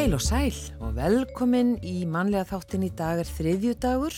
Heil 0.00 0.14
og 0.16 0.22
sæl 0.24 0.56
og 0.80 0.94
velkomin 0.96 1.74
í 1.86 2.00
mannlega 2.08 2.46
þáttin 2.48 2.86
í 2.86 2.88
dag 2.96 3.20
er 3.20 3.28
þriðjudagur 3.28 4.16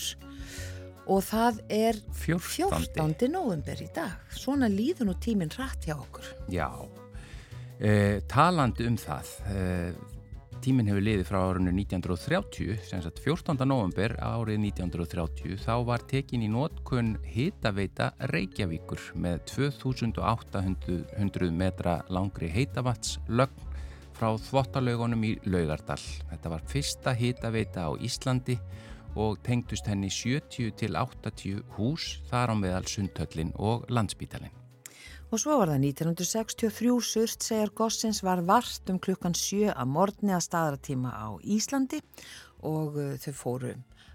og 1.11 1.19
það 1.27 1.59
er 1.67 1.99
14. 2.15 2.71
14. 2.95 3.27
november 3.29 3.81
í 3.83 3.89
dag. 3.93 4.21
Svona 4.33 4.69
líður 4.71 5.09
nú 5.09 5.15
tíminn 5.21 5.51
rætt 5.53 5.85
hjá 5.85 5.97
okkur. 5.97 6.29
Já, 6.49 6.69
eh, 7.79 8.21
talandi 8.31 8.87
um 8.87 8.97
það, 8.97 9.29
eh, 9.51 9.93
tíminn 10.63 10.87
hefur 10.87 11.03
liðið 11.03 11.27
frá 11.27 11.37
árunni 11.43 11.73
1930, 11.75 12.77
sem 12.87 13.01
sagt 13.03 13.19
14. 13.19 13.65
november 13.67 14.13
árið 14.23 14.61
1930, 14.69 15.57
þá 15.59 15.73
var 15.89 16.05
tekin 16.07 16.45
í 16.45 16.49
nótkunn 16.51 17.17
hitaveita 17.27 18.13
Reykjavíkur 18.31 19.01
með 19.19 19.41
2800 19.51 21.51
metra 21.51 21.97
langri 22.07 22.47
heitavatslögn 22.53 23.67
frá 24.15 24.29
þvottalaugunum 24.47 25.27
í 25.27 25.35
Laugardal. 25.49 25.99
Þetta 26.31 26.55
var 26.55 26.65
fyrsta 26.71 27.11
hitaveita 27.17 27.89
á 27.89 27.91
Íslandi 27.99 28.55
og 29.19 29.43
tengdust 29.43 29.89
henni 29.91 30.11
70 30.13 30.77
til 30.79 30.95
80 30.95 31.63
hús 31.75 32.03
þar 32.31 32.53
á 32.53 32.55
meðal 32.55 32.87
Sundhöllin 32.87 33.51
og 33.59 33.89
Landsbítalinn. 33.91 34.62
Og 35.33 35.41
svo 35.41 35.55
var 35.57 35.71
það 35.73 35.85
1963 35.87 36.91
surst 37.07 37.45
segjar 37.47 37.71
Gossins 37.73 38.19
var 38.25 38.43
vart 38.45 38.89
um 38.93 38.99
klukkan 39.01 39.33
7 39.33 39.71
að 39.73 39.89
morgni 39.89 40.33
að 40.35 40.43
staðratíma 40.45 41.09
á 41.09 41.27
Íslandi 41.41 42.03
og 42.69 42.99
uh, 43.01 43.15
þau 43.23 43.33
fóru 43.39 43.71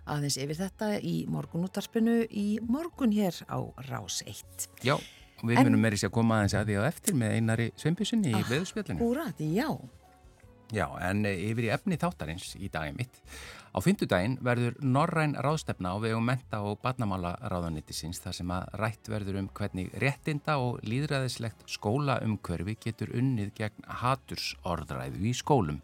aðeins 0.08 0.38
yfir 0.40 0.60
þetta 0.60 0.92
í 1.04 1.16
morgunútarpinu 1.28 2.20
í 2.30 2.46
morgun 2.64 3.10
hér 3.12 3.34
á 3.50 3.58
Rás 3.90 4.22
1. 4.24 4.68
Já, 4.86 4.94
og 4.94 5.44
við 5.50 5.58
munum 5.66 5.82
meiri 5.84 5.98
sér 6.00 6.12
að 6.12 6.16
koma 6.20 6.38
aðeins 6.38 6.54
að 6.60 6.70
því 6.70 6.78
á 6.78 6.82
eftir 6.88 7.18
með 7.18 7.34
einari 7.40 7.66
svempisunni 7.82 8.30
í 8.32 8.38
Ah, 8.38 8.46
veðurspjallinu. 8.48 9.02
Húrat, 9.02 9.42
já. 9.42 9.68
Já, 10.72 10.86
en 11.10 11.26
eh, 11.26 11.42
yfir 11.50 11.66
í 11.66 11.74
efni 11.74 11.98
þáttarins 12.00 12.54
í 12.60 12.70
daginn 12.72 12.96
mitt. 13.02 13.20
Á 13.78 13.86
fymtudaginn 13.86 14.32
verður 14.42 14.74
Norræn 14.82 15.36
ráðstefna 15.38 15.92
á 15.94 16.02
vegum 16.02 16.24
menta 16.26 16.58
og 16.66 16.80
barnamála 16.82 17.36
ráðanýttisins 17.46 18.18
þar 18.18 18.34
sem 18.34 18.50
að 18.50 18.72
rætt 18.80 19.10
verður 19.12 19.36
um 19.38 19.50
hvernig 19.54 19.92
réttinda 20.02 20.56
og 20.58 20.80
líðræðislegt 20.82 21.62
skólaumkörfi 21.70 22.74
getur 22.82 23.12
unnið 23.14 23.52
gegn 23.60 23.86
hatursorðræðu 24.00 25.22
í 25.30 25.34
skólum. 25.38 25.78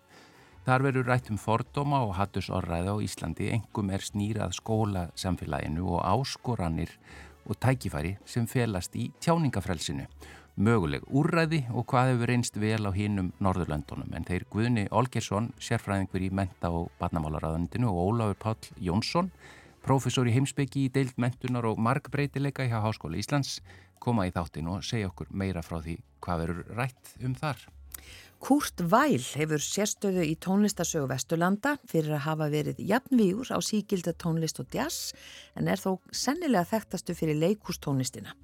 Þar 0.66 0.86
verður 0.88 1.06
rætt 1.12 1.30
um 1.30 1.38
fordóma 1.38 2.02
og 2.08 2.16
hatursorðræðu 2.18 2.96
á 2.98 3.04
Íslandi, 3.06 3.52
engum 3.60 3.94
er 3.94 4.02
snýrað 4.02 4.58
skólasamfélaginu 4.58 5.86
og 5.94 6.02
áskoranir 6.02 6.98
og 7.46 7.62
tækifæri 7.62 8.16
sem 8.26 8.50
felast 8.50 8.98
í 8.98 9.12
tjáningafrelsinu 9.22 10.08
möguleg 10.54 11.02
úrræði 11.10 11.64
og 11.74 11.86
hvað 11.90 12.12
hefur 12.12 12.30
reynst 12.30 12.58
vel 12.62 12.86
á 12.86 12.90
hinnum 12.94 13.32
Norðurlöndunum 13.42 14.14
en 14.14 14.26
þeir 14.28 14.46
Guðni 14.52 14.86
Olgersson, 14.94 15.50
sérfræðingur 15.58 16.22
í 16.22 16.30
menta 16.30 16.70
og 16.70 16.92
barnamálaráðanitinu 17.00 17.90
og 17.90 18.00
Ólafur 18.04 18.38
Páll 18.44 18.70
Jónsson, 18.78 19.30
professor 19.82 20.28
í 20.30 20.34
heimsbyggi 20.36 20.86
í 20.86 20.92
deild 20.94 21.18
mentunar 21.18 21.66
og 21.66 21.80
markbreytileika 21.82 22.68
hjá 22.70 22.78
Háskóla 22.84 23.18
Íslands, 23.18 23.58
koma 23.98 24.28
í 24.28 24.34
þáttin 24.34 24.70
og 24.70 24.84
segja 24.86 25.10
okkur 25.10 25.32
meira 25.32 25.64
frá 25.64 25.80
því 25.80 25.98
hvað 26.22 26.44
verður 26.44 26.76
rætt 26.78 27.16
um 27.24 27.34
þar. 27.34 27.66
Kurt 28.44 28.82
Væl 28.92 29.22
hefur 29.38 29.62
sérstöðu 29.64 30.20
í 30.28 30.34
tónlistasögu 30.36 31.06
Vesturlanda 31.08 31.78
fyrir 31.88 32.12
að 32.18 32.26
hafa 32.26 32.48
verið 32.52 32.82
jafnvígur 32.84 33.48
á 33.48 33.56
síkilda 33.64 34.12
tónlist 34.20 34.60
og 34.60 34.68
jazz 34.68 35.14
en 35.56 35.70
er 35.72 35.80
þó 35.80 35.96
sennilega 36.12 36.68
þekktastu 36.74 37.16
fyrir 37.16 37.40
leikústónlistina. 37.40 38.34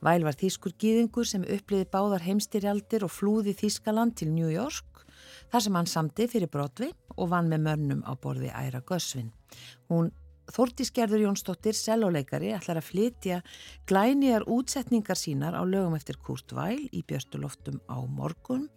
Væl 0.00 0.24
var 0.24 0.40
þýskur 0.40 0.72
gýðingur 0.80 1.28
sem 1.28 1.44
uppliði 1.44 1.90
báðar 1.92 2.24
heimstyrjaldir 2.24 3.04
og 3.04 3.12
flúði 3.12 3.52
Þýskaland 3.60 4.16
til 4.16 4.32
New 4.32 4.48
York 4.48 5.04
þar 5.52 5.66
sem 5.66 5.76
hann 5.76 5.92
samti 5.92 6.30
fyrir 6.32 6.48
Broadway 6.48 6.96
og 7.18 7.28
vann 7.36 7.52
með 7.52 7.66
mönnum 7.68 8.04
á 8.08 8.16
borði 8.16 8.48
Æra 8.48 8.80
Gösvin. 8.80 9.28
Hún 9.92 10.08
Þórtís 10.44 10.90
Gerður 10.92 11.22
Jónsdóttir, 11.22 11.72
selóleikari, 11.72 12.50
ætlar 12.52 12.76
að 12.80 12.90
flytja 12.90 13.38
glænýjar 13.88 14.44
útsetningar 14.44 15.16
sínar 15.16 15.56
á 15.56 15.64
lögum 15.64 15.96
eftir 15.96 16.18
Kurt 16.20 16.52
Væl 16.52 16.84
í 16.92 17.00
Björstuloftum 17.00 17.80
á 17.88 17.96
morgun, 18.04 18.68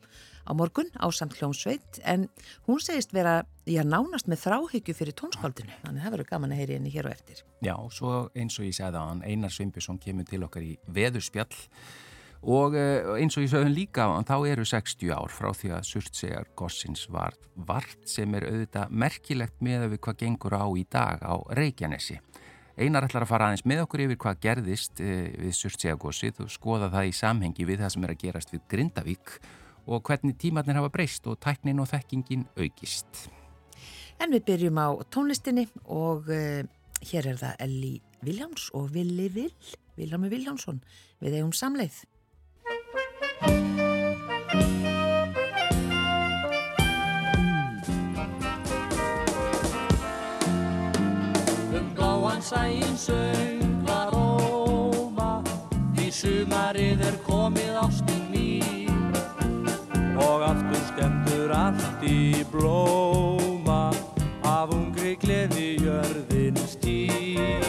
á 0.47 0.51
morgun 0.55 0.89
á 0.95 1.05
samt 1.11 1.35
hljómsveit 1.37 1.99
en 2.07 2.27
hún 2.67 2.79
segist 2.83 3.11
vera, 3.15 3.41
já, 3.67 3.83
nánast 3.83 4.29
með 4.31 4.45
þráhyggju 4.45 4.95
fyrir 4.95 5.15
tónskáldinu, 5.19 5.75
þannig 5.83 6.05
það 6.05 6.15
verður 6.15 6.31
gaman 6.31 6.55
að 6.55 6.61
heyri 6.61 6.77
henni 6.79 6.93
hér 6.93 7.09
og 7.09 7.15
eftir. 7.17 7.43
Já, 7.59 7.75
svo 7.91 8.13
eins 8.33 8.57
og 8.59 8.67
ég 8.67 8.77
segði 8.77 9.01
á 9.01 9.03
hann, 9.03 9.23
Einar 9.27 9.53
Sveinbjörnsson 9.53 9.99
kemur 10.01 10.27
til 10.27 10.43
okkar 10.47 10.63
í 10.63 10.77
veðurspjall 10.87 11.57
og 12.47 12.77
eh, 12.77 13.03
eins 13.17 13.35
og 13.37 13.43
ég 13.43 13.51
sagði 13.51 13.73
líka 13.73 14.07
þá 14.27 14.35
eru 14.47 14.65
60 14.67 15.13
ár 15.13 15.33
frá 15.33 15.51
því 15.57 15.73
að 15.75 15.87
Surtsegar 15.89 16.49
Gossins 16.55 17.07
var 17.11 17.35
vart 17.55 17.99
sem 18.07 18.33
er 18.37 18.47
auðvitað 18.47 18.93
merkilegt 19.03 19.61
með 19.65 19.89
við 19.91 20.03
hvað 20.05 20.19
gengur 20.23 20.55
á 20.55 20.65
í 20.77 20.85
dag 20.89 21.23
á 21.25 21.35
Reykjanesi. 21.57 22.21
Einar 22.77 23.07
ætlar 23.07 23.25
að 23.25 23.31
fara 23.31 23.45
aðeins 23.49 23.65
með 23.65 23.87
okkur 23.87 24.03
yfir 24.03 24.19
hvað 24.21 24.41
gerðist 24.43 24.99
eh, 25.01 25.31
við 25.33 25.55
Surtsegagossið 25.57 26.43
og 26.45 26.51
skoða 26.53 26.91
það 26.93 27.09
í 27.09 27.15
samhengi 27.17 27.65
við 27.65 27.81
það 27.81 27.95
sem 27.95 28.05
er 28.05 28.13
að 28.13 28.21
gerast 28.21 28.53
við 28.53 28.67
Grindavík 28.69 29.39
og 29.87 30.03
hvernig 30.03 30.35
tímatnir 30.37 30.77
hafa 30.77 30.91
breyst 30.91 31.27
og 31.27 31.39
tæknin 31.39 31.79
og 31.79 31.87
þekkingin 31.91 32.45
aukist. 32.59 33.29
En 34.19 34.33
við 34.33 34.45
byrjum 34.49 34.79
á 34.81 34.87
tónlistinni 35.13 35.67
og 35.85 36.27
uh, 36.27 36.61
hér 37.05 37.31
er 37.31 37.39
það 37.39 37.63
Elli 37.67 37.93
Viljáns 38.25 38.69
og 38.73 38.93
Villi 38.93 39.29
Vill, 39.29 39.53
Viljámi 39.97 40.29
Viljánsson, 40.29 40.81
við 41.21 41.39
eigum 41.39 41.53
samleið. 41.53 42.03
Um 51.77 51.89
bláan 51.95 52.41
sæin 52.41 52.97
sönglar 52.97 54.13
óma 54.17 55.43
Því 55.95 56.11
sumarið 56.11 57.05
er 57.05 57.21
komið 57.27 57.83
ástin 57.85 58.16
blóma 62.51 63.91
Af 64.47 64.71
ungri 64.73 65.15
gleði 65.21 65.75
jörðin 65.83 66.57
stýr 66.69 67.65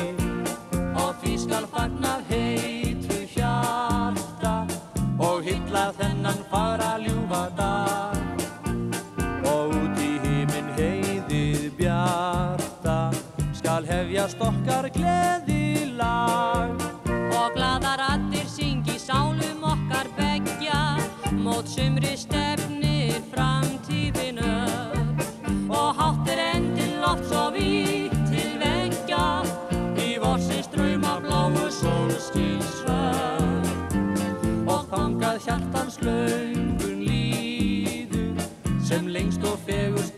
Og 0.98 1.12
því 1.22 1.34
skal 1.44 1.66
fagnað 1.72 2.24
heitu 2.32 3.20
hjarta 3.34 4.54
Og 5.18 5.42
hylla 5.48 5.88
þennan 5.98 6.40
fagra 6.50 6.94
ljúfa 7.02 7.44
dag. 7.58 8.46
Og 9.50 9.74
út 9.74 10.02
í 10.02 10.14
híminn 10.24 10.72
heiðið 10.78 11.68
bjarta 11.80 12.98
Skal 13.58 13.86
hefjast 13.88 14.42
okkar 14.44 14.90
gleði 14.94 15.57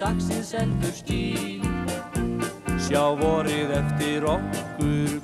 dagsins 0.00 0.55
endur 0.56 0.94
stíl 0.97 1.61
Sjá 2.81 3.02
vorið 3.20 3.75
eftir 3.76 4.25
okkur 4.26 5.19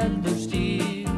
heldur 0.00 0.38
stíl 0.38 1.08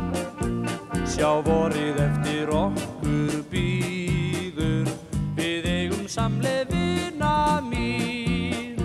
Sjá 1.06 1.30
vorið 1.46 2.00
eftir 2.02 2.50
okkur 2.52 3.40
býður 3.50 4.90
Við 5.36 5.68
eigum 5.70 6.04
samleifina 6.10 7.60
mín. 7.64 8.76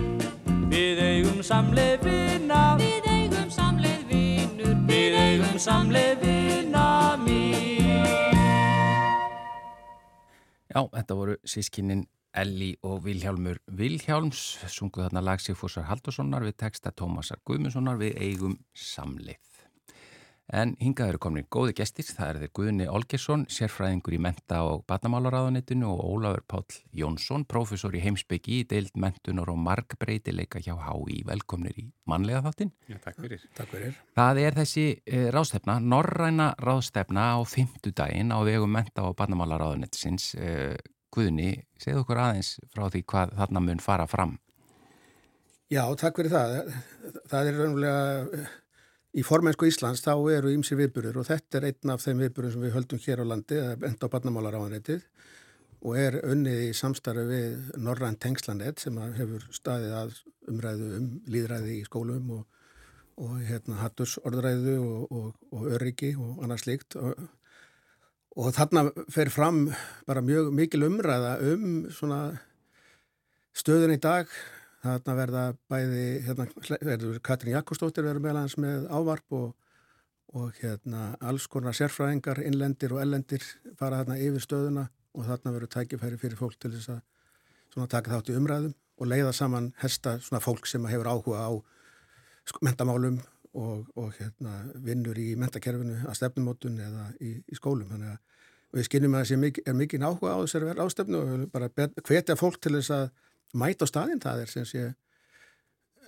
Við 0.72 1.02
eigum 1.02 1.42
samleifina 1.44 2.62
Við 2.80 3.08
eigum 3.10 3.50
samleið 3.52 4.06
vinur. 4.08 4.74
Við 4.88 5.18
eigum 5.18 5.60
samleifina 5.60 6.86
mín. 7.20 8.40
Já, 10.72 10.80
þetta 10.80 11.18
voru 11.18 11.36
sískinnin 11.44 12.06
Elli 12.32 12.72
og 12.80 13.02
Vilhjálmur 13.04 13.60
Vilhjálms. 13.68 14.44
Sunguð 14.72 15.10
þarna 15.10 15.26
lag 15.28 15.44
Sigfúsar 15.44 15.84
Haldurssonar 15.90 16.48
við 16.48 16.56
texta 16.64 16.94
Tómasar 16.96 17.44
Guðmundssonar. 17.44 18.00
Við 18.00 18.16
eigum 18.24 18.56
samleið. 18.72 19.51
En 20.52 20.74
hingað 20.84 21.14
eru 21.14 21.18
komin 21.24 21.46
góði 21.48 21.72
gestir, 21.78 22.04
það 22.12 22.28
er 22.28 22.38
þeir 22.42 22.50
Guðni 22.58 22.86
Olgesson, 22.92 23.46
sérfræðingur 23.48 24.12
í 24.12 24.18
menta 24.20 24.58
og 24.68 24.82
batnamálaráðanitinu 24.90 25.88
og 25.88 26.02
Ólafur 26.04 26.42
Páll 26.52 26.76
Jónsson, 27.00 27.46
prófessor 27.48 27.96
í 27.96 28.02
heimsbyggi 28.04 28.58
í 28.58 28.66
deild 28.68 28.92
mentunar 29.00 29.48
og 29.48 29.56
markbreytileika 29.64 30.60
hjá 30.60 30.74
HÍ. 30.76 31.22
Velkomnir 31.30 31.80
í 31.80 31.86
manlega 32.04 32.44
þáttinn. 32.44 32.74
Já, 32.84 33.00
takk 33.00 33.24
fyrir. 33.24 33.48
Takk 33.56 33.72
fyrir. 33.72 33.96
Það 34.20 34.44
er 34.44 34.60
þessi 34.60 34.86
e, 35.00 35.24
ráðstefna, 35.32 35.80
norræna 35.80 36.52
ráðstefna 36.60 37.30
á 37.32 37.40
fymtudaginn 37.48 38.36
á 38.36 38.38
vegum 38.44 38.76
menta 38.76 39.08
og 39.08 39.16
batnamálaráðanitisins. 39.22 40.34
E, 40.36 40.76
Guðni, 41.12 41.54
segð 41.80 42.04
okkur 42.04 42.26
aðeins 42.26 42.58
frá 42.76 42.90
því 42.92 43.06
hvað 43.08 43.38
þarna 43.40 43.68
mun 43.70 43.80
fara 43.80 44.04
fram. 44.04 44.36
Já, 45.72 45.86
takk 45.96 46.20
fyrir 46.20 46.34
það. 46.36 46.74
Það 47.32 47.48
er 47.48 47.56
raunverulega 47.56 48.50
í 49.12 49.24
formensku 49.26 49.68
Íslands 49.68 50.02
þá 50.04 50.14
eru 50.32 50.52
ýmsi 50.54 50.76
viðburður 50.78 51.20
og 51.20 51.28
þetta 51.28 51.58
er 51.58 51.68
einn 51.70 51.92
af 51.94 52.04
þeim 52.04 52.22
viðburður 52.24 52.54
sem 52.54 52.64
við 52.64 52.74
höldum 52.76 53.02
hér 53.04 53.22
á 53.22 53.24
landi, 53.28 53.58
enda 53.60 54.08
á 54.08 54.12
barnamálaráðanreitið 54.14 55.04
og 55.82 55.98
er 55.98 56.18
unnið 56.22 56.64
í 56.68 56.72
samstarfi 56.78 57.26
við 57.28 57.70
Norræn 57.82 58.18
Tengslanett 58.22 58.80
sem 58.82 58.98
hefur 59.18 59.44
staðið 59.52 59.94
að 59.98 60.16
umræðu 60.52 60.88
um 60.98 61.08
líðræði 61.32 61.76
í 61.80 61.84
skólum 61.86 62.32
og, 62.38 62.42
og 63.20 63.36
hérna, 63.48 63.80
hatturs 63.82 64.16
orðræðu 64.22 64.78
og, 64.80 65.12
og, 65.12 65.28
og 65.52 65.70
öryggi 65.76 66.14
og 66.16 66.42
annað 66.44 66.64
slikt 66.64 66.96
og 68.32 68.48
þarna 68.56 68.86
fer 69.12 69.28
fram 69.32 69.66
bara 70.08 70.24
mjög 70.24 70.52
mikil 70.56 70.86
umræða 70.86 71.36
um 71.52 71.82
stöðun 73.52 73.92
í 73.92 74.00
dag. 74.00 74.30
Þarna 74.82 75.14
verða 75.14 75.42
bæði, 75.70 76.06
hérna 76.26 76.46
verður 76.82 77.20
Katrin 77.22 77.54
Jakobsdóttir 77.54 78.06
verður 78.06 78.24
meðlans 78.24 78.56
með 78.58 78.88
ávarp 78.90 79.36
og, 79.38 79.52
og 80.34 80.58
hérna 80.58 81.12
alls 81.22 81.46
konar 81.50 81.76
sérfræðingar, 81.78 82.42
innlendir 82.42 82.96
og 82.96 83.02
ellendir 83.04 83.46
fara 83.78 84.00
þarna 84.02 84.18
yfir 84.18 84.42
stöðuna 84.42 84.88
og 85.14 85.28
þarna 85.28 85.54
verður 85.54 85.72
tækifæri 85.76 86.18
fyrir 86.18 86.40
fólk 86.40 86.58
til 86.58 86.72
þess 86.74 86.96
að 86.96 87.00
svona 87.72 87.92
taka 87.94 88.16
þátt 88.16 88.32
í 88.32 88.36
umræðum 88.40 88.74
og 88.74 89.08
leiða 89.12 89.32
saman 89.36 89.70
hesta 89.82 90.16
svona 90.18 90.42
fólk 90.42 90.66
sem 90.66 90.84
hefur 90.90 91.12
áhuga 91.12 91.46
á 91.46 91.50
mentamálum 92.64 93.20
og, 93.54 93.88
og 93.94 94.12
hérna, 94.18 94.64
vinnur 94.82 95.18
í 95.18 95.32
mentakerfinu 95.38 96.02
að 96.08 96.18
stefnumótun 96.18 96.78
eða 96.82 97.08
í, 97.20 97.36
í 97.38 97.58
skólum. 97.58 97.90
Þannig 97.92 98.16
að 98.16 98.78
við 98.78 98.88
skinnum 98.88 99.14
að 99.14 99.28
það 99.28 99.42
mikið, 99.44 99.66
er 99.68 99.76
mikið 99.78 100.06
áhuga 100.08 100.34
á 100.34 100.38
þessari 100.42 100.74
ástefnu 100.86 101.20
og 101.20 101.44
bara 101.52 101.68
hvetja 102.02 102.38
fólk 102.40 102.58
til 102.58 102.74
þess 102.78 102.94
að 102.96 103.10
mæta 103.52 103.86
á 103.86 103.90
staðinn. 103.90 104.22
Það 104.22 104.44
er 104.44 104.52
sem 104.52 104.68
sé 104.68 104.84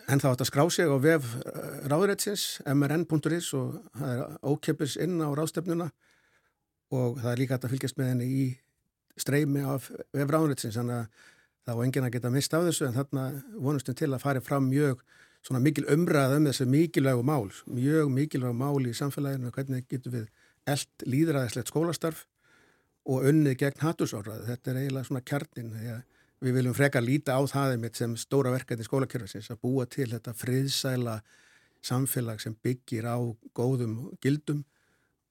en 0.08 0.20
þá 0.20 0.30
átt 0.32 0.44
að 0.44 0.50
skrá 0.50 0.64
sig 0.72 0.88
á 0.90 0.96
vef 1.00 1.28
ráðrætsins 1.88 2.44
mrn.is 2.68 3.52
og 3.56 3.78
það 3.96 4.10
er 4.12 4.24
ókeppis 4.44 4.96
inn 5.00 5.16
á 5.24 5.28
ráðstefnuna 5.32 5.88
og 6.94 7.20
það 7.22 7.30
er 7.32 7.40
líka 7.40 7.58
að 7.58 7.72
fylgjast 7.72 8.00
með 8.00 8.10
henni 8.12 8.28
í 8.28 8.44
streymi 9.20 9.64
af 9.64 9.88
vef 10.12 10.28
ráðrætsins 10.28 10.76
þannig 10.76 11.04
að 11.04 11.30
það 11.64 11.78
var 11.78 11.86
engin 11.88 12.06
að 12.08 12.14
geta 12.16 12.32
mist 12.34 12.56
af 12.56 12.66
þessu 12.66 12.88
en 12.88 12.98
þarna 12.98 13.24
vonustum 13.56 13.96
til 13.96 14.10
að 14.12 14.24
fari 14.26 14.44
fram 14.44 14.68
mjög 14.68 15.00
svona 15.44 15.60
mikil 15.64 15.84
umræð 15.92 16.38
um 16.38 16.48
þessu 16.48 16.66
mikilvægu 16.68 17.24
mál, 17.24 17.50
mjög 17.68 18.12
mikilvægu 18.12 18.56
mál 18.56 18.88
í 18.88 18.94
samfélaginu, 18.96 19.52
hvernig 19.52 19.88
getum 19.88 20.14
við 20.16 20.28
eld 20.68 21.04
líðræðislegt 21.04 21.72
skólastarf 21.72 22.24
og 23.04 23.26
unnið 23.28 23.58
gegn 23.60 23.84
hattusorðað. 23.84 24.46
Þetta 24.48 24.70
er 24.70 24.80
eiginlega 24.80 25.08
svona 25.08 25.24
kjarnin. 25.28 25.74
Við 26.44 26.58
viljum 26.58 26.76
freka 26.76 27.00
líta 27.00 27.38
á 27.38 27.42
það 27.48 27.74
einmitt 27.74 27.96
sem 27.96 28.14
stóra 28.20 28.52
verkefni 28.52 28.84
skólakjörðarsins 28.84 29.48
að 29.54 29.62
búa 29.64 29.86
til 29.88 30.10
þetta 30.10 30.34
friðsæla 30.36 31.18
samfélag 31.84 32.42
sem 32.42 32.56
byggir 32.64 33.08
á 33.08 33.16
góðum 33.56 34.10
gildum 34.20 34.60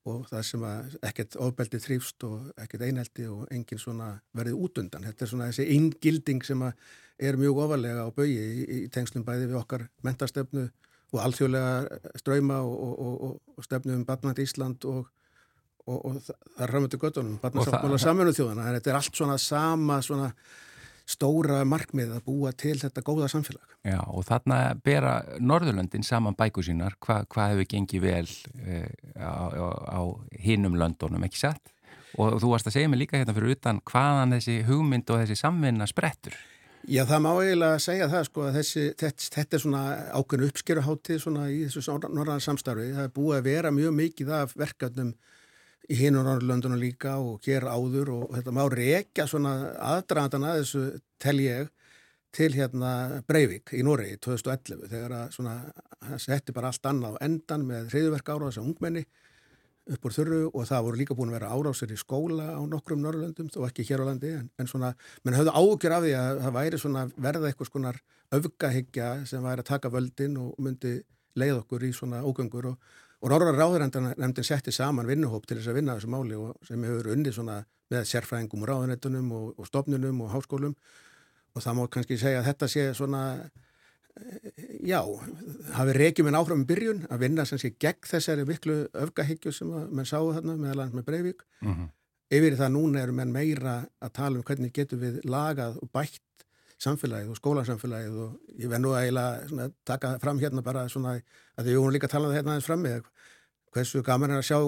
og 0.09 0.25
það 0.27 0.43
sem 0.47 0.63
að 0.67 0.95
ekkert 1.07 1.37
ofbeldi 1.39 1.79
þrýfst 1.83 2.25
og 2.27 2.49
ekkert 2.59 2.87
einhelti 2.87 3.27
og 3.29 3.45
enginn 3.53 3.79
svona 3.79 4.09
verið 4.35 4.57
út 4.65 4.81
undan. 4.81 5.05
Þetta 5.07 5.25
er 5.25 5.31
svona 5.31 5.51
þessi 5.51 5.67
inngilding 5.77 6.43
sem 6.43 6.65
er 6.65 7.39
mjög 7.39 7.61
ofalega 7.67 8.07
á 8.07 8.09
baui 8.11 8.33
í, 8.33 8.65
í 8.65 8.79
tengslum 8.91 9.23
bæði 9.27 9.51
við 9.51 9.61
okkar 9.61 9.85
mentastöfnu 10.03 10.65
og 11.13 11.21
alþjóðlega 11.21 12.01
ströyma 12.19 12.59
og, 12.65 12.75
og, 12.81 13.13
og, 13.13 13.39
og 13.53 13.69
stefnu 13.69 13.95
um 13.95 14.05
Batnand 14.07 14.41
Ísland 14.41 14.89
og 14.89 15.07
það 15.85 16.63
er 16.63 16.71
ramöndu 16.71 16.97
göttunum, 16.99 17.39
Batnandsáttmála 17.43 17.99
saminuð 17.99 18.37
þjóðana. 18.39 18.69
Þetta 18.77 18.91
er 18.91 18.99
allt 18.99 19.17
svona 19.19 19.39
sama 19.41 20.01
svona 20.01 20.29
stóra 21.09 21.63
markmið 21.67 22.13
að 22.15 22.23
búa 22.27 22.53
til 22.55 22.77
þetta 22.79 23.03
góða 23.03 23.27
samfélag. 23.31 23.75
Já 23.83 23.99
og 23.99 24.23
þarna 24.27 24.59
bera 24.83 25.17
Norðurlöndin 25.43 26.05
saman 26.07 26.37
bæku 26.39 26.63
sínar 26.63 26.95
hvað 27.03 27.27
hva 27.33 27.49
hefur 27.51 27.69
gengið 27.73 28.05
vel 28.05 28.29
eh, 28.63 28.87
á, 29.19 29.51
á, 29.51 29.67
á 29.99 30.01
hinnum 30.39 30.77
löndunum, 30.79 31.25
ekki 31.27 31.43
satt? 31.43 31.73
Og 32.21 32.37
þú 32.39 32.53
varst 32.53 32.69
að 32.69 32.77
segja 32.77 32.89
mig 32.91 33.01
líka 33.01 33.17
hérna 33.17 33.35
fyrir 33.35 33.57
utan 33.57 33.81
hvaðan 33.89 34.35
þessi 34.37 34.59
hugmynd 34.67 35.09
og 35.09 35.23
þessi 35.23 35.39
samvinna 35.39 35.87
sprettur. 35.89 36.35
Já 36.83 37.05
það 37.07 37.21
má 37.23 37.29
eiginlega 37.39 37.79
segja 37.79 38.09
það 38.11 38.25
sko 38.27 38.43
að 38.43 38.57
þessi, 38.59 38.81
þetta, 38.99 39.27
þetta 39.35 39.55
er 39.55 39.61
svona 39.63 39.83
ákveðinu 40.19 40.49
uppskeruháttið 40.51 41.21
svona 41.23 41.45
í 41.49 41.61
þessu 41.63 41.95
norðan 42.11 42.43
samstarfi. 42.43 42.89
Það 42.95 43.07
er 43.07 43.13
búið 43.15 43.37
að 43.37 43.47
vera 43.47 43.71
mjög 43.71 43.95
mikið 43.99 44.33
af 44.39 44.55
verkefnum 44.59 45.13
í 45.91 45.99
hinn 45.99 46.17
og 46.19 46.27
Norrlöndunum 46.27 46.79
líka 46.79 47.17
og 47.19 47.43
hér 47.47 47.65
áður 47.67 48.13
og 48.17 48.35
þetta 48.37 48.53
má 48.55 48.63
reykja 48.71 49.25
svona 49.27 49.53
aðdraðan 49.93 50.47
að 50.47 50.59
þessu 50.61 50.83
tel 51.21 51.39
ég 51.43 51.71
til 52.33 52.49
hérna 52.55 53.23
Breivik 53.29 53.73
í 53.77 53.83
Noregi 53.85 54.17
2011 54.23 54.87
þegar 54.89 55.17
að 55.17 55.35
svona 55.35 55.57
það 55.99 56.23
setti 56.23 56.55
bara 56.55 56.71
allt 56.71 56.89
annað 56.89 57.19
á 57.19 57.23
endan 57.27 57.67
með 57.67 57.91
hriðverk 57.93 58.31
ára 58.31 58.49
þessar 58.49 58.69
ungmenni 58.69 59.03
upp 59.93 60.07
úr 60.07 60.15
þurru 60.15 60.39
og 60.47 60.67
það 60.69 60.85
voru 60.87 60.99
líka 61.01 61.15
búin 61.17 61.33
að 61.33 61.37
vera 61.41 61.51
árásir 61.51 61.91
í 61.91 61.99
skóla 61.99 62.53
á 62.55 62.61
nokkrum 62.63 63.01
Norrlöndum 63.03 63.51
þó 63.51 63.65
ekki 63.67 63.83
hér 63.89 64.05
á 64.07 64.07
landi 64.07 64.31
en, 64.37 64.47
en 64.55 64.69
svona, 64.71 64.93
menn 65.27 65.35
höfðu 65.35 65.51
ágjör 65.59 65.97
af 65.97 66.05
því 66.05 66.13
að 66.21 66.39
það 66.45 66.57
væri 66.57 66.79
svona 66.79 67.03
verða 67.27 67.49
eitthvað 67.49 67.69
svona 67.69 67.93
öfgahyggja 68.33 69.09
sem 69.29 69.43
væri 69.43 69.65
að 69.65 69.71
taka 69.73 69.91
völdin 69.91 70.39
og 70.39 70.55
myndi 70.63 71.01
leið 71.35 71.59
okkur 71.59 71.83
í 71.83 71.91
svona 71.93 72.23
ógöngur 72.23 72.71
og 72.71 72.95
Og 73.23 73.31
Norra 73.31 73.53
ráðurendin 73.55 74.43
setti 74.43 74.73
saman 74.75 75.07
vinnuhóp 75.07 75.45
til 75.47 75.57
þess 75.57 75.71
að 75.71 75.77
vinna 75.79 75.95
þessu 75.95 76.09
máli 76.11 76.35
og 76.35 76.57
sem 76.67 76.81
hefur 76.83 77.13
unnið 77.13 77.39
með 77.93 78.07
sérfræðingum 78.09 78.65
og 78.65 78.69
ráðurendunum 78.69 79.29
og, 79.37 79.45
og 79.59 79.69
stofnunum 79.69 80.23
og 80.25 80.33
háskólum 80.33 80.73
og 81.53 81.63
það 81.63 81.77
má 81.77 81.83
kannski 81.93 82.17
segja 82.19 82.41
að 82.41 82.49
þetta 82.49 82.69
sé 82.71 82.85
svona, 82.97 83.21
já, 84.83 84.99
hafi 85.77 85.95
reykjum 85.97 86.31
en 86.31 86.39
áfram 86.39 86.65
í 86.65 86.69
byrjun 86.69 87.03
að 87.09 87.25
vinna 87.25 87.45
sem 87.47 87.61
sé 87.61 87.73
gegn 87.79 88.09
þessari 88.09 88.47
miklu 88.49 88.79
öfgahyggju 89.05 89.53
sem 89.53 89.71
menn 89.71 90.09
sáu 90.09 90.33
þarna 90.33 90.57
meðal 90.59 90.89
með 90.91 91.07
Breivik. 91.09 91.45
Uh 91.61 91.69
-huh. 91.69 91.89
Yfir 92.33 92.57
það 92.57 92.73
núna 92.73 93.03
eru 93.03 93.13
menn 93.13 93.31
meira 93.31 93.85
að 94.01 94.13
tala 94.13 94.37
um 94.39 94.43
hvernig 94.43 94.73
getum 94.73 94.99
við 94.99 95.21
lagað 95.23 95.77
og 95.81 95.89
bætt 95.93 96.21
samfélagið 96.81 97.29
og 97.29 97.37
skólasamfélagið 97.37 98.15
og 98.23 98.39
ég 98.59 98.69
verð 98.69 98.81
nú 98.81 98.93
að 98.93 99.73
taka 99.85 100.17
fram 100.19 100.39
hérna 100.39 100.63
bara 100.65 100.89
svona 100.89 101.21
að 101.55 101.65
því 101.65 101.69
við 101.69 101.79
vorum 101.79 101.93
líka 101.93 102.07
að 102.07 102.15
tala 102.15 102.27
um 102.27 102.33
hérna 102.33 102.51
aðeins 102.51 102.65
fram 102.65 102.81
með 102.81 103.03
hversu 103.73 104.03
gaman 104.05 104.33
er 104.33 104.41
að 104.41 104.47
sjá 104.51 104.59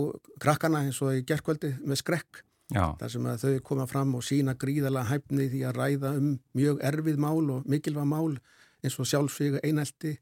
krakkana 0.41 0.83
eins 0.85 0.99
og 1.05 1.15
í 1.15 1.23
gerðkvöldi 1.27 1.75
með 1.85 2.01
skrekk. 2.03 2.43
Já. 2.73 2.95
þar 2.97 3.11
sem 3.13 3.25
að 3.29 3.43
þau 3.43 3.57
koma 3.61 3.83
fram 3.85 4.15
og 4.17 4.23
sína 4.25 4.55
gríðala 4.57 5.03
hæfni 5.05 5.45
því 5.51 5.59
að 5.69 5.75
ræða 5.77 6.11
um 6.17 6.31
mjög 6.57 6.79
erfið 6.89 7.19
mál 7.21 7.51
og 7.53 7.67
mikilvæg 7.69 8.07
mál 8.09 8.39
eins 8.81 8.95
og 8.97 9.05
sjálfsvíga 9.05 9.61
einelti 9.61 10.15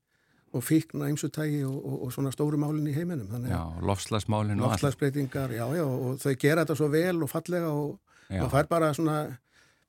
og 0.54 0.66
fíkna 0.68 1.08
einsutægi 1.08 1.62
og, 1.64 1.78
og, 1.80 2.02
og 2.04 2.12
svona 2.12 2.34
stóru 2.36 2.60
málinn 2.60 2.90
í 2.92 2.96
heiminum. 2.98 3.32
Já, 3.48 3.62
lofslagsmálinn 3.80 4.60
og 4.60 4.74
lofslagsbreytingar, 4.74 5.56
já, 5.56 5.64
já, 5.80 5.86
og 5.88 6.20
þau 6.20 6.36
gera 6.44 6.66
þetta 6.66 6.78
svo 6.82 6.90
vel 6.92 7.24
og 7.24 7.32
fallega 7.32 7.72
og 7.72 7.96
það 8.28 8.52
fær 8.58 8.70
bara 8.76 8.92
svona 8.98 9.18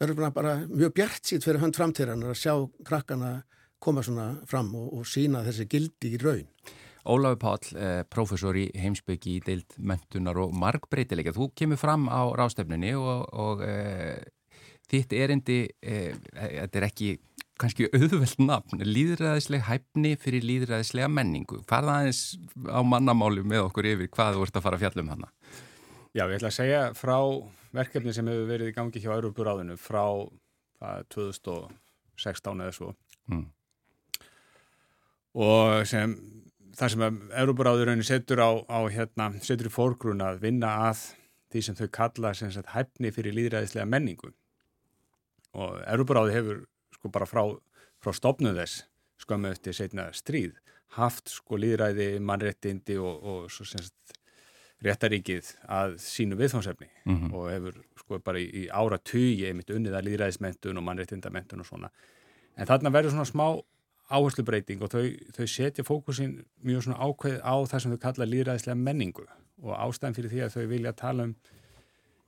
verður 0.00 0.30
bara 0.34 0.54
mjög 0.68 0.94
bjart 0.94 1.26
sýt 1.26 1.44
fyrir 1.46 1.62
hönd 1.62 1.76
framtíðan 1.76 2.24
að 2.28 2.38
sjá 2.38 2.54
krakkana 2.86 3.34
koma 3.82 4.02
svona 4.06 4.30
fram 4.48 4.72
og, 4.78 4.88
og 5.00 5.08
sína 5.08 5.44
þessi 5.46 5.68
gildi 5.70 6.14
í 6.14 6.22
raun 6.22 6.46
Óláfi 7.04 7.38
Páll, 7.42 7.66
eh, 7.76 8.02
professor 8.08 8.56
í 8.56 8.70
heimsbyggi 8.80 9.36
í 9.38 9.42
deilt 9.44 9.76
mentunar 9.76 10.38
og 10.40 10.54
markbreytileika. 10.56 11.34
Þú 11.36 11.50
kemur 11.56 11.80
fram 11.80 12.08
á 12.08 12.24
rástefnunni 12.32 12.94
og, 12.96 13.26
og 13.32 13.64
eh, 13.66 14.24
þitt 14.88 15.12
erindi, 15.12 15.58
eh, 15.84 16.14
þetta 16.32 16.80
er 16.80 16.86
ekki 16.88 17.10
kannski 17.60 17.86
auðveld 17.92 18.40
nafn, 18.42 18.82
líðræðisleg 18.82 19.66
hæfni 19.68 20.14
fyrir 20.18 20.46
líðræðislega 20.48 21.10
menningu. 21.12 21.60
Farða 21.68 22.00
aðeins 22.00 22.22
á 22.66 22.80
mannamáli 22.82 23.44
með 23.46 23.68
okkur 23.68 23.90
yfir 23.92 24.10
hvað 24.14 24.38
þú 24.38 24.46
ert 24.46 24.58
að 24.58 24.66
fara 24.66 24.80
að 24.80 24.86
fjalla 24.86 25.04
um 25.04 25.12
hana. 25.14 25.30
Já, 26.14 26.24
ég 26.24 26.36
ætla 26.38 26.50
að 26.50 26.56
segja 26.56 26.80
frá 26.96 27.18
verkefni 27.74 28.14
sem 28.14 28.28
hefur 28.30 28.48
verið 28.48 28.70
í 28.70 28.74
gangi 28.76 29.02
hjá 29.02 29.12
Európuráðinu 29.16 29.76
frá 29.80 30.04
það, 30.78 31.06
2016 31.14 32.64
eða 32.64 32.74
svo 32.76 32.90
mm. 33.30 33.44
og 35.42 35.88
sem 35.90 36.14
það 36.78 36.94
sem 36.94 37.04
að 37.06 37.20
Európaráðurinn 37.42 38.06
setur 38.06 38.42
á, 38.42 38.50
á 38.66 38.80
hérna, 38.90 39.30
setur 39.44 39.70
í 39.70 39.74
fórgrun 39.74 40.24
að 40.24 40.40
vinna 40.44 40.72
að 40.88 41.04
því 41.54 41.62
sem 41.66 41.78
þau 41.78 41.88
kalla 41.94 42.34
sem 42.34 42.50
sagt 42.54 42.72
hæfni 42.74 43.12
fyrir 43.14 43.36
líðræðislega 43.36 43.86
menningu 43.86 44.32
og 45.54 45.78
Európaráði 45.86 46.34
hefur 46.34 46.64
sko 46.96 47.10
bara 47.14 47.28
frá, 47.30 47.44
frá 48.02 48.12
stopnum 48.16 48.56
þess 48.56 48.84
skömmu 49.22 49.52
eftir 49.54 49.76
setna 49.76 50.08
stríð 50.16 50.58
haft 50.98 51.30
sko 51.32 51.58
líðræði, 51.58 52.18
mannrettindi 52.22 52.98
og, 52.98 53.22
og 53.22 53.50
svo 53.52 53.66
sem 53.68 53.82
sagt 53.82 54.18
réttaríkið 54.84 55.52
að 55.72 55.94
sínu 56.02 56.36
viðfánsefni 56.38 56.88
mm 57.04 57.14
-hmm. 57.14 57.34
og 57.34 57.50
hefur 57.50 57.78
sko 57.98 58.18
bara 58.18 58.38
í, 58.38 58.48
í 58.64 58.64
ára 58.68 58.98
tugi 58.98 59.46
einmitt 59.48 59.70
unnið 59.70 59.94
að 59.94 60.06
líðræðismentun 60.08 60.78
og 60.78 60.84
mannréttindamentun 60.84 61.60
og 61.60 61.66
svona. 61.66 61.90
En 62.56 62.66
þarna 62.66 62.92
verður 62.92 63.14
svona 63.14 63.30
smá 63.30 63.46
áherslu 64.10 64.44
breyting 64.44 64.82
og 64.84 64.92
þau, 64.92 65.04
þau 65.36 65.46
setja 65.48 65.84
fókusin 65.86 66.38
mjög 66.62 66.86
svona 66.86 67.00
ákveð 67.00 67.38
á 67.40 67.54
það 67.70 67.82
sem 67.82 67.94
þau 67.94 68.02
kalla 68.02 68.28
líðræðislega 68.28 68.80
menningu 68.80 69.26
og 69.64 69.76
ástæðan 69.78 70.16
fyrir 70.18 70.32
því 70.32 70.42
að 70.44 70.56
þau 70.56 70.66
vilja 70.72 70.92
tala 70.98 71.28
um 71.28 71.36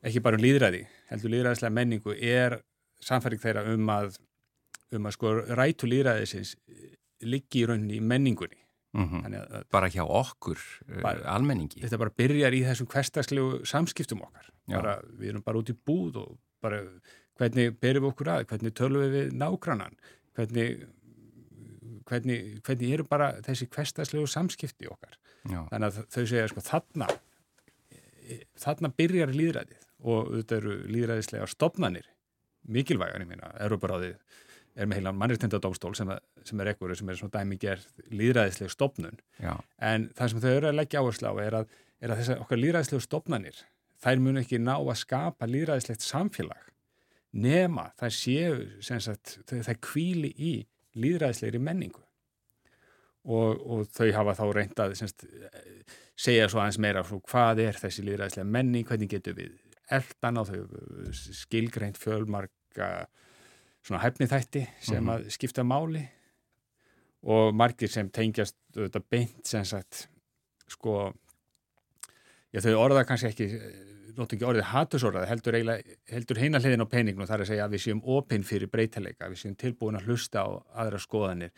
ekki 0.06 0.22
bara 0.22 0.38
um 0.38 0.44
líðræði, 0.44 0.84
heldur 1.10 1.34
líðræðislega 1.34 1.76
menningu 1.76 2.16
er 2.16 2.60
samfæring 3.04 3.42
þeirra 3.42 3.66
um 3.74 3.90
að 3.92 4.16
um 4.94 5.08
að 5.08 5.16
sko 5.16 5.32
rætu 5.58 5.88
líðræðisins 5.90 6.54
liggi 7.26 7.64
í 7.64 7.68
rauninni 7.68 7.98
í 7.98 8.04
menningunni. 8.04 8.62
Mm 8.96 9.08
-hmm. 9.10 9.64
bara 9.68 9.88
hjá 9.92 10.04
okkur 10.08 10.56
uh, 10.88 11.02
bara, 11.02 11.20
almenningi. 11.28 11.82
Þetta 11.82 11.98
bara 12.00 12.14
byrjar 12.16 12.54
í 12.56 12.62
þessum 12.64 12.86
hverstagslegu 12.88 13.64
samskiptum 13.68 14.22
okkar. 14.24 14.46
Bara, 14.70 15.00
við 15.18 15.28
erum 15.34 15.42
bara 15.44 15.58
út 15.58 15.68
í 15.68 15.76
búð 15.76 16.16
og 16.22 16.38
bara 16.64 16.80
hvernig 17.36 17.76
berum 17.80 18.06
við 18.06 18.12
okkur 18.14 18.30
að? 18.32 18.46
Hvernig 18.46 18.74
tölum 18.78 19.10
við 19.12 19.34
nágrannan? 19.36 19.98
Hvernig 20.32 20.86
hvernig, 22.06 22.60
hvernig 22.66 22.92
eru 22.96 23.06
bara 23.08 23.32
þessi 23.46 23.68
hverstagslegu 23.72 24.26
samskipti 24.30 24.88
okkar 24.90 25.16
Já. 25.46 25.62
þannig 25.70 25.86
að 25.88 26.00
þau 26.14 26.22
segja 26.22 26.48
sko 26.52 26.64
þarna 26.66 27.08
þarna 28.58 28.90
byrjar 28.96 29.34
líðræðið 29.34 29.86
og 30.06 30.32
þetta 30.34 30.58
eru 30.60 30.76
líðræðislega 30.92 31.48
stopnanir 31.50 32.10
mikilvægar, 32.66 33.22
ég 33.22 33.30
meina, 33.30 33.52
Európaráðið 33.62 34.16
er 34.76 34.88
með 34.88 35.00
heilan 35.00 35.18
mannreitindadómstól 35.20 35.94
sem, 35.96 36.10
sem 36.44 36.60
er 36.60 36.72
ekkur 36.72 36.92
sem 36.98 37.08
er 37.08 37.18
svona 37.20 37.38
dæmi 37.38 37.58
gerð 37.60 37.86
líðræðislega 38.12 38.74
stopnun 38.74 39.18
Já. 39.40 39.54
en 39.78 40.10
það 40.16 40.32
sem 40.32 40.44
þau 40.44 40.50
eru 40.52 40.70
að 40.70 40.78
leggja 40.80 41.02
áherslu 41.02 41.32
á 41.32 41.34
er 41.44 41.58
að, 41.62 41.74
er 42.02 42.12
að 42.12 42.22
þessar 42.22 42.44
okkar 42.44 42.62
líðræðislega 42.62 43.06
stopnanir 43.06 43.62
þær 44.04 44.22
mun 44.22 44.42
ekki 44.42 44.60
ná 44.60 44.74
að 44.76 44.98
skapa 45.00 45.48
líðræðislegt 45.48 46.04
samfélag 46.04 46.72
nema 47.36 47.90
þær 48.00 48.16
séu 48.16 48.58
sagt, 48.84 49.38
þær 49.48 49.80
kvíli 49.84 50.32
í 50.36 50.54
líðræðislegri 50.96 51.60
menningu 51.62 52.02
og, 53.26 53.60
og 53.66 53.86
þau 53.94 54.10
hafa 54.14 54.36
þá 54.38 54.44
reyndað 54.54 54.96
segja 56.16 56.48
svo 56.48 56.62
aðeins 56.62 56.80
meira 56.82 57.04
svo, 57.04 57.20
hvað 57.26 57.62
er 57.66 57.78
þessi 57.80 58.04
líðræðislega 58.06 58.48
menning, 58.48 58.86
hvernig 58.88 59.10
getur 59.12 59.36
við 59.38 59.56
eldan 59.92 60.40
á 60.40 60.42
þau 60.48 60.60
skilgreint 61.12 61.98
fjölmarka 62.00 62.90
svona 63.86 64.02
hæfnithætti 64.02 64.66
sem 64.80 65.02
mm 65.02 65.08
-hmm. 65.08 65.12
að 65.14 65.30
skipta 65.30 65.62
máli 65.62 66.08
og 67.22 67.54
margir 67.54 67.90
sem 67.90 68.10
tengjast 68.10 68.56
þetta 68.74 69.02
beint 69.10 69.46
sem 69.46 69.64
sagt 69.64 70.08
sko 70.68 71.12
já 72.52 72.60
þau 72.60 72.74
orða 72.74 73.04
kannski 73.04 73.26
ekki 73.26 73.48
nótt 74.18 74.34
ekki 74.36 74.46
orðið 74.48 74.68
hattusorðað 74.72 75.26
heldur, 75.30 75.58
heldur 76.12 76.40
heina 76.40 76.60
hliðin 76.62 76.84
á 76.84 76.92
peninginu 76.92 77.28
þar 77.28 77.44
að 77.44 77.50
segja 77.50 77.66
að 77.66 77.74
við 77.76 77.84
séum 77.86 78.04
opinn 78.16 78.46
fyrir 78.46 78.70
breytileika, 78.72 79.30
við 79.32 79.42
séum 79.42 79.56
tilbúin 79.60 79.98
að 79.98 80.08
hlusta 80.10 80.44
á 80.44 80.48
aðra 80.82 81.00
skoðanir 81.02 81.52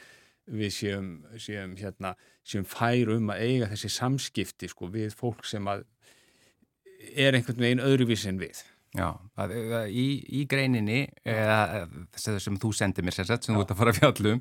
við 0.48 0.72
séum, 0.72 1.10
séum, 1.36 1.76
hérna, 1.76 2.14
séum 2.46 2.64
fær 2.68 3.12
um 3.14 3.32
að 3.34 3.44
eiga 3.44 3.70
þessi 3.72 3.90
samskipti 3.92 4.70
sko, 4.72 4.88
við 4.92 5.14
fólk 5.16 5.44
sem 5.46 5.68
er 5.68 7.36
einhvern 7.36 7.60
veginn 7.60 7.84
öðruvísin 7.84 8.40
við 8.40 8.62
Já, 8.96 9.08
að, 9.36 9.52
að, 9.52 9.90
í, 9.92 10.06
í 10.40 10.42
greininni 10.48 11.02
eða 11.28 11.84
sem 12.16 12.56
þú 12.60 12.70
sendir 12.72 13.04
mér 13.04 13.18
sérsett 13.18 13.44
sem 13.44 13.52
Já. 13.52 13.58
þú 13.58 13.64
ert 13.64 13.72
að 13.74 13.80
fara 13.82 13.92
að 13.92 13.98
fjallum 13.98 14.38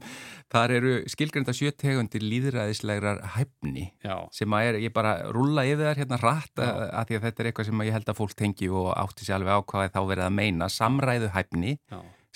þar 0.53 0.73
eru 0.77 0.93
skilgreinda 1.11 1.55
sjötegundir 1.57 2.23
líðræðislegar 2.23 3.19
hæfni 3.35 3.89
Já. 4.05 4.15
sem 4.31 4.55
að 4.55 4.69
er, 4.69 4.79
ég 4.85 4.93
bara 4.95 5.17
rulla 5.35 5.65
yfir 5.67 5.89
þær 5.89 6.01
hérna 6.03 6.21
rætt 6.21 6.63
að, 6.63 6.83
að 6.87 7.09
því 7.09 7.19
að 7.19 7.25
þetta 7.27 7.43
er 7.43 7.49
eitthvað 7.51 7.69
sem 7.69 7.83
ég 7.89 7.97
held 7.97 8.13
að 8.13 8.19
fólk 8.21 8.37
tengi 8.39 8.69
og 8.71 8.87
átti 8.95 9.27
sér 9.27 9.39
alveg 9.41 9.59
á 9.59 9.61
hvað 9.73 9.91
þá 9.97 9.99
verið 10.13 10.27
að 10.29 10.37
meina. 10.37 10.69
Samræðu 10.71 11.31
hæfni, 11.35 11.73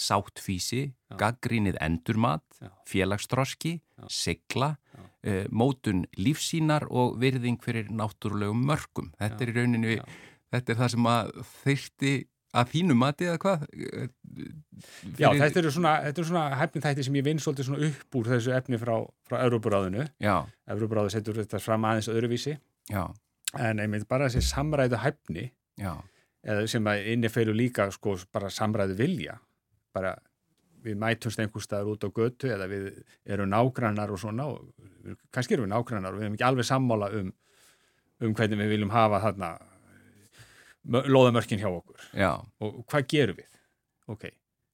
sáttfísi 0.01 0.83
gaggrínið 1.19 1.79
endurmat 1.83 2.43
félagsdroski, 2.89 3.77
sigla 4.11 4.75
uh, 4.75 5.45
mótun 5.53 6.05
lífsínar 6.19 6.87
og 6.89 7.17
virðing 7.21 7.61
fyrir 7.63 7.91
náttúrulegum 7.93 8.65
mörgum 8.67 9.11
þetta 9.19 9.45
er 9.45 9.51
í 9.51 9.55
rauninu 9.57 9.91
við 9.91 10.03
þetta 10.51 10.73
er 10.73 10.79
það 10.81 10.93
sem 10.95 11.09
að 11.11 11.31
þeirti 11.63 12.13
að 12.51 12.71
þínu 12.73 12.95
mati 12.99 13.27
eða 13.29 13.39
hvað? 13.41 13.65
Fyrir... 13.71 15.19
Já, 15.19 15.27
þetta 15.39 15.61
eru 15.61 15.73
svona, 15.73 15.93
svona 16.17 16.45
hefnið 16.59 16.87
þætti 16.87 17.05
sem 17.07 17.17
ég 17.19 17.27
vinn 17.27 17.41
svolítið 17.41 17.69
svona 17.69 17.89
upp 17.89 18.17
úr 18.19 18.31
þessu 18.33 18.55
efni 18.57 18.79
frá, 18.81 18.93
frá 19.27 19.37
Európaráðinu. 19.45 20.07
Európaráðu 20.75 21.13
setur 21.15 21.39
þetta 21.39 21.61
fram 21.63 21.87
aðeins 21.87 22.11
öðruvísi. 22.11 22.57
Já. 22.91 23.05
En 23.59 23.79
einmitt 23.83 24.07
bara 24.11 24.27
þessi 24.27 24.51
samræðu 24.51 24.99
hefni, 25.03 25.47
sem 26.71 26.91
að 26.91 27.07
inniferu 27.13 27.55
líka 27.55 27.87
sko 27.95 28.17
bara 28.33 28.51
samræðu 28.51 28.97
vilja, 28.99 29.37
bara 29.95 30.15
við 30.81 30.97
mætumst 30.97 31.39
einhver 31.41 31.63
staðar 31.63 31.91
út 31.93 32.05
á 32.07 32.09
götu 32.09 32.49
eða 32.49 32.67
við 32.71 32.87
erum 33.29 33.51
nágrannar 33.51 34.11
og 34.11 34.19
svona 34.21 34.47
og 34.49 34.71
kannski 35.33 35.55
erum 35.55 35.67
við 35.67 35.75
nágrannar 35.75 36.15
og 36.15 36.17
við 36.17 36.25
erum 36.25 36.37
ekki 36.37 36.47
alveg 36.47 36.67
sammála 36.67 37.09
um, 37.19 37.29
um 38.25 38.33
hvernig 38.37 38.63
við 38.63 38.73
viljum 38.73 38.93
hafa 38.93 39.19
þarna 39.27 39.51
loðamörkin 40.85 41.61
hjá 41.61 41.69
okkur. 41.69 42.05
Já. 42.17 42.31
og 42.61 42.83
hvað 42.89 43.07
gerum 43.13 43.37
við? 43.37 43.49
Ok, 44.11 44.27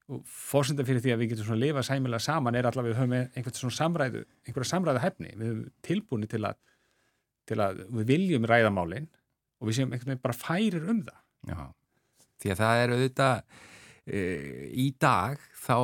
og 0.07 0.23
fórsenda 0.31 0.85
fyrir 0.87 1.03
því 1.03 1.13
að 1.13 1.21
við 1.21 1.31
getum 1.33 1.49
svona 1.49 1.63
lifa 1.65 1.83
sæmilega 1.83 2.23
saman 2.23 2.55
er 2.55 2.69
allavega 2.69 2.93
við 2.93 3.01
höfum 3.01 3.15
einhvern 3.17 3.57
svona 3.59 3.77
samræðu 3.77 4.23
einhverja 4.47 4.71
samræðu 4.71 5.03
hefni, 5.03 5.33
við 5.35 5.49
höfum 5.51 5.63
tilbúinu 5.83 6.29
til 6.31 6.43
að, 6.47 6.59
til 7.49 7.59
að 7.63 7.81
við 7.99 8.11
viljum 8.13 8.47
ræðamálinn 8.47 9.09
og 9.59 9.69
við 9.69 9.79
séum 9.79 9.91
einhvern 9.91 10.13
veginn 10.13 10.23
bara 10.23 10.37
færir 10.37 10.87
um 10.93 11.01
það. 11.09 11.19
Já, 11.47 11.59
því 12.41 12.53
að 12.53 12.61
það 12.61 12.83
er 12.83 12.93
auðvitað 12.95 13.41
e, 14.07 14.21
í 14.71 14.87
dag 15.01 15.43
þá 15.67 15.77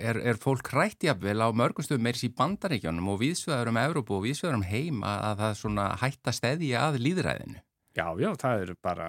er, 0.00 0.20
er 0.32 0.40
fólk 0.42 0.72
hrættjafvel 0.74 1.38
á 1.38 1.48
mörgumstöðum 1.54 2.08
meiris 2.08 2.26
í 2.26 2.32
bandaríkjónum 2.34 3.12
og 3.14 3.20
viðsvegar 3.22 3.70
um 3.70 3.78
Európu 3.84 4.18
og 4.18 4.26
viðsvegar 4.26 4.58
um 4.58 4.66
heima 4.66 5.14
að 5.30 5.44
það 5.44 5.60
svona 5.60 5.86
hætta 6.02 6.34
stæði 6.34 6.74
að 6.80 6.98
líðræðinu 7.04 7.62
Já, 7.94 8.08
já, 8.18 8.32
það 8.34 8.64
er 8.64 8.74
bara 8.82 9.08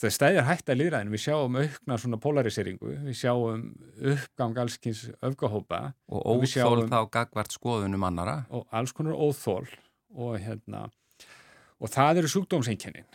það 0.00 0.14
stæðir 0.16 0.46
hægt 0.48 0.70
að 0.72 0.78
líðræðin, 0.80 1.12
við 1.12 1.22
sjáum 1.24 1.58
aukna 1.60 1.98
svona 2.00 2.18
polariseringu, 2.22 2.94
við 3.06 3.16
sjáum 3.20 3.66
uppgang 4.12 4.60
allskins 4.62 5.02
öfgahópa. 5.26 5.80
Og 6.08 6.40
óþól 6.40 6.86
þá 6.88 7.00
gagvart 7.12 7.56
skoðunum 7.56 8.06
annara 8.08 8.42
og 8.48 8.66
alls 8.72 8.94
konar 8.96 9.18
óþól 9.18 9.68
og 10.16 10.38
hérna 10.40 10.86
og 11.80 11.92
það 11.92 12.22
eru 12.22 12.32
sjúkdómseinkennin. 12.34 13.08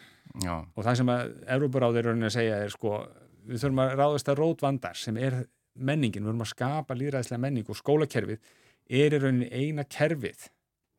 Og 0.46 0.82
það 0.84 1.00
sem 1.00 1.12
að 1.13 1.36
Európaráður 1.56 2.12
er 2.12 2.24
að 2.27 2.34
segja 2.36 2.62
er 2.65 2.74
sko, 2.74 2.98
við 3.46 3.62
þurfum 3.62 3.84
að 3.84 3.94
ráðast 4.01 4.32
að 4.32 4.39
rótvandar 4.42 5.00
sem 5.00 5.20
er 5.22 5.44
menningin, 5.75 6.24
við 6.24 6.32
þurfum 6.32 6.46
að 6.46 6.51
skapa 6.54 6.98
líðræðislega 6.98 7.44
menning 7.46 7.70
og 7.70 7.80
skólakerfið 7.80 8.56
er 8.86 9.15
í 9.15 9.22
raunin 9.22 9.54
eina 9.54 9.86
kerfið 9.89 10.50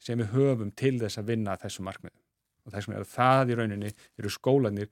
sem 0.03 0.21
við 0.21 0.33
höfum 0.35 0.71
til 0.77 0.97
þess 1.01 1.21
að 1.21 1.33
vinna 1.33 1.57
þessu 1.61 1.85
markmiðum. 1.87 2.23
Og 2.67 2.75
þess 2.75 2.91
að 2.91 3.11
það 3.13 3.53
í 3.53 3.59
rauninni 3.61 3.93
eru 4.19 4.33
skólanir 4.33 4.91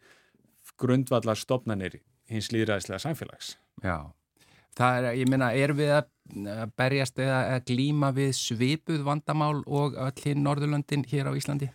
grundvallar 0.81 1.39
stopnarnir 1.39 2.01
hins 2.31 2.51
líðræðislega 2.55 3.03
samfélags. 3.03 3.55
Já, 3.85 4.11
það 4.79 4.99
er, 4.99 5.09
ég 5.21 5.31
minna, 5.31 5.53
er 5.53 5.75
við 5.77 5.95
að 5.99 6.11
berjast 6.79 7.19
eða 7.21 7.41
að 7.55 7.67
glíma 7.69 8.11
við 8.17 8.33
svipuð 8.39 9.03
vandamál 9.05 9.63
og 9.67 9.97
öll 10.01 10.23
hinn 10.25 10.45
Norðurlöndin 10.45 11.05
hér 11.11 11.29
á 11.29 11.37
Íslandi? 11.37 11.69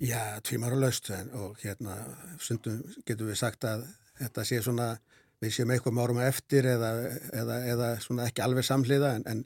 Já, 0.00 0.40
tvímar 0.42 0.74
og 0.74 0.80
laust 0.82 1.10
og 1.12 1.60
hérna 1.62 1.98
sundum 2.42 2.80
getum 3.06 3.28
við 3.28 3.38
sagt 3.38 3.66
að 3.68 3.84
þetta 4.18 4.46
sé 4.46 4.62
svona, 4.64 4.94
við 5.42 5.52
séum 5.54 5.74
eitthvað 5.74 5.96
márum 5.98 6.22
eftir 6.24 6.66
eða, 6.70 6.90
eða, 7.36 7.60
eða 7.74 7.90
svona 8.02 8.26
ekki 8.30 8.42
alveg 8.42 8.66
samhliða 8.66 9.12
en, 9.18 9.26
en, 9.30 9.44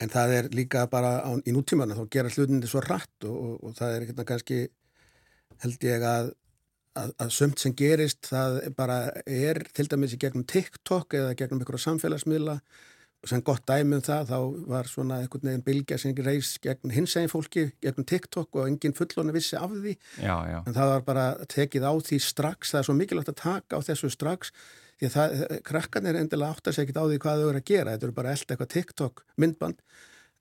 en 0.00 0.12
það 0.12 0.34
er 0.38 0.50
líka 0.56 0.86
bara 0.90 1.18
á, 1.20 1.30
í 1.44 1.54
nútímanu 1.54 1.98
þá 1.98 2.04
gera 2.10 2.32
hlutinni 2.32 2.70
svo 2.70 2.82
rætt 2.82 3.28
og, 3.28 3.36
og, 3.36 3.54
og 3.68 3.78
það 3.78 3.94
er 3.94 4.08
hérna 4.08 4.26
kannski 4.28 4.60
held 5.62 5.86
ég 5.86 6.06
að 6.06 6.32
að, 6.98 7.14
að 7.22 7.32
sömt 7.34 7.62
sem 7.62 7.74
gerist 7.78 8.28
það 8.30 8.60
bara 8.78 8.98
er 9.24 9.62
til 9.76 9.88
dæmis 9.90 10.14
í 10.16 10.20
gegnum 10.20 10.46
TikTok 10.48 11.16
eða 11.18 11.34
gegnum 11.38 11.62
einhverja 11.62 11.86
samfélagsmiðla. 11.86 12.58
Sem 13.26 13.40
gott 13.42 13.64
dæmum 13.66 14.02
það, 14.06 14.28
þá 14.30 14.66
var 14.70 14.86
svona 14.86 15.16
einhvern 15.24 15.48
veginn 15.48 15.64
bylgja 15.66 15.96
sem 15.98 16.12
reys 16.22 16.52
gegn 16.62 16.92
hinsegin 16.94 17.32
fólki, 17.32 17.64
gegn 17.82 18.06
TikTok 18.06 18.60
og 18.60 18.68
enginn 18.68 18.94
fullona 18.94 19.34
vissi 19.34 19.58
af 19.58 19.72
því. 19.74 19.96
Já, 20.22 20.36
já. 20.46 20.58
en 20.62 20.76
það 20.76 20.92
var 20.92 21.02
bara 21.08 21.24
tekið 21.50 21.88
á 21.90 21.92
því 21.98 22.20
strax. 22.22 22.70
Það 22.70 22.80
er 22.80 22.86
svo 22.86 22.94
mikilvægt 23.00 23.32
að 23.32 23.40
taka 23.42 23.80
á 23.82 23.86
þessu 23.88 24.12
strax 24.14 24.54
því 24.98 25.08
að 25.08 25.16
það, 25.16 25.42
krakkan 25.66 26.06
er 26.10 26.18
endilega 26.18 26.54
átt 26.54 26.70
að 26.70 26.76
segja 26.76 26.88
ekki 26.88 26.98
á 26.98 27.06
því 27.06 27.18
hvað 27.22 27.42
þau 27.42 27.48
eru 27.48 27.60
að 27.60 27.68
gera, 27.70 27.94
þetta 27.94 28.08
eru 28.08 28.16
bara 28.16 28.32
elda 28.34 28.54
eitthvað 28.54 28.70
TikTok 28.74 29.24
myndband, 29.38 29.82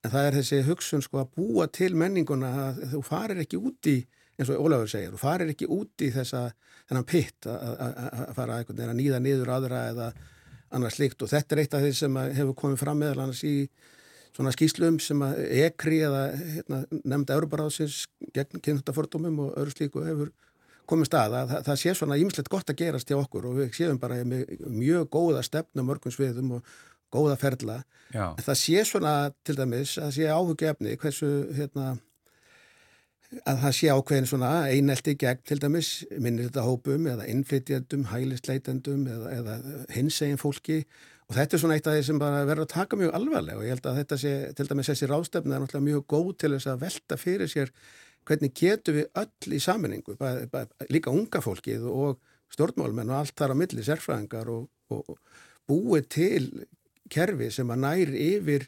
en 0.01 0.13
það 0.13 0.29
er 0.29 0.37
þessi 0.39 0.61
hugsun 0.67 1.03
sko 1.05 1.21
að 1.21 1.33
búa 1.37 1.67
til 1.73 1.91
menninguna 1.97 2.53
að 2.63 2.79
þú 2.93 3.01
farir 3.05 3.41
ekki 3.43 3.59
úti 3.61 3.97
eins 4.37 4.51
og 4.53 4.63
Ólafur 4.67 4.89
segir, 4.91 5.11
þú 5.13 5.19
farir 5.21 5.51
ekki 5.51 5.69
úti 5.73 6.11
þessa 6.13 6.47
þennan 6.87 7.07
pitt 7.09 7.47
að 7.49 8.33
fara 8.37 8.61
að 8.61 8.97
nýða 8.97 9.21
niður 9.23 9.53
aðra 9.57 9.83
eða 9.91 10.09
annars 10.77 10.97
líkt 11.01 11.23
og 11.23 11.31
þetta 11.31 11.55
er 11.55 11.61
eitt 11.63 11.77
af 11.77 11.85
því 11.85 11.93
sem 11.95 12.19
hefur 12.37 12.57
komið 12.61 12.81
fram 12.83 12.99
meðal 13.01 13.23
annars 13.25 13.43
í 13.47 13.55
svona 14.35 14.53
skýslum 14.53 14.99
sem 15.01 15.21
að 15.25 15.39
ekri 15.65 16.01
eða 16.05 16.25
hérna, 16.37 16.81
nefnda 17.01 17.37
Európaráðsins 17.37 18.03
gegn 18.35 18.61
kynntafordómum 18.63 19.39
og 19.45 19.55
öðru 19.57 19.73
slíku 19.73 20.03
hefur 20.05 20.33
komið 20.87 21.09
stað 21.09 21.37
að 21.39 21.53
það, 21.53 21.63
það 21.67 21.79
sé 21.81 21.95
svona 21.97 22.19
ímislegt 22.21 22.51
gott 22.51 22.69
að 22.71 22.79
gerast 22.83 23.09
hjá 23.09 23.17
okkur 23.17 23.49
og 23.49 23.57
við 23.61 23.71
séum 23.75 23.97
bara 23.99 24.19
mjög 24.23 25.09
góða 25.11 25.41
stefnum 25.47 25.89
mörgum 25.89 26.13
sviðum 26.13 26.59
og 26.59 26.75
góða 27.13 27.37
ferla. 27.39 27.81
Það 28.11 28.59
sé 28.59 28.83
svona 28.87 29.13
til 29.47 29.55
dæmis 29.57 29.95
að 29.99 30.13
sé 30.19 30.27
áhugjefni 30.31 30.95
hversu 30.99 31.31
hérna 31.55 31.95
að 33.43 33.59
það 33.63 33.75
sé 33.75 33.91
ákveðin 33.91 34.29
svona 34.29 34.49
einelti 34.71 35.13
gegn 35.19 35.43
til 35.47 35.59
dæmis 35.59 35.91
minnir 36.15 36.47
þetta 36.47 36.63
hópum 36.63 37.09
eða 37.11 37.27
innflytjandum, 37.31 38.07
hælistleitendum 38.13 39.03
eða, 39.11 39.31
eða 39.35 39.57
hinsegin 39.95 40.39
fólki. 40.39 40.83
Og 41.27 41.35
þetta 41.35 41.57
er 41.57 41.61
svona 41.63 41.75
eitt 41.75 41.89
af 41.91 41.97
því 41.97 42.05
sem 42.07 42.21
bara 42.21 42.45
verður 42.47 42.69
að 42.69 42.73
taka 42.73 42.99
mjög 42.99 43.17
alvarlega. 43.17 43.59
Og 43.59 43.67
ég 43.67 43.75
held 43.75 43.89
að 43.89 43.99
þetta 43.99 44.19
sé 44.21 44.33
til 44.55 44.67
dæmis 44.69 44.91
þessi 44.93 45.09
rástefna 45.11 45.57
er 45.57 45.63
náttúrulega 45.63 45.87
mjög 45.89 46.05
góð 46.13 46.29
til 46.39 46.53
þess 46.55 46.71
að 46.71 46.85
velta 46.85 47.19
fyrir 47.19 47.51
sér 47.51 47.73
hvernig 48.27 48.55
getur 48.59 48.97
við 48.97 49.21
öll 49.21 49.55
í 49.55 49.59
saminningu, 49.63 50.15
bara, 50.19 50.47
bara, 50.51 50.87
líka 50.91 51.11
unga 51.15 51.39
fólkið 51.43 51.85
og 51.91 52.17
stjórnmálmenn 52.55 53.11
og 53.11 53.21
allt 53.21 53.35
þar 53.39 53.55
á 53.55 53.59
milli 53.59 53.83
sérfræðingar 53.83 54.51
og, 54.51 54.67
og 54.91 55.15
búið 55.67 56.09
til 56.11 56.43
kerfi 57.11 57.49
sem 57.55 57.71
að 57.71 57.83
næri 57.83 58.27
yfir 58.35 58.67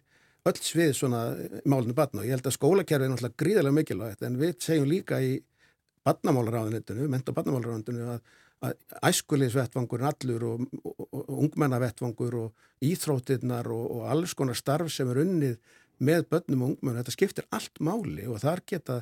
öll 0.49 0.59
svið 0.63 0.91
svona 0.97 1.21
málinu 1.69 1.95
batna 1.97 2.23
og 2.23 2.27
ég 2.27 2.37
held 2.37 2.49
að 2.49 2.57
skólakerfið 2.57 3.05
er 3.05 3.13
náttúrulega 3.13 3.41
gríðarlega 3.43 3.77
mikilvægt 3.77 4.27
en 4.27 4.37
við 4.39 4.53
segjum 4.65 4.89
líka 4.89 5.21
í 5.23 5.37
batnamálaráðunitinu, 6.07 7.09
ment- 7.11 7.29
og 7.29 7.37
batnamálaráðunitinu 7.37 8.07
að, 8.13 8.21
að 8.65 9.09
æskulisvettvangur 9.09 10.05
allur 10.09 10.45
og, 10.51 10.63
og, 10.83 11.03
og 11.09 11.33
ungmennavettvangur 11.45 12.37
og 12.39 12.85
íþróttirnar 12.85 13.69
og, 13.75 13.85
og 13.97 14.07
alls 14.13 14.35
konar 14.37 14.57
starf 14.57 14.91
sem 14.93 15.09
er 15.11 15.21
unnið 15.25 15.57
með 15.99 16.29
börnum 16.31 16.63
og 16.63 16.71
ungmennu, 16.73 17.01
þetta 17.01 17.15
skiptir 17.15 17.49
allt 17.55 17.81
máli 17.83 18.27
og 18.29 18.39
þar 18.41 18.63
geta 18.67 19.01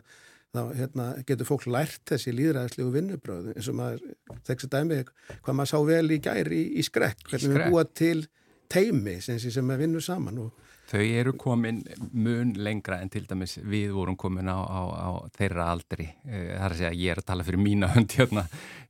þá 0.55 0.61
hérna, 0.77 1.07
getur 1.27 1.47
fólk 1.47 1.67
lært 1.69 2.01
þessi 2.09 2.33
líðræðislegu 2.35 2.93
vinnubröðu 2.93 3.53
eins 3.53 3.67
og 3.69 3.77
maður, 3.77 4.15
þessi 4.47 4.69
dæmi 4.71 5.01
hvað 5.03 5.57
maður 5.59 5.71
sá 5.73 5.77
vel 5.89 6.15
í 6.15 6.19
gæri 6.23 6.61
í, 6.61 6.69
í 6.79 6.85
skrekk 6.87 7.27
hvernig 7.27 7.53
við 7.53 7.67
búa 7.67 7.83
til 7.91 8.23
teimi 8.71 9.17
sem, 9.23 9.39
sem 9.39 9.73
við 9.73 9.83
vinnum 9.83 10.03
saman 10.03 10.41
og 10.45 10.66
Þau 10.87 11.01
eru 11.03 11.33
komin 11.35 11.81
mun 12.15 12.53
lengra 12.63 13.01
en 13.03 13.09
til 13.11 13.25
dæmis 13.27 13.57
við 13.59 13.89
vorum 13.91 14.15
komin 14.15 14.47
á, 14.47 14.55
á, 14.55 14.81
á 14.87 15.09
þeirra 15.35 15.65
aldri. 15.73 16.05
Eh, 16.23 16.53
Það 16.55 16.63
er 16.63 16.71
að 16.71 16.77
segja 16.79 16.91
að 16.93 17.01
ég 17.01 17.11
er 17.11 17.19
að 17.21 17.25
tala 17.27 17.43
fyrir 17.43 17.59
mína 17.59 17.89
hönd 17.91 18.13
hérna 18.15 18.43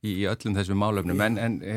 í, 0.06 0.12
í 0.12 0.26
öllum 0.30 0.54
þessum 0.54 0.78
málöfnum 0.78 1.22
en, 1.26 1.38
en 1.42 1.56
e, 1.66 1.74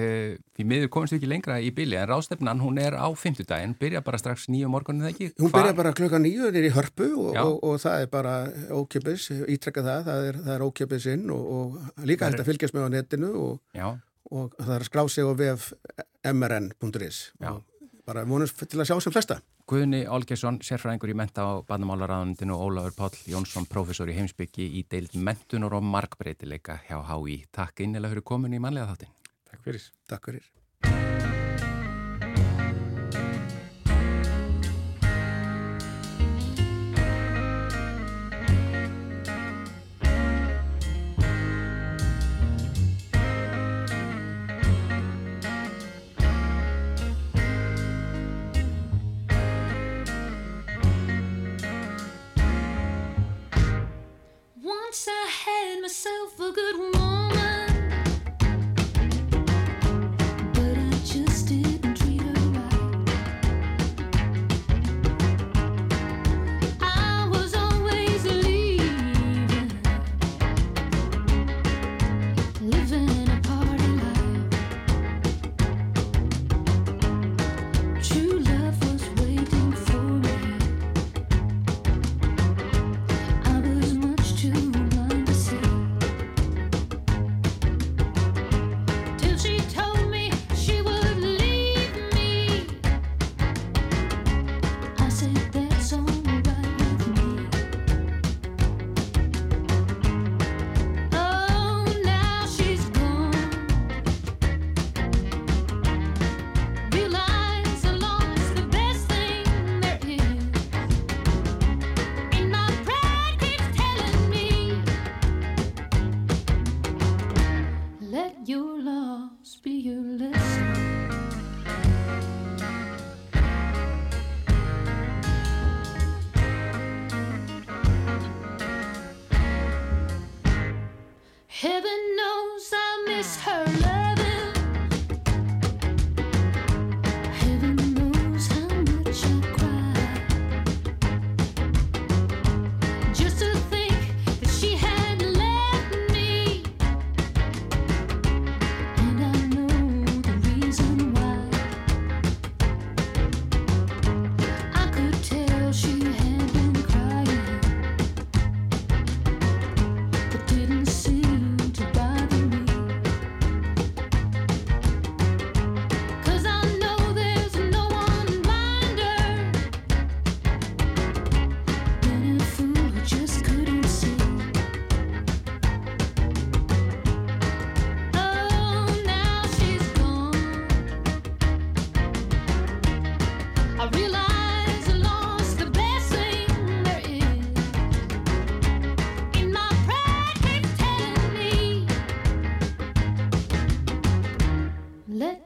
því 0.60 0.68
miður 0.70 0.92
komist 0.94 1.16
við 1.16 1.20
ekki 1.24 1.32
lengra 1.32 1.58
í 1.66 1.72
bíli 1.74 1.98
en 1.98 2.06
rástefnan 2.12 2.62
hún 2.62 2.78
er 2.84 2.94
á 3.02 3.10
fymtudaginn, 3.18 3.74
byrja 3.82 4.04
bara 4.06 4.20
strax 4.22 4.46
nýju 4.54 4.70
morgunin 4.70 5.08
eða 5.08 5.14
ekki? 5.16 5.32
Hún 5.42 5.50
Hvar- 5.50 5.58
byrja 5.66 5.78
bara 5.82 5.94
klukka 5.98 6.22
nýju, 6.22 6.52
er 6.54 6.70
í 6.70 6.74
hörpu 6.78 7.10
og, 7.18 7.34
og, 7.42 7.58
og 7.72 7.82
það 7.82 8.06
er 8.06 8.12
bara 8.14 8.36
ókipis, 8.78 9.26
ítrekka 9.50 9.82
það, 9.88 10.06
það 10.12 10.30
er, 10.30 10.40
það 10.46 10.54
er 10.60 10.68
ókipis 10.70 11.10
inn 11.16 11.26
og, 11.34 11.50
og 11.58 12.06
líka 12.06 12.30
hægt 12.30 12.44
að 12.46 12.52
fylgjast 12.54 12.78
með 12.78 12.86
á 12.86 12.90
netinu 13.00 13.34
og, 13.42 13.58
það 14.30 14.76
er 14.78 14.86
að 14.86 14.88
skrá 14.92 15.04
sig 15.10 15.26
á 15.26 15.34
vef 15.42 15.72
mrn.is 16.30 17.24
Já. 17.42 17.52
og 17.58 17.64
bara 18.06 18.24
vonumst 18.30 18.62
til 18.70 18.80
að 18.82 18.88
sjá 18.90 18.96
sem 19.04 19.14
flesta. 19.14 19.40
Guðni 19.72 20.02
Olgesson, 20.12 20.58
sérfræðingur 20.68 21.14
í 21.14 21.16
menta 21.16 21.46
á 21.48 21.64
bandamálaráðundinu 21.64 22.58
og 22.58 22.64
Ólafur 22.66 22.96
Páll 22.98 23.22
Jónsson, 23.32 23.70
prófessor 23.72 24.12
í 24.12 24.18
heimsbyggi 24.18 24.68
í 24.68 24.84
deild 24.92 25.16
mentunar 25.16 25.78
og 25.78 25.88
markbreytileika 25.88 26.82
hjá 26.90 26.98
HÍ. 27.08 27.46
Takk 27.56 27.86
innilega 27.86 28.18
fyrir 28.18 28.28
komin 28.34 28.58
í 28.58 28.60
manlega 28.60 28.92
þáttin. 28.92 29.16
Takk 29.48 29.64
fyrir. 29.64 29.94
Takk 30.12 30.28
fyrir. 30.28 30.50
for 56.42 56.52
good 56.52 56.80
one. 56.80 57.11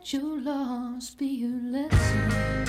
Your 0.08 0.40
loss 0.40 1.16
be 1.16 1.26
your 1.26 1.50
lesson. 1.50 2.66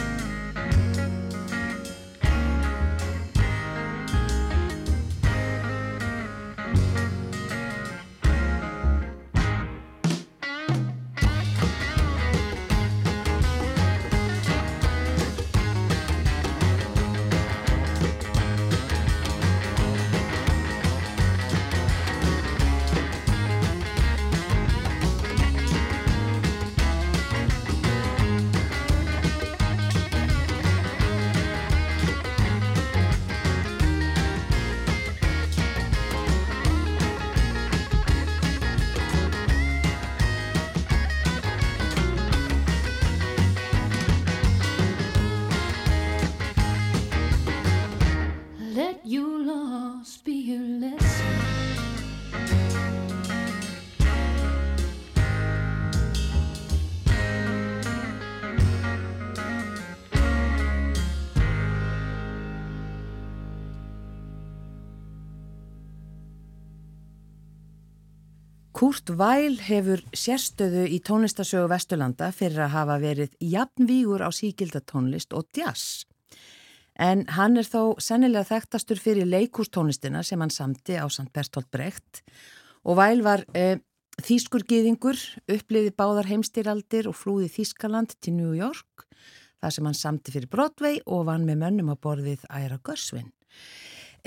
Kurt 68.86 69.10
Weil 69.18 69.56
hefur 69.66 69.98
sérstöðu 70.14 70.84
í 70.94 71.00
tónlistasögu 71.02 71.66
Vesturlanda 71.72 72.28
fyrir 72.30 72.68
að 72.68 72.74
hafa 72.76 72.96
verið 73.02 73.32
jafnvígur 73.42 74.22
á 74.22 74.30
síkildatónlist 74.30 75.34
og 75.34 75.48
jazz. 75.58 76.04
En 76.94 77.24
hann 77.34 77.58
er 77.58 77.66
þó 77.66 77.98
sennilega 77.98 78.46
þekktastur 78.46 79.00
fyrir 79.02 79.26
leikústónlistina 79.26 80.22
sem 80.22 80.38
hann 80.38 80.54
samti 80.54 81.00
á 81.02 81.02
St. 81.10 81.26
Bertolt 81.34 81.66
Brecht 81.74 82.20
og 82.86 83.00
Weil 83.00 83.24
var 83.26 83.42
eh, 83.58 83.82
þýskur 84.22 84.62
gyðingur, 84.70 85.18
uppliði 85.50 85.90
báðar 85.90 86.30
heimstýraldir 86.30 87.10
og 87.10 87.18
flúði 87.18 87.50
Þýskaland 87.56 88.14
til 88.22 88.36
New 88.38 88.54
York, 88.54 89.08
þar 89.58 89.74
sem 89.74 89.90
hann 89.90 89.98
samti 89.98 90.36
fyrir 90.36 90.52
Broadway 90.52 91.02
og 91.10 91.26
vann 91.26 91.50
með 91.50 91.64
mönnum 91.64 91.90
á 91.90 91.98
borðið 91.98 92.46
Æra 92.54 92.78
Görsvin. 92.78 93.34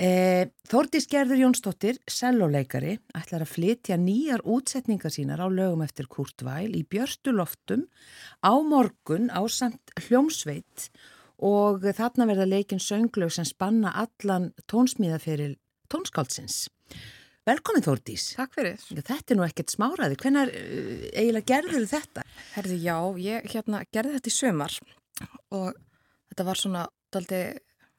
Eh, 0.00 0.48
Þórdís 0.64 1.04
Gerður 1.12 1.42
Jónsdóttir, 1.42 1.98
selloleikari, 2.08 2.94
ætlar 3.12 3.42
að 3.44 3.50
flytja 3.52 3.98
nýjar 4.00 4.40
útsetningar 4.48 5.12
sínar 5.12 5.42
á 5.44 5.48
lögum 5.52 5.82
eftir 5.84 6.08
Kurt 6.08 6.40
Weil 6.46 6.72
í 6.72 6.86
Björstu 6.88 7.34
loftum 7.36 7.82
á 8.40 8.56
morgun 8.64 9.28
á 9.28 9.44
samt 9.52 9.92
hljómsveit 10.06 10.88
og 11.36 11.84
þarna 11.84 12.30
verða 12.32 12.48
leikin 12.48 12.80
sönglög 12.80 13.34
sem 13.36 13.44
spanna 13.44 13.92
allan 13.92 14.54
tónsmíðaferil 14.72 15.58
tónskáldsins. 15.92 16.70
Velkomin 17.44 17.84
Þórdís. 17.84 18.30
Takk 18.40 18.56
fyrir. 18.56 18.80
Þetta 18.80 19.20
er 19.20 19.36
nú 19.36 19.44
ekkert 19.44 19.76
smáraði. 19.76 20.16
Hvenær 20.20 20.48
uh, 20.48 21.08
eiginlega 21.12 21.48
gerður 21.52 21.88
þetta? 21.92 22.24
Herði, 22.56 22.84
já, 22.88 22.96
ég 23.20 23.52
hérna 23.52 23.84
gerði 23.92 24.16
þetta 24.16 24.32
í 24.32 24.38
sömar 24.40 24.82
og 25.52 25.74
þetta 26.32 26.46
var 26.48 26.60
svona 26.64 26.92
daldi, 27.12 27.48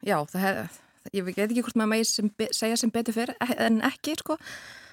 já, 0.01 0.17
það 0.31 0.47
hef, 0.47 0.81
ég 1.13 1.25
veit 1.25 1.39
ekki 1.43 1.63
hvort 1.65 1.79
maður 1.79 2.29
be- 2.37 2.51
segja 2.55 2.77
sem 2.77 2.91
betur 2.93 3.13
fyrir 3.15 3.35
en 3.57 3.81
ekki, 3.81 4.15
sko, 4.19 4.37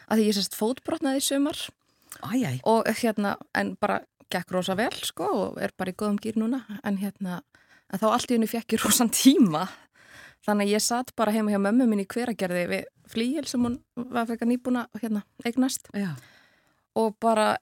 að 0.08 0.18
því 0.20 0.28
ég 0.28 0.36
sérst 0.38 0.56
fótbrotnaði 0.58 1.20
í 1.20 1.26
sömar 1.28 1.58
Æjæj. 2.24 2.60
og 2.64 2.88
hérna, 3.02 3.36
en 3.54 3.74
bara 3.80 4.00
gekk 4.32 4.50
rosa 4.52 4.74
vel, 4.76 4.92
sko, 4.92 5.24
og 5.24 5.58
er 5.62 5.72
bara 5.76 5.92
í 5.92 5.96
góðum 5.96 6.18
gýr 6.20 6.36
núna, 6.40 6.62
en 6.84 6.98
hérna, 7.00 7.42
en 7.92 8.00
þá 8.00 8.08
allt 8.12 8.30
í 8.30 8.34
henni 8.36 8.48
fekk 8.50 8.74
ég 8.76 8.84
rosan 8.84 9.10
tíma, 9.12 9.66
þannig 10.46 10.68
að 10.68 10.74
ég 10.74 10.84
satt 10.84 11.14
bara 11.16 11.32
heima 11.32 11.52
hjá 11.52 11.60
mömmu 11.60 11.86
minni 11.88 12.04
í 12.04 12.10
hveragerði 12.12 12.64
við 12.72 12.84
flíil 13.08 13.46
sem 13.48 13.62
hún 13.64 13.78
var 13.96 14.26
fekk 14.28 14.44
að 14.44 14.52
nýbúna, 14.52 14.86
hérna, 15.00 15.22
eignast 15.44 15.88
Já. 15.96 16.12
og 16.96 17.16
bara 17.20 17.56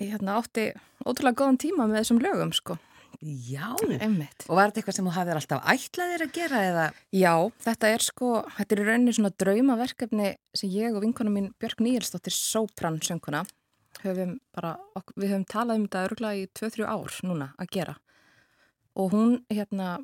ég 0.00 0.10
hérna, 0.14 0.38
átti 0.40 0.70
ótrúlega 1.06 1.38
góðan 1.38 1.58
tíma 1.62 1.86
með 1.86 2.00
þessum 2.02 2.22
lögum 2.22 2.52
sko. 2.52 2.78
Já. 3.20 3.74
Einmitt. 4.00 4.46
Og 4.48 4.56
var 4.56 4.70
þetta 4.70 4.80
eitthvað 4.80 4.96
sem 4.96 5.08
þú 5.08 5.14
hafðir 5.18 5.38
alltaf 5.40 5.66
ætlaðir 5.68 6.22
að 6.24 6.34
gera 6.38 6.60
eða? 6.64 6.84
Já, 7.12 7.34
þetta 7.66 7.90
er 7.92 8.04
sko, 8.06 8.30
þetta 8.56 8.76
er 8.76 8.80
í 8.80 8.86
rauninni 8.86 9.16
svona 9.16 9.32
draumaverkefni 9.42 10.30
sem 10.56 10.72
ég 10.72 10.96
og 10.96 11.04
vinkona 11.04 11.32
mín 11.34 11.50
Björg 11.60 11.82
Níelsdóttir 11.84 12.32
Sopran 12.32 12.96
sönguna 13.04 13.44
höfum 14.04 14.36
bara, 14.54 14.76
við 15.16 15.34
höfum 15.34 15.46
talað 15.50 15.80
um 15.80 15.86
þetta 15.86 16.04
örgulega 16.08 16.40
í 16.40 16.48
2-3 16.56 16.86
ár 16.88 17.18
núna 17.26 17.50
að 17.60 17.72
gera 17.76 17.96
og 18.98 19.14
hún 19.14 19.36
hérna 19.52 19.98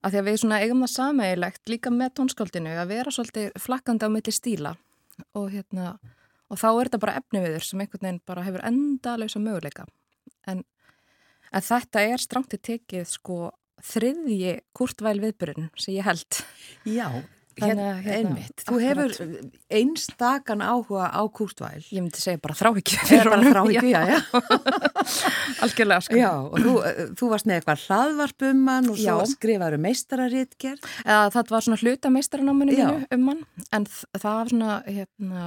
að 0.00 0.14
því 0.14 0.20
að 0.20 0.28
við 0.28 0.38
svona 0.42 0.60
eigum 0.62 0.84
það 0.84 0.92
sameigilegt 0.94 1.72
líka 1.72 1.92
með 1.92 2.14
tónskáldinu 2.18 2.74
að 2.80 2.92
vera 2.92 3.14
svolítið 3.14 3.58
flakkandi 3.60 4.08
á 4.08 4.14
milli 4.14 4.34
stíla 4.34 4.74
og 5.36 5.50
hérna 5.52 5.96
og 6.50 6.60
þá 6.60 6.68
er 6.70 6.88
þetta 6.88 7.02
bara 7.04 7.18
efniviður 7.20 7.66
sem 7.68 7.84
einhvern 7.84 8.08
veginn 8.08 8.22
bara 8.26 8.46
hefur 8.46 8.64
endalösa 8.68 9.42
möguleika 9.42 9.86
en, 10.48 10.64
en 11.54 11.62
þetta 11.68 12.02
er 12.14 12.24
strángti 12.24 12.58
tekið 12.70 13.06
sko 13.14 13.38
þriðji 13.84 14.58
kurtvæl 14.76 15.18
viðbyrjun 15.22 15.70
sem 15.76 15.94
ég 15.98 16.06
held 16.06 16.38
Já, 16.88 17.08
hérna, 17.60 17.88
hérna, 18.02 18.14
einmitt. 18.16 18.62
Þú 18.64 18.78
akkurat. 18.78 19.18
hefur 19.18 19.50
einstakann 19.78 20.64
áhuga 20.64 21.10
á 21.12 21.22
Kúrtvæl. 21.30 21.82
ég 21.92 22.00
myndi 22.02 22.22
segja 22.22 22.40
bara 22.42 22.56
þráhyggju 22.58 23.02
Eða 23.04 23.26
bara 23.34 23.52
þráhyggju, 23.52 23.90
já, 23.92 24.00
já. 24.08 24.18
algjörlega 25.66 26.00
sko 26.06 26.18
Já, 26.18 26.30
og 26.48 26.56
þú, 26.64 26.72
eh, 26.88 27.02
þú 27.20 27.28
varst 27.34 27.48
með 27.50 27.60
eitthvað 27.60 27.84
hlaðvarp 27.84 28.46
um 28.50 28.64
hann 28.72 28.90
og 28.94 28.98
svo 29.02 29.18
skrifaður 29.34 29.78
meistararitgerð. 29.84 30.88
Eða, 31.04 31.20
það 31.36 31.52
var 31.54 31.66
svona 31.68 31.80
hlutameistarannáminu 31.82 32.74
Já. 32.78 32.88
mínu 32.88 33.06
um 33.18 33.30
hann 33.32 33.44
en 33.70 33.86
það 33.92 34.26
var 34.30 34.52
svona 34.54 34.80
hérna, 34.88 35.44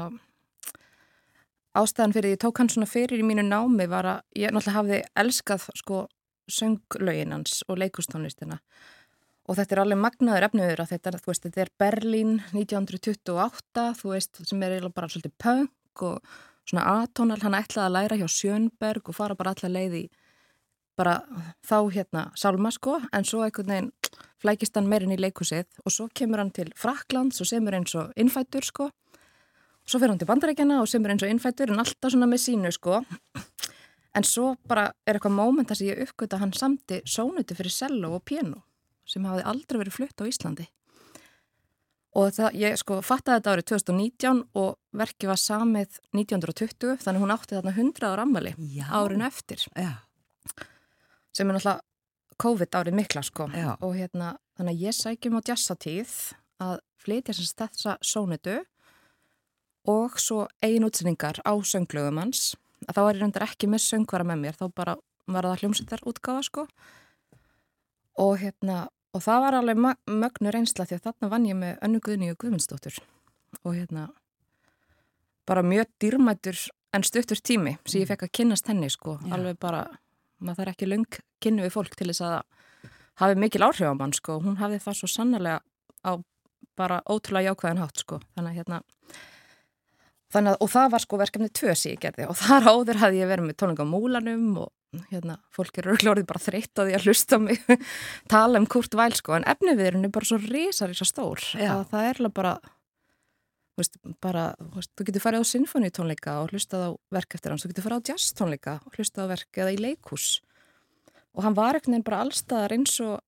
ástæðan 1.78 2.14
fyrir 2.16 2.30
því 2.30 2.36
ég 2.36 2.44
tók 2.44 2.62
hann 2.62 2.72
svona 2.74 2.90
fyrir 2.90 3.22
í 3.22 3.26
mínu 3.28 3.46
námi 3.48 3.88
var 3.92 4.10
að 4.12 4.22
ég 4.42 4.54
náttúrulega 4.54 4.78
hafði 4.80 5.02
elskað 5.24 5.68
sko 5.78 6.04
sönglögin 6.48 7.36
hans 7.36 7.62
og 7.68 7.80
leikustónlistina 7.82 8.60
og 9.48 9.58
þetta 9.58 9.76
er 9.76 9.82
alveg 9.84 10.02
magnaður 10.04 10.48
efniður 10.50 10.84
að 10.84 10.94
þetta, 10.94 11.20
veist, 11.26 11.48
þetta 11.48 11.64
er 11.64 11.74
Berlín 11.80 12.34
1928, 12.52 13.88
þú 14.02 14.14
veist, 14.14 14.42
sem 14.50 14.64
er 14.68 14.88
bara 14.92 15.10
svolítið 15.12 15.36
punk 15.40 16.04
og 16.08 16.32
svona 16.68 17.04
atónal, 17.04 17.40
hann 17.44 17.56
ætlaði 17.56 17.86
að 17.86 17.96
læra 17.96 18.18
hjá 18.20 18.28
Sjönberg 18.32 19.08
og 19.08 19.16
fara 19.16 19.38
bara 19.40 19.54
allar 19.56 19.74
leið 19.78 20.00
í 20.02 20.04
bara 20.98 21.20
þá 21.66 21.78
hérna 21.94 22.24
Salma 22.36 22.72
sko, 22.74 22.98
en 23.14 23.28
svo 23.28 23.44
einhvern 23.46 23.72
veginn 23.72 23.92
flækist 24.42 24.78
hann 24.78 24.90
meirinn 24.90 25.14
í 25.16 25.20
leikusið 25.22 25.68
og 25.86 25.94
svo 25.94 26.08
kemur 26.14 26.42
hann 26.42 26.54
til 26.54 26.72
Fraklands 26.78 27.42
og 27.42 27.50
semur 27.50 27.78
eins 27.78 27.96
og 27.98 28.12
innfættur 28.20 28.66
sko 28.66 28.90
svo 29.88 30.02
fer 30.02 30.12
hann 30.12 30.20
til 30.20 30.30
bandarækjana 30.30 30.82
og 30.84 30.90
semur 30.92 31.14
eins 31.14 31.24
og 31.24 31.32
innfættur 31.32 31.72
en 31.72 31.84
alltaf 31.84 32.14
svona 32.14 32.30
með 32.30 32.44
sínu 32.44 32.72
sko. 32.76 33.02
En 34.18 34.26
svo 34.26 34.56
bara 34.68 34.90
er 35.06 35.18
eitthvað 35.18 35.38
móment 35.38 35.70
þar 35.70 35.80
sem 35.80 35.92
ég 35.92 36.02
uppgöta 36.08 36.38
að 36.38 36.46
hann 36.46 36.56
samti 36.58 37.02
sónuti 37.06 37.56
fyrir 37.58 37.74
cello 37.74 38.16
og 38.18 38.26
piano 38.26 38.64
sem 39.08 39.24
hafði 39.28 39.46
aldrei 39.48 39.80
verið 39.84 39.96
flutt 39.96 40.24
á 40.24 40.28
Íslandi. 40.28 40.66
Og 42.18 42.32
það, 42.34 42.56
ég 42.58 42.80
sko 42.82 42.98
fattaði 43.06 43.38
þetta 43.38 43.52
árið 43.54 43.68
2019 43.72 44.40
og 44.58 44.72
verkið 44.98 45.30
var 45.30 45.40
samið 45.42 46.00
1920 46.18 46.98
þannig 47.04 47.24
hún 47.24 47.34
átti 47.36 47.56
þarna 47.56 47.74
100 47.76 48.08
ára 48.10 48.26
ammali 48.26 48.54
Já. 48.74 48.88
árin 48.90 49.26
eftir. 49.28 49.62
Já, 49.78 49.92
sem 51.36 51.48
er 51.48 51.60
náttúrulega 51.60 51.86
COVID 52.42 52.80
árið 52.80 52.98
mikla 52.98 53.24
sko. 53.26 53.48
Já. 53.54 53.76
og 53.82 53.94
hérna 53.98 54.34
þannig 54.58 54.74
að 54.74 54.84
ég 54.88 54.98
sækjum 54.98 55.38
á 55.38 55.42
jazzatíð 55.52 56.16
að 56.64 56.80
flytja 56.98 57.38
sem 57.38 57.46
sagt 57.46 57.78
þessa 57.78 57.98
sónutu 58.02 58.58
og 59.88 60.20
svo 60.20 60.46
eigin 60.64 60.86
útsendingar 60.88 61.40
á 61.48 61.54
sönglögum 61.64 62.20
hans. 62.22 62.56
Að 62.88 63.00
þá 63.00 63.02
er 63.04 63.16
ég 63.16 63.22
reyndar 63.24 63.48
ekki 63.48 63.70
með 63.72 63.86
söngvara 63.88 64.28
með 64.28 64.44
mér 64.44 64.60
þá 64.60 64.66
bara 64.76 64.96
var 65.28 65.48
það 65.48 65.64
hljómsveitar 65.64 66.06
útgáfa 66.08 66.46
sko. 66.46 66.68
Og 68.22 68.38
hérna 68.42 68.88
og 69.16 69.24
það 69.24 69.44
var 69.44 69.58
alveg 69.58 69.84
mögnur 70.06 70.60
einsla 70.60 70.86
því 70.86 70.98
að 71.00 71.06
þarna 71.08 71.32
vann 71.32 71.48
ég 71.48 71.58
með 71.58 71.80
önnu 71.88 72.02
Guðni 72.04 72.32
og 72.34 72.40
Guðmundsdóttur. 72.42 73.00
Og 73.64 73.74
hérna 73.74 74.10
bara 75.48 75.64
mjög 75.64 75.88
dýrmætur 76.04 76.60
en 76.94 77.04
stuttur 77.08 77.40
tími 77.40 77.78
sem 77.86 78.02
ég 78.04 78.10
fekk 78.10 78.28
að 78.28 78.34
kynnast 78.40 78.68
henni 78.68 78.90
sko. 78.92 79.18
Já. 79.24 79.34
alveg 79.38 79.60
bara, 79.60 79.86
maður 80.40 80.64
þarf 80.64 80.76
ekki 80.76 80.90
löng 80.92 81.20
kynnu 81.44 81.66
við 81.66 81.74
fólk 81.76 81.96
til 81.96 82.10
þess 82.12 82.26
að 82.28 82.92
hafi 83.22 83.40
mikil 83.40 83.64
áhrif 83.66 83.88
á 83.88 83.96
mann 83.96 84.14
sko, 84.14 84.40
hún 84.44 84.60
hafði 84.60 84.82
það 84.84 85.00
svo 85.00 85.10
sannlega 85.12 85.62
á 86.04 86.12
bara 86.78 87.02
ótrúlega 87.10 87.52
jákvæðan 87.54 87.82
hátt 87.82 88.04
sko, 88.04 88.20
þannig 88.36 88.52
að 88.52 88.60
hérna 88.60 88.82
að, 90.36 90.56
og 90.60 90.72
það 90.72 90.90
var 90.94 91.04
sko 91.04 91.20
verkefni 91.22 91.52
tvö 91.56 91.76
sem 91.76 91.94
ég 91.94 92.02
gerði. 92.04 92.28
Og 92.32 92.40
þar 92.40 92.72
áður 92.72 93.02
hafði 93.04 93.22
ég 93.22 93.32
verið 93.32 93.48
með 93.48 93.60
tónleika 93.62 93.88
á 93.88 93.94
múlanum 93.94 94.50
og 94.64 95.04
hérna, 95.12 95.38
fólk 95.54 95.78
eru 95.82 95.94
örglórið 95.96 96.28
bara 96.30 96.42
þreytt 96.42 96.80
á 96.80 96.82
því 96.88 96.96
að 96.96 97.06
hlusta 97.08 97.40
mig 97.44 97.60
tala 98.34 98.62
um 98.62 98.68
Kurt 98.70 98.96
Weill 98.98 99.16
sko, 99.18 99.36
en 99.38 99.48
efniviðurinn 99.48 100.08
er 100.08 100.14
bara 100.16 100.30
svo 100.30 100.40
risar 100.42 100.94
í 100.94 100.98
svo 100.98 101.08
stór 101.10 101.44
Já. 101.60 101.74
að 101.76 101.90
það 101.92 102.10
er 102.10 102.22
bara 102.32 102.54
veist, 103.78 104.00
bara, 104.24 104.50
veist, 104.74 104.94
þú 104.98 105.08
getur 105.10 105.24
farið 105.24 105.46
á 105.46 105.52
sinfoníutónleika 105.52 106.38
og 106.42 106.54
hlustað 106.54 106.88
á 106.88 106.92
verk 107.20 107.38
eftir 107.38 107.54
hans, 107.54 107.66
þú 107.66 107.74
getur 107.74 107.88
farið 107.88 108.02
á 108.02 108.08
jazztónleika 108.12 108.76
og 108.84 108.98
hlustað 108.98 109.30
á 109.30 109.32
verk 109.36 109.62
eða 109.62 109.76
í 109.76 109.82
leikhús. 109.84 110.28
Og 111.38 111.46
hann 111.46 111.58
var 111.58 111.78
ekkert 111.78 111.94
neginn 111.94 112.08
bara 112.08 112.24
allstaðar 112.26 112.74
eins 112.74 112.96
og 113.04 113.20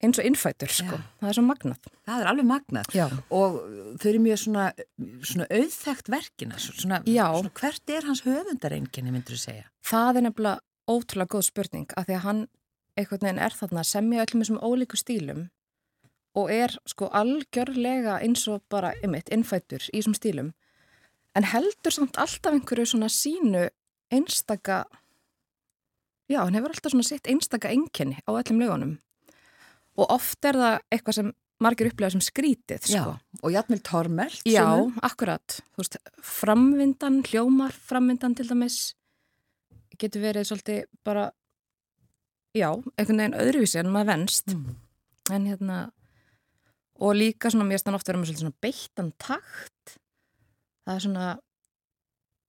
eins 0.00 0.18
og 0.20 0.24
innfætur, 0.24 0.72
sko, 0.72 0.96
Já. 0.96 1.08
það 1.20 1.28
er 1.28 1.36
svo 1.36 1.44
magnað. 1.44 1.90
Það 2.08 2.22
er 2.22 2.30
alveg 2.30 2.46
magnað. 2.48 2.94
Já, 2.96 3.06
og 3.36 3.58
þau 4.00 4.08
eru 4.10 4.22
mjög 4.24 4.38
svona, 4.44 4.70
svona 5.28 5.48
auðþekkt 5.52 6.08
verkina, 6.14 6.60
svona, 6.62 7.02
svona 7.04 7.52
hvert 7.60 7.92
er 7.92 8.08
hans 8.08 8.24
höfundareinkinni 8.24 9.12
myndur 9.12 9.36
þú 9.36 9.42
segja? 9.44 9.66
það 9.86 10.20
er 10.20 10.26
nefnilega 10.28 10.60
ótrúlega 10.90 11.34
góð 11.34 11.46
spurning 11.48 11.94
að 11.96 12.08
því 12.08 12.16
að 12.16 12.24
hann 12.26 12.42
einhvern 12.98 13.24
veginn 13.24 13.42
er 13.46 13.56
þarna 13.56 13.82
að 13.82 13.90
semja 13.90 14.24
öllum 14.24 14.44
þessum 14.44 14.62
ólíku 14.64 14.98
stílum 15.00 15.42
og 16.38 16.52
er 16.54 16.74
sko 16.88 17.08
algjörlega 17.16 18.20
eins 18.22 18.46
og 18.50 18.62
bara 18.70 18.92
ymitt, 19.04 19.30
innfættur 19.34 19.82
í 19.90 19.98
þessum 19.98 20.16
stílum 20.18 20.52
en 21.38 21.46
heldur 21.46 21.94
samt 21.94 22.18
alltaf 22.18 22.54
einhverju 22.54 22.92
svona 22.92 23.10
sínu 23.10 23.68
einstaka 24.10 24.84
já, 26.30 26.42
hann 26.42 26.58
hefur 26.58 26.74
alltaf 26.74 26.94
svona 26.94 27.06
sitt 27.06 27.30
einstaka 27.30 27.70
einkenni 27.70 28.18
á 28.26 28.30
öllum 28.30 28.62
lögunum 28.62 28.96
og 29.98 30.12
oft 30.14 30.44
er 30.46 30.58
það 30.60 30.76
eitthvað 30.90 31.18
sem 31.18 31.32
margir 31.60 31.90
upplega 31.90 32.14
sem 32.14 32.22
skrítið 32.24 32.86
sko. 32.86 33.12
Já, 33.12 33.40
og 33.42 33.52
játmjöl 33.52 33.82
tormelt. 33.84 34.40
Já, 34.48 34.64
sumum. 34.64 34.96
akkurat. 35.04 35.58
Þú 35.74 35.82
veist, 35.82 35.98
framvindan, 36.24 37.20
hljómar 37.28 37.74
framvindan 37.90 38.36
til 38.38 38.48
dæmis 38.48 38.80
getur 40.00 40.24
verið 40.24 40.48
svolítið 40.48 40.84
bara, 41.04 41.26
já, 42.56 42.70
einhvern 42.96 43.20
veginn 43.20 43.40
öðruvísi 43.42 43.80
en 43.82 43.92
maður 43.92 44.12
venst. 44.14 44.54
Mm. 44.54 44.78
En 45.36 45.48
hérna, 45.50 45.80
og 47.00 47.16
líka 47.18 47.52
svona, 47.52 47.68
mér 47.68 47.82
stann 47.82 47.98
oft 47.98 48.08
vera 48.08 48.20
með 48.20 48.30
svolítið 48.30 48.46
svona 48.46 48.64
beittan 48.64 49.12
takt. 49.20 49.98
Það 50.86 50.94
er 50.94 51.04
svona, 51.04 51.26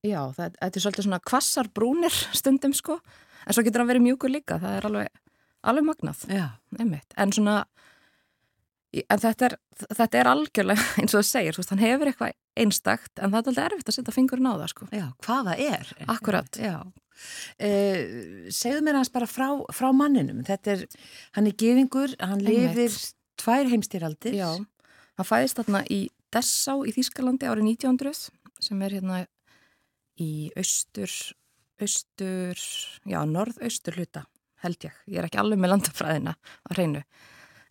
já, 0.08 0.22
það, 0.38 0.56
þetta 0.56 0.72
er 0.72 0.86
svolítið 0.86 1.08
svona 1.10 1.24
kvassar 1.34 1.72
brúnir 1.76 2.22
stundum 2.40 2.76
sko, 2.78 3.02
en 3.44 3.58
svo 3.58 3.66
getur 3.68 3.84
hann 3.84 3.92
verið 3.92 4.08
mjúkur 4.08 4.32
líka, 4.32 4.62
það 4.62 4.78
er 4.78 4.90
alveg, 4.92 5.21
alveg 5.62 5.88
magnað 5.88 6.26
en 6.32 7.34
svona 7.36 7.62
en 8.92 9.22
þetta 9.22 9.48
er, 9.48 9.56
þetta 9.88 10.20
er 10.20 10.30
algjörlega 10.32 10.88
eins 11.02 11.14
og 11.14 11.22
það 11.22 11.30
segir, 11.30 11.60
veist, 11.60 11.72
hann 11.74 11.84
hefur 11.84 12.12
eitthvað 12.12 12.36
einstakt, 12.62 13.14
en 13.18 13.32
það 13.32 13.38
er 13.38 13.52
alltaf 13.52 13.68
erfitt 13.70 13.92
að 13.92 13.98
setja 13.98 14.16
fingurinn 14.16 14.50
á 14.52 14.54
það 14.54 14.72
sko. 14.74 14.88
já, 14.92 15.06
hvað 15.26 15.50
það 15.50 15.64
er. 15.68 15.92
Akkurat. 16.12 16.60
Uh, 17.62 18.02
segðu 18.52 18.84
mér 18.86 19.00
hans 19.00 19.12
bara 19.14 19.30
frá, 19.30 19.48
frá 19.76 19.90
manninum. 19.96 20.42
Þetta 20.48 20.76
er, 20.76 20.86
hann 21.38 21.48
er 21.48 21.56
gefingur, 21.64 22.16
hann 22.20 22.42
Einmitt. 22.42 22.76
lifir 22.76 22.98
tvær 23.40 23.72
heimstýraldir. 23.72 24.36
Já, 24.42 24.50
hann 25.20 25.30
fæðist 25.30 25.62
þarna 25.62 25.86
í 25.88 26.04
Dessá 26.32 26.78
í 26.88 26.94
Þýskalandi 26.96 27.48
árið 27.52 27.74
1900 27.74 28.30
sem 28.64 28.84
er 28.86 28.94
hérna 28.96 29.24
í 30.22 30.52
austur, 30.60 31.12
austur 31.82 32.60
já, 33.10 33.20
norðaustur 33.28 33.98
hluta 34.00 34.24
held 34.64 34.88
ég, 34.88 34.98
ég 35.10 35.22
er 35.22 35.28
ekki 35.28 35.42
alveg 35.42 35.62
með 35.62 35.74
landafræðina 35.76 36.36
á 36.38 36.70
hreinu, 36.76 37.04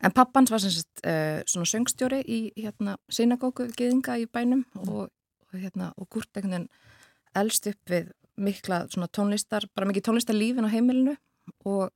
en 0.01 0.15
pappans 0.17 0.53
var 0.53 0.63
sagt 0.65 1.05
uh, 1.05 1.41
svona 1.47 1.69
söngstjóri 1.69 2.23
í 2.25 2.41
hérna 2.59 2.97
synagóku 3.13 3.69
geðinga 3.77 4.19
í 4.21 4.29
bænum 4.31 4.65
og, 4.87 5.11
og 5.11 5.59
hérna, 5.59 5.93
og 5.97 6.09
Kurt 6.11 6.33
einhvern 6.35 6.67
veginn 6.67 6.71
elst 7.41 7.69
upp 7.71 7.93
við 7.93 8.11
mikla 8.41 8.85
tónlistar, 9.13 9.67
bara 9.75 9.89
mikið 9.89 10.09
tónlistarlífin 10.09 10.67
á 10.67 10.73
heimilinu. 10.73 11.17
Og 11.69 11.91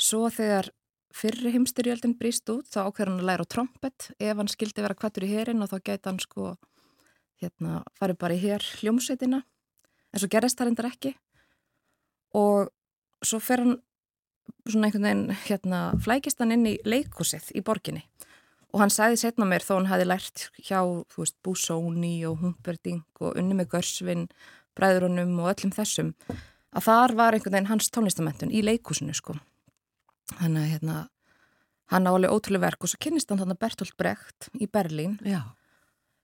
svo 0.00 0.28
þegar 0.32 0.70
fyrri 1.14 1.52
heimstyrjöldin 1.54 2.16
brýst 2.18 2.48
út 2.52 2.68
þá 2.70 2.84
ákveður 2.86 3.12
hann 3.12 3.22
að 3.22 3.30
læra 3.30 3.46
á 3.46 3.52
trompet. 3.52 4.10
Ef 4.20 4.36
hann 4.36 4.50
skildi 4.50 4.84
vera 4.84 4.96
kvættur 4.98 5.26
í 5.26 5.32
herin 5.32 5.62
og 5.64 5.72
þá 5.72 5.78
gæti 5.80 6.10
hann 6.10 6.20
sko 6.22 6.54
hérna 7.40 7.80
farið 7.98 8.20
bara 8.20 8.36
í 8.36 8.42
hér 8.42 8.66
hljómsveitina. 8.80 9.42
En 10.10 10.20
svo 10.20 10.30
gerist 10.30 10.58
það 10.58 10.70
reyndar 10.70 10.90
ekki. 10.90 11.14
Og 12.36 12.70
svo 13.24 13.40
fer 13.42 13.64
hann 13.64 13.78
svona 14.66 14.88
einhvern 14.88 15.06
veginn 15.06 15.36
hérna 15.46 15.80
flækist 16.02 16.40
hann 16.42 16.54
inn 16.54 16.66
í 16.68 16.78
leikhúsið 16.84 17.52
í 17.56 17.64
borginni. 17.64 18.04
Og 18.70 18.82
hann 18.84 18.92
sagði 18.94 19.18
setna 19.18 19.48
mér 19.50 19.64
þó 19.66 19.76
hann 19.80 19.90
hafi 19.90 20.06
lært 20.06 20.46
hjá, 20.62 20.80
þú 21.10 21.24
veist, 21.24 21.36
Busoni 21.42 22.14
og 22.28 22.38
Humperding 22.42 23.02
og 23.18 23.38
unni 23.38 23.56
með 23.58 23.72
Görsvin 23.74 24.28
bræðrunum 24.78 25.38
og 25.42 25.50
öllum 25.50 25.72
þessum 25.74 26.12
að 26.70 26.86
þar 26.86 27.16
var 27.18 27.34
einhvern 27.34 27.56
veginn 27.56 27.70
hans 27.72 27.90
tónlistamentun 27.90 28.52
í 28.54 28.62
leikhúsinu 28.62 29.14
sko. 29.16 29.34
Þannig 30.36 30.62
að 30.62 30.74
hérna 30.74 30.98
hann 31.90 32.06
á 32.06 32.10
alveg 32.14 32.30
ótrúlega 32.30 32.68
verk 32.68 32.86
og 32.86 32.92
svo 32.92 33.00
kynnist 33.02 33.32
hann 33.32 33.40
þannig 33.42 33.58
Bertolt 33.58 33.96
Brecht 33.98 34.50
í 34.54 34.68
Berlín. 34.70 35.16
Já, 35.26 35.42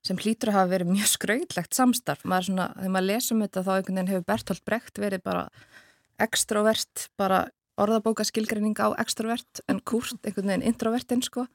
sem 0.07 0.19
hlýtur 0.19 0.53
að 0.53 0.61
hafa 0.61 0.71
verið 0.71 0.93
mjög 0.93 1.11
skrautlegt 1.11 1.75
samstarf. 1.75 2.23
Maður 2.23 2.49
svona, 2.49 2.67
þegar 2.77 2.93
maður 2.95 3.09
lesum 3.09 3.43
þetta 3.43 3.65
þá 3.65 3.71
einhvern 3.73 3.99
veginn 3.99 4.11
hefur 4.13 4.27
Bertolt 4.31 4.63
Brecht 4.67 5.01
verið 5.03 5.23
bara 5.27 5.43
extrovert, 6.21 7.07
bara 7.17 7.47
orðabóka 7.77 8.25
skilgreining 8.25 8.77
á 8.81 8.93
extrovert 9.01 9.61
en 9.69 9.81
Kurt 9.85 10.17
einhvern 10.25 10.49
veginn 10.49 10.67
introvertinn 10.71 11.23
sko 11.25 11.45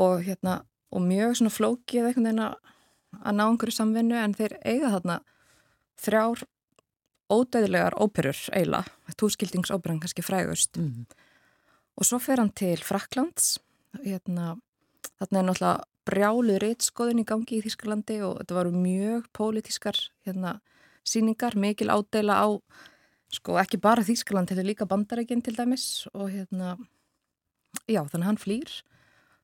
og 0.00 0.24
hérna 0.26 0.62
og 0.92 1.04
mjög 1.04 1.38
svona 1.38 1.54
flókið 1.54 2.08
einhvern 2.08 2.28
veginn 2.28 2.42
að 2.46 3.36
ná 3.36 3.44
einhverju 3.46 3.76
samvinnu 3.76 4.18
en 4.18 4.34
þeir 4.36 4.56
eiga 4.64 4.90
þarna 4.96 5.20
þrjár 6.02 6.42
ódöðlegar 7.32 7.96
óperur 8.02 8.38
eiginlega, 8.52 8.90
túskildingsóperan 9.16 10.00
kannski 10.02 10.24
frægust 10.24 10.76
mm. 10.80 11.06
og 11.96 12.08
svo 12.08 12.18
fer 12.20 12.42
hann 12.42 12.52
til 12.56 12.80
Fraklands 12.84 13.56
hérna, 14.02 14.56
þarna 15.20 15.40
er 15.40 15.48
náttúrulega 15.48 15.88
brjálu 16.08 16.58
reitskoðun 16.58 17.22
í 17.22 17.26
gangi 17.28 17.60
í 17.60 17.64
Þískalandi 17.64 18.18
og 18.26 18.40
þetta 18.40 18.56
varu 18.58 18.72
mjög 18.74 19.28
pólitískar 19.36 19.98
hérna, 20.26 20.56
síningar, 21.06 21.54
mikil 21.54 21.92
ádela 21.94 22.40
á 22.42 22.48
sko 23.32 23.56
ekki 23.60 23.80
bara 23.80 24.04
Þískaland, 24.04 24.50
þetta 24.50 24.62
er 24.62 24.68
líka 24.68 24.88
bandarækinn 24.88 25.42
til 25.44 25.56
dæmis 25.56 26.06
og 26.12 26.28
hérna 26.32 26.76
já, 27.88 28.02
þannig 28.04 28.28
hann 28.28 28.40
flýr 28.40 28.74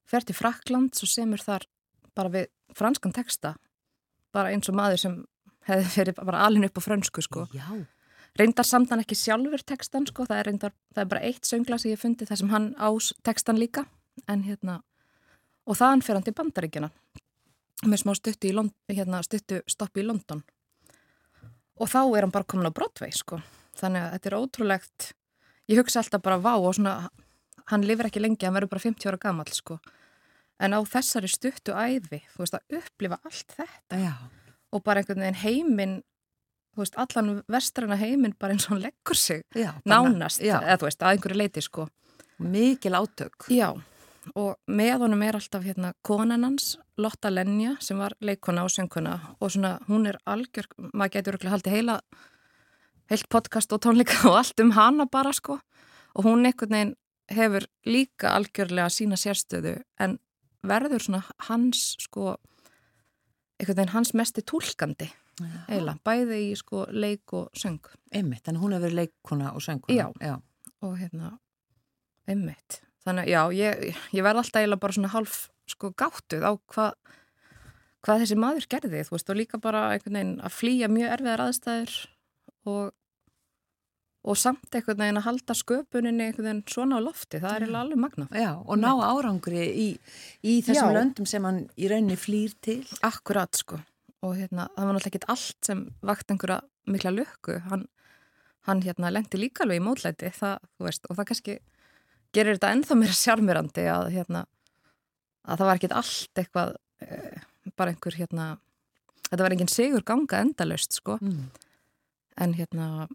fer 0.09 0.24
til 0.24 0.37
Fraklands 0.37 1.05
og 1.05 1.11
semur 1.11 1.42
þar 1.42 1.66
bara 2.16 2.33
við 2.33 2.48
franskan 2.77 3.14
texta 3.16 3.55
bara 4.35 4.53
eins 4.53 4.68
og 4.68 4.77
maður 4.77 5.03
sem 5.05 5.14
hefði 5.68 5.92
verið 5.94 6.20
bara 6.20 6.44
alin 6.46 6.66
upp 6.68 6.81
á 6.81 6.83
frönsku 6.85 7.24
sko. 7.24 7.46
Já, 7.53 7.64
reyndar 8.38 8.66
samt 8.66 8.92
hann 8.92 9.03
ekki 9.05 9.16
sjálfur 9.18 9.64
textan 9.64 10.07
sko, 10.09 10.27
það 10.29 10.40
er, 10.40 10.51
reyndar, 10.51 10.74
það 10.94 11.05
er 11.05 11.11
bara 11.12 11.24
eitt 11.29 11.48
söngla 11.48 11.81
sem 11.81 11.92
ég 11.92 12.01
fundi 12.01 12.29
þar 12.29 12.42
sem 12.42 12.53
hann 12.53 12.70
á 12.77 12.88
textan 13.24 13.61
líka 13.61 13.87
en 14.29 14.44
hérna 14.44 14.81
og 15.68 15.77
þaðan 15.81 16.05
fer 16.05 16.18
hann 16.18 16.29
til 16.29 16.37
bandaríkjana 16.37 16.92
með 17.88 18.03
smá 18.03 18.14
stuttu, 18.18 18.51
í 18.51 18.94
hérna, 18.96 19.22
stuttu 19.22 19.61
stoppi 19.70 20.03
í 20.03 20.09
London. 20.09 20.40
Og 21.79 21.87
þá 21.87 22.01
er 22.16 22.24
hann 22.27 22.35
bara 22.35 22.48
komin 22.48 22.66
á 22.66 22.74
Broadway 22.74 23.12
sko 23.14 23.38
þannig 23.79 24.05
að 24.05 24.12
þetta 24.17 24.31
er 24.31 24.38
ótrúlegt 24.38 25.09
ég 25.69 25.81
hugsa 25.81 26.03
alltaf 26.03 26.25
bara 26.25 26.41
vá 26.43 26.55
og 26.57 26.75
svona 26.77 26.97
hann 27.69 27.85
lifir 27.85 28.09
ekki 28.09 28.23
lengi, 28.23 28.47
hann 28.47 28.57
verður 28.57 28.75
bara 28.75 28.87
50 28.87 29.11
ára 29.11 29.23
gamall 29.23 29.53
sko 29.53 29.79
en 30.59 30.75
á 30.75 30.81
þessari 30.83 31.31
stuttu 31.31 31.75
æði, 31.77 32.23
þú 32.35 32.45
veist 32.45 32.59
að 32.59 32.79
upplifa 32.81 33.19
allt 33.23 33.57
þetta 33.59 34.01
já, 34.03 34.14
og 34.75 34.85
bara 34.85 35.03
einhvern 35.03 35.23
veginn 35.23 35.43
heiminn 35.45 35.99
þú 36.79 36.85
veist, 36.85 36.99
allan 37.03 37.43
vestrana 37.51 37.99
heiminn 37.99 38.35
bara 38.38 38.55
eins 38.55 38.69
og 38.69 38.77
hann 38.77 38.85
leggur 38.87 39.19
sig 39.19 39.45
já. 39.55 39.73
nánast, 39.85 40.43
Já, 40.43 40.59
eða 40.62 40.79
þú 40.79 40.88
veist, 40.88 41.03
að 41.03 41.14
einhverju 41.14 41.38
leiti 41.38 41.62
sko. 41.64 41.88
mikil 42.38 42.95
átök. 42.95 43.49
Já, 43.51 43.75
og 44.38 44.57
með 44.71 45.03
honum 45.03 45.23
er 45.27 45.38
alltaf 45.38 45.64
hérna 45.64 45.93
konan 46.03 46.45
hans, 46.47 46.77
Lotta 46.99 47.31
Lenja 47.31 47.77
sem 47.81 47.99
var 47.99 48.14
leikona 48.21 48.64
og 48.67 48.71
söngkona 48.71 49.19
og 49.41 49.51
svona 49.51 49.79
hún 49.88 50.07
er 50.07 50.19
algjör, 50.27 50.69
maður 50.93 51.14
getur 51.17 51.38
haldið 51.51 51.75
heila 51.75 52.01
heilt 53.11 53.29
podcast 53.33 53.73
og 53.73 53.83
tónleika 53.85 54.21
og 54.29 54.38
allt 54.42 54.61
um 54.61 54.73
hana 54.77 55.07
bara 55.07 55.33
sko 55.33 55.59
og 56.14 56.25
hún 56.25 56.47
einhvern 56.47 56.75
veginn 56.75 56.94
hefur 57.29 57.66
líka 57.87 58.33
algjörlega 58.37 58.88
sína 58.92 59.18
sérstöðu 59.21 59.79
en 60.01 60.18
verður 60.66 61.05
svona 61.05 61.23
hans 61.49 61.94
sko 62.01 62.37
einhvern 63.59 63.77
veginn 63.77 63.94
hans 63.94 64.14
mesti 64.14 64.42
túlkandi 64.42 65.11
eiginlega, 65.38 65.99
bæði 66.05 66.40
í 66.49 66.55
sko 66.59 66.87
leik 66.90 67.33
og 67.37 67.53
söng 67.57 67.85
Einmitt, 68.14 68.49
en 68.49 68.57
hún 68.57 68.73
hefur 68.73 68.94
leikuna 68.94 69.53
og 69.53 69.62
sönguna. 69.62 69.94
Já. 69.94 70.12
já. 70.21 70.40
og 70.83 70.99
hérna, 70.99 71.38
einmitt 72.27 72.83
þannig 73.05 73.29
já, 73.31 73.42
ég, 73.55 73.97
ég 74.12 74.25
verð 74.25 74.42
alltaf 74.42 74.61
eiginlega 74.61 74.85
bara 74.85 74.97
svona 74.97 75.12
hálf 75.14 75.49
sko 75.68 75.92
gáttuð 75.92 76.44
á 76.44 76.53
hvað 76.57 76.92
hvað 78.05 78.23
þessi 78.23 78.38
maður 78.38 78.68
gerði, 78.71 79.03
þú 79.05 79.16
veist, 79.16 79.31
og 79.31 79.38
líka 79.38 79.61
bara 79.61 79.88
einhvern 79.92 80.18
veginn 80.18 80.38
að 80.40 80.55
flýja 80.55 80.88
mjög 80.92 81.14
erfiðar 81.16 81.44
aðstæður 81.49 81.97
og 82.68 82.94
og 84.29 84.37
samt 84.37 84.75
einhvern 84.77 85.01
veginn 85.01 85.21
að 85.21 85.27
halda 85.29 85.55
sköpuninni 85.57 86.27
einhvern 86.29 86.49
veginn 86.51 86.62
svona 86.69 86.99
á 86.99 87.05
lofti, 87.05 87.38
það 87.41 87.55
er 87.55 87.64
eiginlega 87.64 87.85
alveg 87.87 88.01
magna 88.05 88.27
Já, 88.37 88.51
og 88.61 88.77
ná 88.83 88.91
árangri 89.09 89.62
í, 89.73 89.87
í 90.45 90.57
þessum 90.67 90.91
Já. 90.93 90.97
löndum 90.99 91.29
sem 91.31 91.47
hann 91.49 91.62
í 91.79 91.88
rauninni 91.88 92.19
flýr 92.21 92.53
til. 92.64 92.83
Akkurat 93.09 93.57
sko 93.57 93.79
og 94.27 94.35
hérna, 94.35 94.67
það 94.75 94.85
var 94.88 94.95
náttúrulega 94.97 95.14
ekki 95.14 95.31
allt 95.33 95.69
sem 95.71 95.81
vakt 96.03 96.33
einhverja 96.35 96.61
mikla 96.91 97.12
lukku 97.14 97.59
hann, 97.71 97.85
hann 98.67 98.81
hérna 98.83 99.12
lendi 99.14 99.38
líka 99.38 99.62
alveg 99.64 99.79
í 99.79 99.85
mótlæti 99.87 100.33
það, 100.35 100.57
þú 100.77 100.88
veist, 100.88 101.07
og 101.09 101.17
það 101.21 101.29
kannski 101.31 101.59
gerir 102.35 102.59
þetta 102.59 102.73
ennþá 102.75 102.97
mér 102.99 103.14
sjármyrandi 103.14 103.85
að 103.93 104.11
hérna 104.17 104.43
að 105.49 105.61
það 105.62 105.69
var 105.71 105.79
ekkit 105.81 105.95
allt 106.01 106.43
eitthvað 106.43 106.75
e, 107.01 107.21
bara 107.79 107.95
einhver 107.95 108.19
hérna 108.19 108.49
þetta 109.31 109.43
var 109.47 109.55
enginn 109.55 109.71
sigur 109.73 110.05
ganga 110.05 110.43
endalaust 110.45 110.99
sko 110.99 111.17
Mm. 111.23 111.47
en 112.43 112.53
hérna 112.59 113.09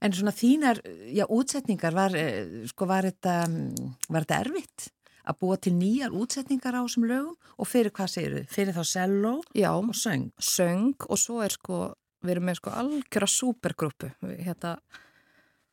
En 0.00 0.12
svona 0.12 0.34
þínar, 0.36 0.82
já, 1.12 1.24
útsetningar, 1.28 1.94
var, 1.96 2.16
eh, 2.16 2.66
sko, 2.70 2.88
var 2.90 3.08
þetta, 3.08 3.36
mm, 3.48 3.94
var 4.08 4.26
þetta 4.26 4.40
erfitt 4.46 4.90
að 5.22 5.38
búa 5.38 5.56
til 5.56 5.72
nýjar 5.76 6.12
útsetningar 6.18 6.76
á 6.76 6.82
þessum 6.82 7.08
lögum? 7.08 7.36
Og 7.58 7.68
fyrir 7.68 7.94
hvað 7.94 8.12
segir 8.14 8.36
þau? 8.36 8.52
Fyrir 8.52 8.76
þá 8.76 8.84
selló 8.84 9.34
já, 9.54 9.70
og 9.70 9.94
söng. 9.94 10.30
söng 10.38 11.08
og 11.08 11.18
svo 11.18 11.42
er 11.44 11.50
sko 11.50 11.94
við 12.22 12.36
erum 12.36 12.44
með 12.50 12.60
sko 12.60 12.70
algjöra 12.70 13.28
supergrúpu 13.30 14.12
hérna 14.22 14.76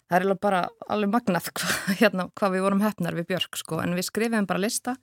það 0.09 0.17
er 0.17 0.25
alveg 0.25 0.41
bara 0.41 0.61
alveg 0.89 1.13
magnað 1.13 1.49
hva, 1.59 1.71
hérna, 2.01 2.27
hvað 2.33 2.55
við 2.55 2.65
vorum 2.65 2.83
hefnar 2.83 3.17
við 3.17 3.29
Björk 3.29 3.59
sko. 3.61 3.79
En 3.83 3.95
við 3.97 4.09
skrifum 4.09 4.49
bara 4.49 4.63
lista 4.63 4.95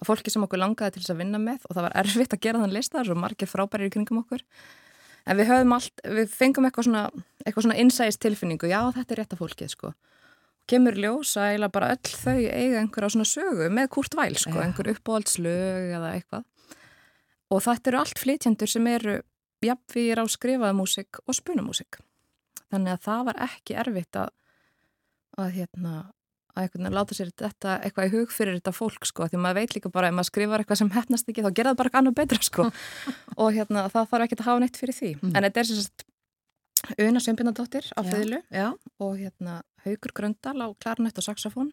af 0.00 0.08
fólki 0.08 0.32
sem 0.32 0.44
okkur 0.44 0.60
langaði 0.60 0.96
til 0.96 1.04
þess 1.04 1.14
að 1.14 1.22
vinna 1.22 1.40
með 1.40 1.66
og 1.68 1.76
það 1.76 1.86
var 1.88 1.98
erfitt 2.02 2.36
að 2.36 2.44
gera 2.44 2.62
þann 2.62 2.76
lista, 2.76 2.98
það 2.98 3.04
er 3.04 3.10
svo 3.10 3.18
margir 3.22 3.50
frábærir 3.50 3.88
í 3.88 3.94
kringum 3.94 4.22
okkur. 4.22 4.44
En 5.22 5.38
við 5.38 5.52
höfum 5.52 5.76
allt, 5.76 6.02
við 6.18 6.32
fengum 6.34 6.66
eitthvað 6.66 6.88
svona 6.88 7.02
eitthvað 7.42 7.66
svona 7.66 7.80
insights 7.82 8.20
tilfinningu, 8.22 8.70
já 8.70 8.80
þetta 8.94 9.14
er 9.14 9.22
rétta 9.22 9.38
fólkið 9.40 9.74
sko. 9.74 9.92
Kemur 10.70 10.94
í 10.94 11.02
ljós 11.02 11.34
að 11.36 11.48
eiginlega 11.50 11.74
bara 11.74 11.90
öll 11.96 12.14
þau 12.22 12.38
eiga 12.38 12.80
einhverja 12.80 13.12
svona 13.16 13.26
sögu 13.26 13.68
með 13.74 13.90
Kurt 13.96 14.14
Væl 14.14 14.36
sko, 14.38 14.54
Já. 14.54 14.62
einhver 14.62 14.92
uppáhaldslög 14.94 15.90
eða 15.98 16.12
eitthvað. 16.14 16.44
Og 17.52 17.64
þetta 17.66 17.90
eru 17.90 17.98
allt 17.98 18.22
flytjendur 18.22 18.70
sem 18.70 18.86
eru 18.86 19.18
jafnvír 19.62 20.22
á 20.22 20.24
skrifaða 20.30 20.76
músik 20.76 21.18
og 21.26 21.36
spunamúsik 21.36 21.98
þannig 22.72 22.96
að 22.96 23.04
það 23.06 23.22
var 23.28 23.40
ekki 23.48 23.78
erfitt 23.82 24.18
að 24.18 24.32
að 25.40 25.54
hérna 25.56 25.92
að 26.52 26.66
einhvern 26.66 26.84
veginn 26.84 26.96
láta 26.98 27.16
sér 27.16 27.30
þetta 27.32 27.74
eitthvað 27.80 28.08
í 28.08 28.12
hug 28.12 28.32
fyrir 28.34 28.56
þetta 28.58 28.74
fólk 28.76 29.06
sko, 29.08 29.28
því 29.32 29.38
maður 29.40 29.62
veit 29.62 29.76
líka 29.76 29.92
bara 29.92 30.10
ef 30.10 30.16
maður 30.18 30.28
skrifar 30.28 30.60
eitthvað 30.62 30.80
sem 30.82 30.90
hefnast 30.92 31.30
ekki, 31.32 31.44
þá 31.46 31.56
gera 31.56 31.72
það 31.72 31.78
bara 31.80 31.92
annað 32.02 32.16
betra 32.18 32.44
sko. 32.44 32.66
Og 33.40 33.54
hérna 33.56 33.86
það 33.88 34.10
þarf 34.10 34.26
ekki 34.26 34.36
að 34.36 34.48
hafa 34.50 34.60
neitt 34.60 34.80
fyrir 34.80 34.98
því. 34.98 35.12
Mm. 35.22 35.30
en 35.32 35.46
þetta 35.46 35.62
er 35.62 35.70
sem 35.70 35.80
sagt 35.80 36.04
Una 36.98 37.20
Sveinbjörnadóttir 37.22 37.86
á 37.94 38.00
Já, 38.50 38.72
og 38.98 39.16
hérna 39.18 39.62
Haugur 39.84 40.12
Gröndal 40.16 40.58
á 40.58 40.66
klarinett 40.82 41.18
og 41.18 41.24
saxofón. 41.24 41.70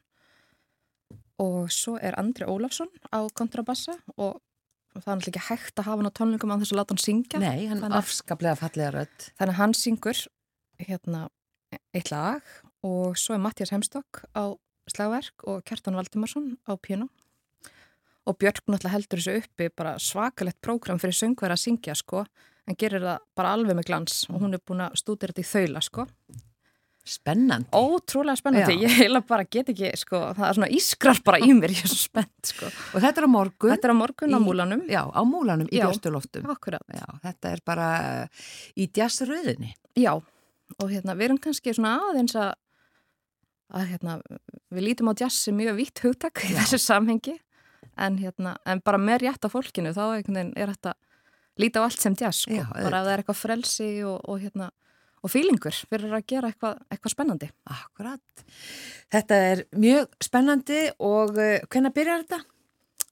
Og 1.39 1.69
svo 1.71 1.97
er 2.01 2.13
Andri 2.19 2.45
Ólafsson 2.45 2.89
á 3.09 3.25
kontrabassa 3.33 3.95
og 4.17 4.41
það 4.93 5.07
er 5.07 5.17
náttúrulega 5.17 5.29
ekki 5.33 5.47
hægt 5.49 5.79
að 5.79 5.85
hafa 5.87 5.97
hann 6.01 6.09
á 6.11 6.17
tónlingum 6.19 6.51
án 6.53 6.61
þess 6.61 6.73
að 6.73 6.79
láta 6.81 6.93
hann 6.93 7.03
syngja. 7.05 7.39
Nei, 7.39 7.67
hann 7.71 7.81
að- 7.81 7.97
afskaplega 8.01 8.55
fallega 8.59 8.91
rödd. 8.93 9.19
þannig 9.39 9.53
að 9.55 9.59
hann 9.61 9.73
syngur 9.73 10.27
hérna 10.79 11.29
eitt 11.93 12.11
lag 12.11 12.41
og 12.83 13.15
svo 13.17 13.33
er 13.33 13.39
Mattias 13.39 13.69
Hemstokk 13.71 14.25
á 14.35 14.53
slagverk 14.89 15.43
og 15.47 15.63
Kjartan 15.65 15.95
Valdimarsson 15.95 16.57
á 16.67 16.73
piano 16.81 17.09
og 18.27 18.37
Björk 18.37 18.61
náttúrulega 18.67 18.93
heldur 18.93 19.19
þessu 19.19 19.37
uppi 19.41 19.69
bara 19.75 19.97
svakalett 19.97 20.59
prógram 20.61 20.99
fyrir 20.99 21.13
söngverð 21.17 21.55
að 21.55 21.63
syngja 21.65 21.95
sko 21.95 22.25
en 22.69 22.77
gerir 22.79 23.01
það 23.05 23.23
bara 23.39 23.55
alveg 23.57 23.79
með 23.79 23.89
glans 23.89 24.21
og 24.29 24.39
hún 24.43 24.53
er 24.57 24.61
búin 24.65 24.85
að 24.85 24.95
stúdira 25.01 25.33
þetta 25.33 25.45
í 25.45 25.49
þaula 25.53 25.83
sko 25.85 26.07
Spennandi. 27.09 27.71
Ótrúlega 27.73 28.37
spennandi, 28.37 28.75
Já. 28.75 28.81
ég 28.85 28.95
heila 28.99 29.21
bara 29.25 29.45
get 29.49 29.71
ekki 29.71 29.87
sko, 29.97 30.19
það 30.37 30.45
er 30.45 30.57
svona 30.59 30.67
ískrar 30.77 31.21
bara 31.25 31.39
í 31.41 31.47
mér 31.57 31.71
ég 31.73 31.81
er 31.87 31.89
svo 31.89 31.97
spennt 32.03 32.51
sko. 32.51 32.67
Og 32.93 33.01
þetta 33.01 33.23
er 33.23 33.25
á 33.25 33.31
morgun. 33.33 33.71
Þetta 33.73 33.87
er 33.89 33.93
á 33.95 33.97
morgun 33.97 34.35
á 34.35 34.37
Í- 34.37 34.43
múlanum 34.45 34.83
Já, 34.91 35.01
á 35.09 35.21
múlanum 35.25 35.71
í 35.71 35.79
Já. 35.79 35.87
Björstuloftum. 35.87 36.45
Akkurat, 36.53 36.83
Já, 36.93 37.07
þetta 37.23 37.53
er 37.55 37.63
bara 37.65 37.87
eh, 38.03 38.45
í 38.77 38.89
djassröðinni. 38.93 39.71
já 39.97 40.13
og 40.77 40.85
hérna, 40.91 41.15
við 41.17 41.25
erum 41.31 41.39
kannski 41.41 41.73
svona 41.73 41.95
aðeins 42.11 42.35
að, 42.37 42.53
að 43.73 43.87
hérna, 43.89 44.19
við 44.69 44.85
lítum 44.85 45.09
á 45.09 45.13
sem 45.33 45.57
mjög 45.57 45.79
vitt 45.81 46.03
hugtak 46.05 46.43
í 46.45 46.53
Já. 46.53 46.59
þessu 46.61 46.77
samhengi 46.83 47.39
en, 47.97 48.19
hérna, 48.21 48.53
en 48.69 48.83
bara 48.85 49.01
með 49.01 49.23
rétta 49.25 49.49
fólkinu 49.49 49.95
þá 49.97 50.03
er 50.21 50.75
þetta 50.75 50.93
líta 51.59 51.83
á 51.83 51.87
allt 51.87 52.01
sem 52.01 52.15
jazz 52.17 52.45
sko. 52.45 52.55
Já, 52.55 52.67
bara 52.71 53.01
ef 53.01 53.07
það 53.07 53.13
er 53.13 53.23
eitthvað 53.23 53.41
frelsi 53.41 53.89
og, 54.07 54.19
og 54.25 54.43
hérna 54.43 54.69
og 55.19 55.31
fílingur 55.33 55.75
fyrir 55.89 56.13
að 56.15 56.27
gera 56.31 56.51
eitthvað, 56.51 56.79
eitthvað 56.87 57.13
spennandi 57.15 57.49
Akkurat. 57.75 58.45
Þetta 59.11 59.39
er 59.49 59.63
mjög 59.75 60.15
spennandi 60.23 60.85
og 61.03 61.35
uh, 61.35 61.57
hvenna 61.67 61.91
byrjar 61.95 62.23
þetta? 62.23 62.39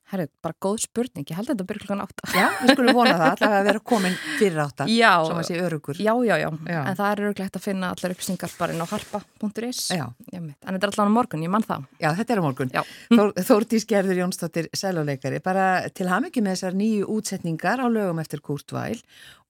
Herru, 0.08 0.26
bara 0.40 0.56
góð 0.64 0.78
spurning, 0.86 1.26
ég 1.28 1.36
held 1.36 1.50
að 1.50 1.58
þetta 1.58 1.66
byrja 1.68 1.82
klukkan 1.84 2.02
átta 2.06 2.30
Já, 2.32 2.46
við 2.62 2.70
skulum 2.78 2.96
vona 2.96 3.16
það, 3.20 3.32
allavega 3.34 3.58
að 3.60 3.66
vera 3.68 3.82
komin 3.92 4.14
fyrir 4.38 4.62
átta, 4.64 4.86
Já, 4.88 5.10
sem 5.28 5.40
að 5.42 5.48
sé 5.50 5.58
örugur. 5.66 6.00
Já, 6.00 6.14
já, 6.24 6.36
já, 6.40 6.48
Já. 6.72 6.78
en 6.80 6.96
það 7.00 7.10
er 7.10 7.22
örglegt 7.28 7.60
að 7.60 7.66
finna 7.66 7.90
allar 7.92 8.16
upplýsingar 8.16 8.54
bara 8.62 8.76
inn 8.78 8.84
á 8.84 8.88
harpa.is 8.88 9.82
Já. 9.92 10.06
En 10.32 10.48
þetta 10.64 10.78
er 10.80 10.94
allan 10.94 11.12
á 11.12 11.18
morgun, 11.18 11.44
ég 11.44 11.52
mann 11.52 11.68
það 11.68 11.90
Já, 12.00 12.10
þetta 12.22 12.38
er 12.38 12.44
morgun. 12.46 12.72
Þór, 13.12 13.34
Þórdís 13.52 13.88
Gerður 13.92 14.22
Jónsdóttir, 14.24 14.72
sæluleikari, 14.80 15.44
bara 15.44 15.68
til 15.92 16.08
hamingi 16.08 16.40
með 16.46 16.56
þessar 16.56 16.80
nýju 16.80 17.12
útsetningar 17.18 17.84
á 17.84 17.88
lögum 17.92 18.24
eftir 18.24 18.40
Kurt 18.48 18.72
Weil 18.72 19.02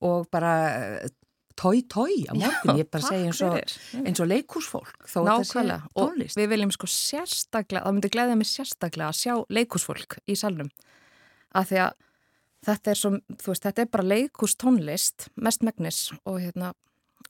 og 0.02 0.26
bara 0.34 0.56
eh, 1.58 1.62
tói 1.62 1.84
tói 1.90 2.18
á 2.30 2.34
morgun, 2.38 2.80
ég 2.80 2.90
bara 2.92 3.04
segja 3.04 3.30
eins 3.32 3.42
og, 3.42 3.56
fyrir. 3.58 4.06
eins 4.06 4.22
og 4.24 4.30
leikúsfólk, 4.32 4.98
þó 5.06 5.20
þetta 5.20 5.38
sé 5.44 5.54
Nákvæmlega, 5.58 5.92
og 5.96 6.12
tónlist. 6.12 6.40
við 6.40 6.50
viljum 6.54 6.74
sko 6.76 6.90
sérstaklega, 6.92 7.84
það 7.86 7.98
myndi 7.98 8.14
gleðja 8.14 8.38
mig 8.40 8.50
sérstaklega 8.52 9.10
að 9.10 9.20
sjá 9.22 9.34
leikúsfólk 9.50 10.20
í 10.28 10.38
salnum 10.38 10.70
af 11.58 11.70
því 11.72 11.82
að 11.86 11.94
þetta 12.68 12.92
er 12.92 13.02
þú 13.02 13.52
veist, 13.52 13.68
þetta 13.68 13.84
er 13.84 13.92
bara 13.92 14.10
leikústónlist 14.14 15.30
mest 15.36 15.64
megnis 15.66 16.02
og 16.26 16.42
hérna, 16.42 16.74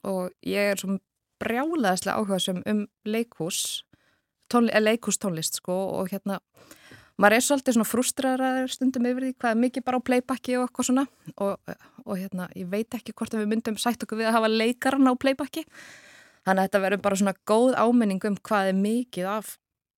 og 0.02 0.32
ég 0.46 0.72
er 0.72 0.80
svo 0.80 0.98
brjálaðislega 1.38 2.18
áhuga 2.18 2.40
sem 2.42 2.62
um 2.66 2.86
leikús 3.06 3.84
tónli, 4.50 4.72
eh, 4.74 4.82
leikústónlist 4.82 5.60
sko 5.60 5.74
og 6.00 6.10
hérna 6.12 6.40
maður 7.18 7.36
er 7.36 7.44
svolítið 7.44 7.76
svona 7.76 7.88
frustraðar 7.88 8.72
stundum 8.72 9.08
yfir 9.10 9.28
því 9.28 9.32
hvað 9.36 9.54
er 9.54 9.62
mikið 9.64 9.86
bara 9.86 10.00
á 10.00 10.06
playbacki 10.08 10.58
og 10.58 10.66
eitthvað 10.66 10.88
svona. 10.88 11.06
Og, 11.36 11.72
og 12.04 12.18
hérna, 12.18 12.48
ég 12.58 12.68
veit 12.70 12.98
ekki 12.98 13.14
hvort 13.18 13.34
við 13.36 13.48
myndum 13.50 13.78
sætt 13.80 14.04
okkur 14.06 14.20
við 14.22 14.30
að 14.30 14.38
hafa 14.38 14.52
leikaran 14.52 15.10
á 15.10 15.14
playbacki. 15.18 15.64
Þannig 16.46 16.62
að 16.62 16.68
þetta 16.68 16.82
verður 16.84 17.02
bara 17.06 17.20
svona 17.22 17.36
góð 17.48 17.74
áminning 17.78 18.28
um 18.30 18.38
hvað 18.48 18.70
er 18.72 18.78
mikið 18.78 19.32
af 19.34 19.56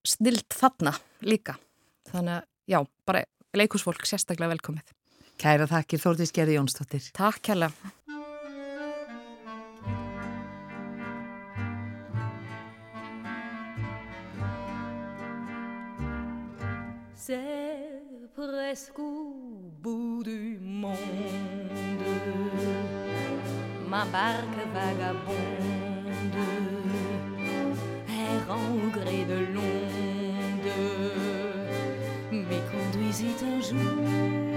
snilt 0.09 0.57
þarna 0.57 0.97
líka. 1.27 1.59
Þannig 2.11 2.41
að 2.41 2.49
já, 2.73 2.81
bara 3.07 3.27
leikúsfólk 3.57 4.09
sérstaklega 4.09 4.55
velkomið. 4.55 4.97
Kæra 5.41 5.69
þakkir 5.69 6.03
Þórdís 6.03 6.35
Gerður 6.37 6.61
Jónsdóttir. 6.61 7.13
Takk 7.17 7.45
kærlega 7.49 8.20
C'est 17.23 18.01
presque 18.35 18.99
au 18.99 19.35
bout 19.83 20.23
du 20.25 20.59
monde. 20.59 20.97
Ma 23.87 24.07
barque 24.07 24.57
vagabonde 24.73 25.37
errant 28.09 28.73
au 28.73 28.89
gré 28.99 29.27
de 29.27 29.39
l'onde 29.53 30.73
me 32.33 32.59
conduisit 32.73 33.37
un 33.45 33.61
jour. 33.61 34.50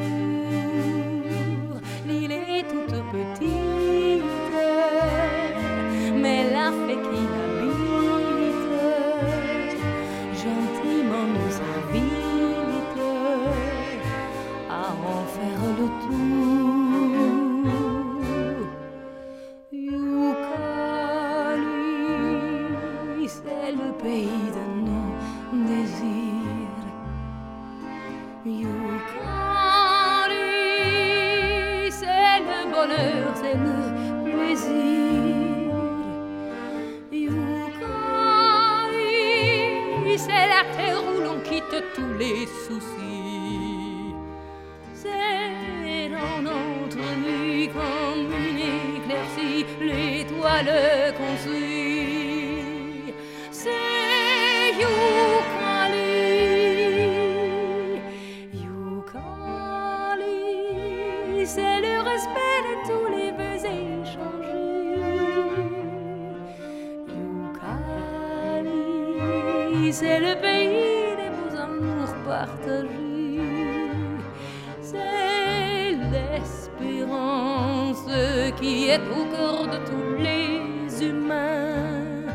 L'espérance 76.83 78.05
qui 78.59 78.89
est 78.89 78.99
au 78.99 79.25
cœur 79.35 79.67
de 79.67 79.77
tous 79.85 80.15
les 80.17 81.05
humains. 81.05 82.25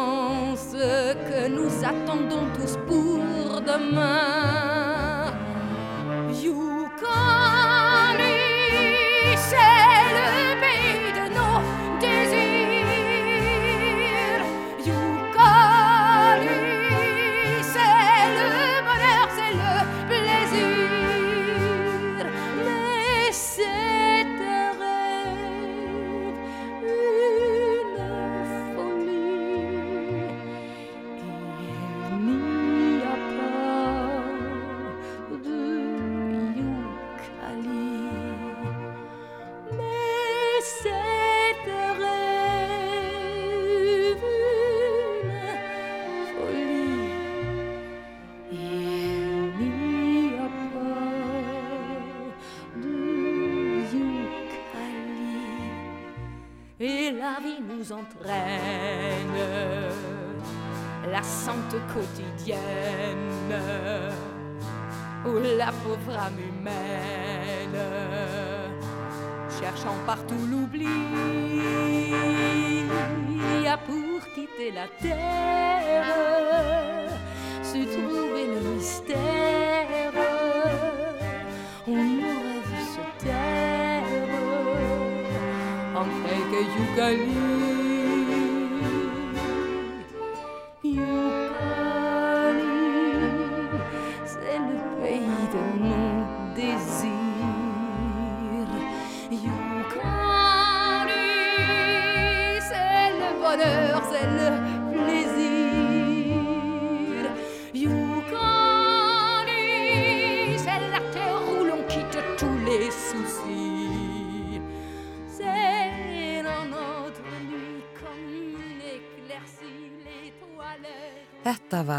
que 0.74 1.47
nous 1.49 1.72
attendons 1.84 2.47
tous 2.55 2.78
pour 2.88 3.61
demain. 3.61 4.78
Cherchant 69.80 69.95
partout 70.05 70.36
l'oubli, 70.51 70.88
a 73.67 73.77
pour 73.77 74.19
quitter 74.34 74.71
la 74.71 74.88
terre, 75.01 76.05
se 77.63 77.77
trouver 77.77 78.47
le 78.47 78.61
mystère, 78.75 80.13
où 81.88 81.95
nos 81.95 82.39
rêves 82.45 82.86
se 82.93 83.23
taire 83.23 84.03
en 85.95 86.05
quelques 86.25 86.65
Yukali. 86.77 87.59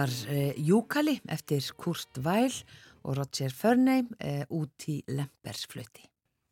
Var 0.01 0.13
uh, 0.31 0.53
Júkali 0.57 1.19
eftir 1.29 1.65
Kurt 1.77 2.23
Weil 2.25 2.53
og 3.05 3.19
Roger 3.19 3.53
Furney 3.53 4.05
uh, 4.05 4.45
út 4.49 4.89
í 4.89 5.01
Lempersflöti. 5.11 6.07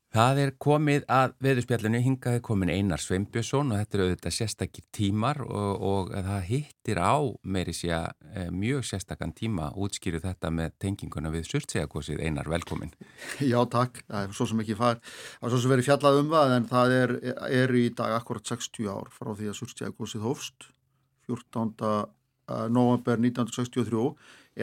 Það 0.09 0.39
er 0.41 0.51
komið 0.57 1.03
að 1.13 1.35
veðurspjallinu, 1.45 1.99
hingaði 2.01 2.41
komin 2.41 2.71
Einar 2.73 3.03
Sveinbjörnsson 3.03 3.75
og 3.75 3.83
þetta 3.83 3.99
er 3.99 4.03
auðvitað 4.07 4.35
sérstakir 4.39 4.87
tímar 4.97 5.43
og, 5.45 5.83
og 5.85 6.15
það 6.15 6.47
hittir 6.49 7.01
á 7.05 7.21
meiri 7.45 7.75
sé 7.77 7.91
að 7.93 8.07
e, 8.33 8.47
mjög 8.49 8.87
sérstakann 8.89 9.35
tíma 9.37 9.69
útskýru 9.77 10.23
þetta 10.25 10.49
með 10.49 10.79
tenginguna 10.81 11.29
við 11.35 11.51
surtsegakosið. 11.51 12.25
Einar, 12.25 12.49
velkomin. 12.49 12.97
Já, 13.53 13.61
takk. 13.69 14.01
Það 14.09 14.25
er 14.31 14.35
svo 14.41 14.49
sem 14.49 14.65
ekki 14.65 14.79
far. 14.81 14.97
Það 15.05 15.51
er 15.51 15.55
svo 15.55 15.61
sem 15.67 15.75
verið 15.77 15.91
fjallað 15.91 16.23
um 16.23 16.33
það 16.33 16.57
en 16.57 16.71
það 16.73 16.99
er, 17.03 17.17
er 17.61 17.77
í 17.77 17.87
dag 18.01 18.17
akkurat 18.17 18.57
60 18.57 18.89
ár 18.89 19.13
frá 19.13 19.35
því 19.37 19.53
að 19.53 19.59
surtsegakosið 19.61 20.25
hófst 20.25 20.71
14. 21.29 21.77
november 22.73 23.21
1963 23.21 24.07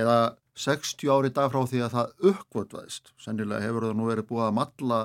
eða 0.02 0.18
60 0.56 1.12
ári 1.12 1.32
dag 1.36 1.52
frá 1.52 1.66
því 1.68 1.84
að 1.84 1.94
það 1.98 2.32
uppgötvaðist. 2.32 3.12
Sennilega 3.20 3.64
hefur 3.66 3.90
það 3.90 3.98
nú 4.00 4.08
verið 4.10 4.30
búið 4.30 4.48
að 4.48 4.58
matla 4.62 5.00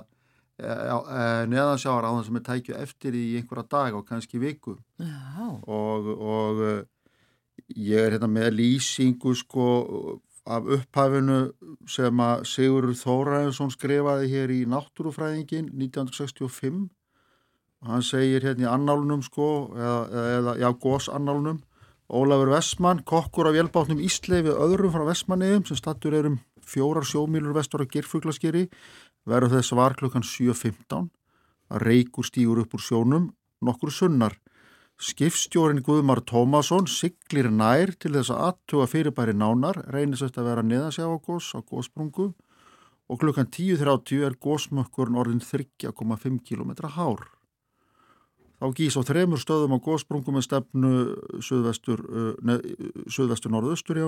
neðansjáar 0.61 2.05
á 2.05 2.11
það 2.13 2.25
sem 2.27 2.39
er 2.39 2.47
tækju 2.47 2.75
eftir 2.77 3.17
í 3.17 3.27
einhverja 3.41 3.67
dag 3.71 3.95
og 3.97 4.07
kannski 4.09 4.41
viku. 4.41 4.77
Já, 5.01 5.47
og, 5.65 6.09
og 6.21 6.63
eh, 6.67 6.83
ég 7.77 8.07
er 8.07 8.17
hérna 8.17 8.29
með 8.29 8.53
lýsingu 8.59 9.35
sko 9.39 9.69
af 10.51 10.67
upphæfinu 10.77 11.41
sem 11.89 12.23
að 12.25 12.45
Sigurður 12.49 12.99
Þóraðinsson 12.99 13.73
skrifaði 13.73 14.31
hér 14.33 14.53
í 14.53 14.61
Náttúrufræðingin 14.69 15.71
1965 15.73 16.89
og 17.81 17.93
hann 17.95 18.05
segir 18.05 18.45
hérna 18.45 18.67
í 18.67 18.71
annálunum 18.71 19.23
sko 19.25 19.51
eða, 19.77 20.25
eða 20.37 20.57
já, 20.61 20.69
gósannálunum 20.81 21.61
Ólafur 22.11 22.51
Vestmann, 22.51 23.05
kokkur 23.07 23.47
af 23.47 23.55
vélbátnum 23.55 24.01
Íslei 24.03 24.41
við 24.43 24.57
öðrum 24.59 24.91
frá 24.91 25.05
Vestmanniðum 25.07 25.69
sem 25.69 25.79
stattur 25.79 26.17
er 26.19 26.27
um 26.27 26.41
fjórar 26.67 27.07
sjómílur 27.07 27.55
vestur 27.55 27.85
á 27.87 27.91
Girfuglaskeri 27.93 28.65
verður 29.31 29.61
þess 29.61 29.77
var 29.79 29.95
klukkan 29.95 30.27
7.15 30.27 31.07
að 31.71 31.85
reykur 31.87 32.27
stígur 32.27 32.65
upp 32.65 32.75
úr 32.75 32.83
sjónum 32.83 33.31
nokkur 33.63 33.95
sunnar. 33.95 34.35
Skipstjórin 35.01 35.85
Guðmar 35.87 36.25
Tómasson 36.27 36.91
siglir 36.91 37.47
nær 37.55 37.95
til 37.95 38.17
þess 38.19 38.35
að 38.35 38.43
aðtuga 38.49 38.91
fyrirbæri 38.91 39.37
nánar, 39.39 39.79
reynist 39.95 40.27
þetta 40.27 40.43
að 40.43 40.49
vera 40.51 40.67
neðasjáagós 40.67 41.55
á 41.55 41.59
gósprungu 41.63 42.33
og 43.11 43.23
klukkan 43.23 43.47
10.30 43.55 44.27
er 44.27 44.35
gósmökkurinn 44.35 45.19
orðin 45.23 45.45
3,5 45.47 46.43
km 46.43 46.75
hár. 46.99 47.31
Þá 48.61 48.67
gís 48.77 48.97
á 48.97 49.03
þremur 49.09 49.41
stöðum 49.41 49.77
á 49.77 49.79
gósprungu 49.81 50.35
með 50.35 50.45
stefnu 50.45 50.91
suðvestur, 51.41 52.03
suðvestur 53.09 53.55
norðaustur 53.55 54.01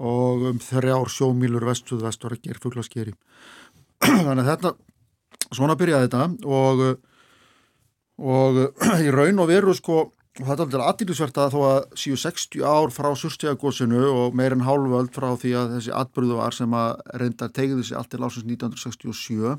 og 0.00 0.46
um 0.50 0.58
þrjár 0.62 1.10
sjómílur 1.10 1.66
vestuð-vestur 1.68 2.34
að 2.34 2.42
gera 2.46 2.62
fugglaskeri. 2.62 3.14
Þannig 4.02 4.42
að 4.42 4.50
þetta, 4.50 4.74
svona 5.52 5.76
byrjaði 5.78 6.08
þetta 6.08 6.26
og, 6.58 6.84
og 8.18 8.60
í 9.06 9.14
raun 9.14 9.42
og 9.44 9.50
veru 9.50 9.74
sko, 9.78 10.02
þetta 10.40 10.56
er 10.56 10.66
alveg 10.66 10.86
aðdýrlisvert 10.88 11.40
að 11.42 11.54
þó 11.54 11.60
að 11.70 11.80
síu 12.02 12.18
60 12.18 12.66
ár 12.66 12.94
frá 12.94 13.10
surstegjagósinu 13.14 14.04
og 14.10 14.38
meirinn 14.38 14.66
hálföld 14.66 15.14
frá 15.14 15.32
því 15.38 15.56
að 15.58 15.74
þessi 15.76 15.98
atbyrðu 16.02 16.38
var 16.38 16.56
sem 16.56 16.78
að 16.82 17.02
reynda 17.20 17.50
tegði 17.50 17.86
sig 17.86 17.98
allt 17.98 18.10
til 18.14 18.24
ásins 18.24 18.46
1967 18.46 19.58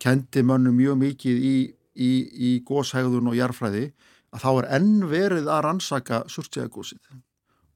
kendi 0.00 0.42
mönnu 0.46 0.72
mjög 0.72 0.96
mikið 1.02 1.44
í, 1.44 1.56
í, 2.00 2.12
í 2.32 2.50
góshægðun 2.66 3.30
og 3.30 3.38
jarfræði 3.38 3.90
að 4.30 4.44
þá 4.44 4.50
er 4.52 4.68
enn 4.78 4.92
verið 5.10 5.50
að 5.50 5.64
rannsaka 5.66 6.22
surstegjagósið 6.30 7.20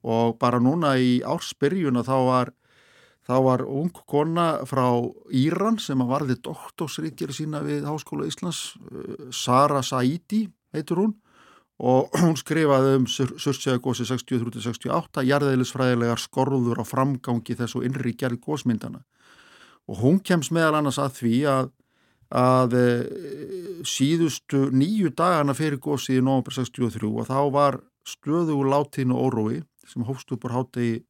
og 0.04 0.36
bara 0.40 0.60
núna 0.60 0.94
í 1.00 1.18
ársbyrjun 1.24 2.02
þá 2.04 2.16
var, 2.28 2.52
þá 3.24 3.36
var 3.46 3.64
ung 3.64 3.92
kona 4.06 4.48
frá 4.68 4.86
Íran 5.32 5.80
sem 5.82 6.00
að 6.04 6.12
varði 6.12 6.38
doktorsríkjari 6.44 7.36
sína 7.36 7.62
við 7.64 7.88
Háskóla 7.88 8.28
Íslands, 8.28 8.74
Sara 9.32 9.82
Saidi 9.82 10.44
heitur 10.74 11.04
hún 11.04 11.14
og 11.80 12.12
hún 12.22 12.36
skrifaði 12.38 12.98
um 13.00 13.08
Surtsegagósi 13.08 14.06
63-68 14.06 15.24
jarðeilisfræðilegar 15.26 16.22
skorður 16.22 16.82
á 16.82 16.84
framgangi 16.86 17.56
þessu 17.58 17.82
innri 17.86 18.14
gerð 18.18 18.42
gósmyndana 18.44 19.02
og 19.90 19.98
hún 20.00 20.20
kemst 20.24 20.52
meðal 20.54 20.78
annars 20.78 21.00
að 21.02 21.18
því 21.18 21.38
að 21.50 21.72
að 22.34 22.74
síðustu 23.86 24.68
nýju 24.74 25.12
dagana 25.14 25.54
fyrir 25.54 25.78
gósið 25.82 26.18
í 26.18 26.24
november 26.24 26.56
63 26.56 27.10
og 27.10 27.28
þá 27.28 27.40
var 27.54 27.78
stöðu 28.08 28.60
látínu 28.68 29.16
órói 29.16 29.62
sem 29.88 30.04
hófst 30.04 30.32
upp 30.34 30.44
úr 30.48 30.56
hátegi 30.58 31.04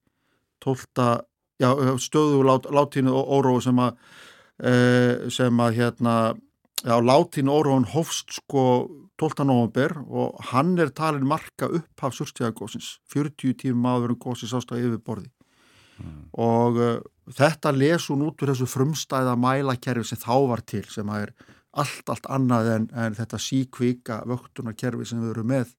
12. 0.65 1.23
Já, 1.63 1.71
stöðu 2.03 2.43
lát, 2.47 2.67
látínu 2.67 3.15
órói 3.15 3.63
sem 3.63 3.79
að 3.79 3.97
e, 4.59 4.75
sem 5.31 5.61
að 5.63 5.79
hérna 5.79 6.17
já, 6.83 6.97
látínu 6.99 7.55
óróin 7.55 7.89
hófst 7.95 8.35
sko 8.41 8.65
12. 9.23 9.47
november 9.47 9.95
og 10.09 10.41
hann 10.51 10.75
er 10.79 10.91
talin 10.91 11.27
marka 11.27 11.71
upp 11.71 12.03
af 12.03 12.17
surstjæðagósins 12.19 12.99
40 13.15 13.55
tímum 13.63 13.87
áður 13.87 14.15
en 14.17 14.23
gósi 14.27 14.51
sást 14.51 14.75
á 14.75 14.79
yfirborði 14.79 15.31
mm. 15.99 16.23
og 16.45 16.81
uh, 16.81 16.95
þetta 17.35 17.73
lesun 17.75 18.25
út 18.27 18.43
úr 18.43 18.53
þessu 18.53 18.69
frumstæða 18.71 19.37
mælakerfi 19.41 20.11
sem 20.11 20.23
þá 20.23 20.35
var 20.51 20.65
til 20.67 20.85
sem 20.93 21.13
er 21.17 21.33
allt, 21.75 22.09
allt 22.09 22.27
annað 22.31 22.73
en, 22.75 22.89
en 22.95 23.17
þetta 23.19 23.41
síkvika 23.41 24.23
vöktunarkerfi 24.29 25.09
sem 25.09 25.23
við 25.23 25.35
erum 25.35 25.53
með 25.55 25.73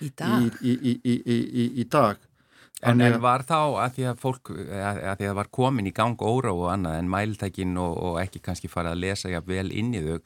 í 0.00 0.12
dag, 0.16 0.60
í, 0.62 0.76
í, 0.76 0.94
í, 1.04 1.66
í 1.82 1.88
dag. 1.90 2.20
En, 2.82 2.98
en 3.04 3.20
var 3.22 3.44
þá 3.46 3.58
að 3.84 3.92
því 3.96 4.06
að 4.10 4.22
fólk, 4.22 4.50
að, 4.50 5.02
að 5.06 5.20
því 5.20 5.26
að 5.30 5.36
var 5.38 5.50
komin 5.54 5.86
í 5.86 5.92
gang 5.94 6.24
óra 6.26 6.50
og 6.50 6.64
annað 6.72 6.96
en 6.98 7.10
mæltækin 7.12 7.76
og, 7.78 7.92
og 7.94 8.16
ekki 8.22 8.42
kannski 8.42 8.70
farið 8.72 8.96
að 8.96 9.04
lesa 9.04 9.42
vel 9.46 9.68
inn 9.70 9.92
í 9.94 10.02
þau, 10.02 10.16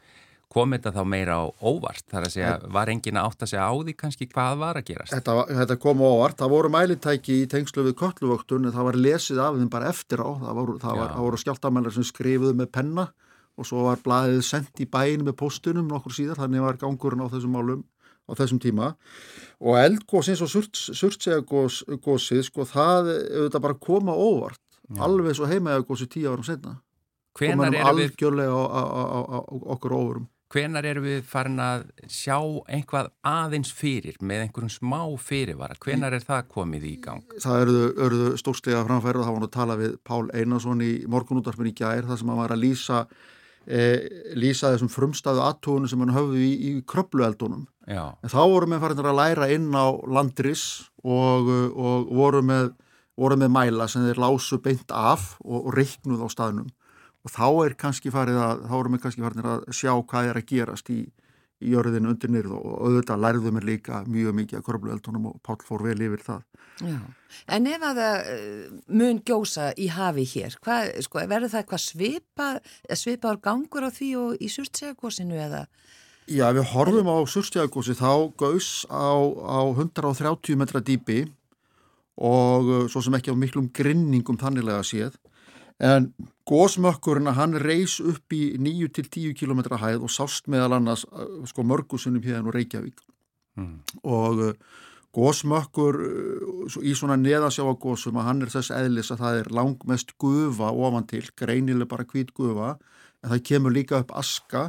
kom 0.56 0.72
þetta 0.74 0.92
þá 0.94 1.02
meira 1.12 1.36
á 1.38 1.44
óvart? 1.60 2.04
Það 2.08 2.18
er 2.18 2.26
að 2.26 2.34
segja, 2.34 2.54
var 2.76 2.92
engin 2.92 3.20
að 3.20 3.28
átta 3.30 3.48
sig 3.50 3.60
á 3.60 3.70
því 3.70 3.94
kannski 4.00 4.28
hvað 4.32 4.58
var 4.62 4.80
að 4.80 4.86
gerast? 4.90 5.14
Þetta, 5.14 5.36
þetta 5.60 5.76
kom 5.82 6.02
á 6.02 6.06
óvart, 6.08 6.38
það 6.40 6.54
voru 6.54 6.72
mæltæki 6.72 7.38
í 7.42 7.48
tengslu 7.52 7.86
við 7.86 7.96
kölluvöktun, 8.00 8.70
það 8.74 8.88
var 8.88 9.00
lesið 9.06 9.42
af 9.44 9.60
þeim 9.60 9.70
bara 9.76 9.92
eftir 9.92 10.24
á, 10.24 10.28
það 10.42 10.60
voru, 10.60 10.76
var, 10.82 11.14
voru 11.20 11.42
skjáltamælar 11.44 11.96
sem 11.96 12.08
skrifuðu 12.08 12.56
með 12.56 12.72
penna 12.78 13.08
og 13.56 13.68
svo 13.68 13.86
var 13.86 14.02
blaðið 14.04 14.42
sendt 14.44 14.82
í 14.84 14.88
bæin 14.88 15.24
með 15.24 15.38
postunum 15.40 15.88
nokkur 15.88 16.16
síðar, 16.16 16.42
þannig 16.42 16.64
var 16.66 16.80
gangurinn 16.80 17.24
á 17.24 17.32
þessum 17.32 17.56
málum 17.56 17.86
á 18.26 18.32
þessum 18.36 18.58
tíma. 18.60 18.90
Og 19.62 19.78
eldgóðsins 19.78 20.42
og 20.42 20.50
surtsegagóðsið 20.50 22.42
sko 22.48 22.66
það 22.68 23.12
auðvitað 23.14 23.62
bara 23.68 23.78
koma 23.86 24.16
óvart. 24.18 24.60
Já. 24.86 25.02
alveg 25.02 25.34
svo 25.34 25.48
heimaegagóðsið 25.50 26.10
tíu 26.12 26.30
árum 26.30 26.46
senna 26.46 26.76
komaðum 27.36 27.82
algjörlega 27.90 28.54
á, 28.54 28.64
á, 28.70 28.82
á, 28.86 29.18
á 29.34 29.38
okkur 29.74 29.94
óvurum 29.96 30.26
Hvenar 30.52 30.86
eru 30.86 31.02
við 31.02 31.22
farin 31.26 31.58
að 31.58 31.88
sjá 32.06 32.36
einhvað 32.70 33.08
aðeins 33.26 33.72
fyrir 33.74 34.18
með 34.22 34.44
einhverjum 34.44 34.70
smá 34.70 35.00
fyrirvara? 35.18 35.74
Hvenar 35.82 36.14
er 36.14 36.22
það 36.22 36.50
komið 36.54 36.84
í 36.86 36.92
gang? 37.02 37.24
Það 37.42 37.72
eruðu 38.06 38.28
stórstega 38.38 38.84
framfæri 38.86 39.18
og 39.18 39.26
það 39.26 39.38
var 39.38 39.46
að 39.48 39.56
tala 39.56 39.78
við 39.80 39.96
Pál 40.06 40.28
Einarsson 40.30 40.84
í 40.86 40.92
morgunútarfinn 41.10 41.72
í 41.72 41.74
gær 41.74 42.06
þar 42.06 42.20
sem 42.20 42.30
hann 42.30 42.40
var 42.44 42.54
að 42.54 42.62
lýsa 42.62 43.02
e, 43.66 43.80
lýsa 44.38 44.70
þessum 44.74 44.92
frumstæðu 44.92 45.42
aðtónu 45.48 45.90
sem 45.90 46.02
hann 46.04 46.14
höfðu 46.14 46.42
í, 46.42 46.52
í 46.54 46.72
kröplueldunum 46.86 47.66
en 47.86 48.30
þá 48.30 48.40
vorum 48.46 48.74
við 48.74 48.82
farin 48.82 49.02
að 49.02 49.18
læra 49.20 49.50
inn 49.54 49.68
á 49.74 49.86
landris 50.06 50.64
og, 51.02 51.50
og 51.74 52.10
voru, 52.14 52.42
með, 52.46 52.72
voru 53.18 53.38
með 53.42 53.52
mæla 53.54 53.90
sem 53.90 54.06
þeir 54.06 54.22
lásu 54.22 54.58
beint 54.62 54.94
af 54.94 55.34
og, 55.44 55.66
og 55.66 55.76
reiknuð 55.76 56.26
á 56.26 56.28
staðnum 56.30 56.70
og 57.26 57.32
þá 57.34 57.46
er 57.66 57.76
kannski 57.80 58.12
farið 58.14 58.38
að 58.38 58.66
þá 58.70 58.74
erum 58.78 58.96
við 58.96 59.04
kannski 59.04 59.24
farin 59.24 59.48
að 59.52 59.64
sjá 59.74 59.92
hvað 59.98 60.30
er 60.30 60.40
að 60.40 60.48
gerast 60.52 60.92
í, 60.94 61.00
í 61.58 61.72
jörðinu 61.74 62.12
undir 62.12 62.32
nýrð 62.32 62.54
og 62.54 62.68
auðvitað 62.86 63.24
lærðum 63.24 63.58
við 63.58 63.68
líka 63.72 64.04
mjög 64.06 64.36
mikið 64.40 64.60
að 64.60 64.66
kröplueldunum 64.68 65.30
og 65.32 65.40
Pál 65.42 65.58
fór 65.66 65.86
vel 65.88 65.98
yfir 66.06 66.22
það 66.22 66.44
Já. 66.84 66.98
En 67.52 67.66
ef 67.70 67.84
að 67.88 67.98
það 68.00 68.26
eh, 68.30 68.64
mun 69.00 69.20
gjósa 69.24 69.70
í 69.80 69.86
hafi 69.92 70.26
hér, 70.28 70.56
hvað, 70.60 70.90
sko, 71.06 71.22
verður 71.24 71.52
það 71.52 71.62
eitthvað 71.62 71.82
svipa, 71.82 72.48
svipaður 72.92 73.40
gangur 73.46 73.86
á 73.88 73.90
því 73.96 74.10
og 74.20 74.44
í 74.44 74.50
surtsegagósinu 74.52 75.38
eða? 75.40 75.62
Já, 76.28 76.50
við 76.52 76.68
horfum 76.74 77.08
á 77.08 77.16
surtsegagósi 77.32 77.96
þá 77.96 78.12
gaus 78.36 78.70
á, 78.92 79.16
á 79.24 79.60
130 79.72 80.60
metra 80.60 80.84
dýpi 80.84 81.24
og 82.16 82.68
uh, 82.68 82.84
svo 82.92 83.02
sem 83.04 83.16
ekki 83.16 83.32
á 83.32 83.36
miklum 83.36 83.70
grinningum 83.72 84.38
þanniglega 84.40 84.84
séð 84.84 85.16
en 85.80 86.10
gósmökkurinn 86.46 87.30
að 87.30 87.38
hann 87.40 87.58
reys 87.62 87.98
upp 88.00 88.34
í 88.34 88.54
9-10 88.62 89.34
km 89.38 89.64
hæð 89.80 90.06
og 90.06 90.12
sást 90.14 90.50
meðal 90.50 90.76
annars 90.78 91.06
uh, 91.10 91.42
sko 91.48 91.64
mörgusunum 91.66 92.22
hérna 92.22 92.46
og 92.46 92.54
Reykjavík 92.54 93.02
mm. 93.58 93.72
og 94.06 94.42
uh, 94.44 94.52
gósmökkur 95.16 96.00
uh, 96.06 96.78
í 96.86 96.94
svona 96.94 97.18
neðasjáagósum 97.18 98.20
að 98.20 98.28
hann 98.30 98.46
er 98.46 98.54
þess 98.54 98.74
eðlis 98.78 99.10
að 99.14 99.24
það 99.24 99.40
er 99.42 99.52
langmest 99.58 100.14
gufa 100.22 100.70
ofan 100.70 101.08
til, 101.10 101.24
greinileg 101.34 101.90
bara 101.90 102.06
hvít 102.06 102.34
gufa 102.36 102.76
en 103.22 103.32
það 103.32 103.46
kemur 103.50 103.74
líka 103.74 104.02
upp 104.04 104.14
aska 104.14 104.68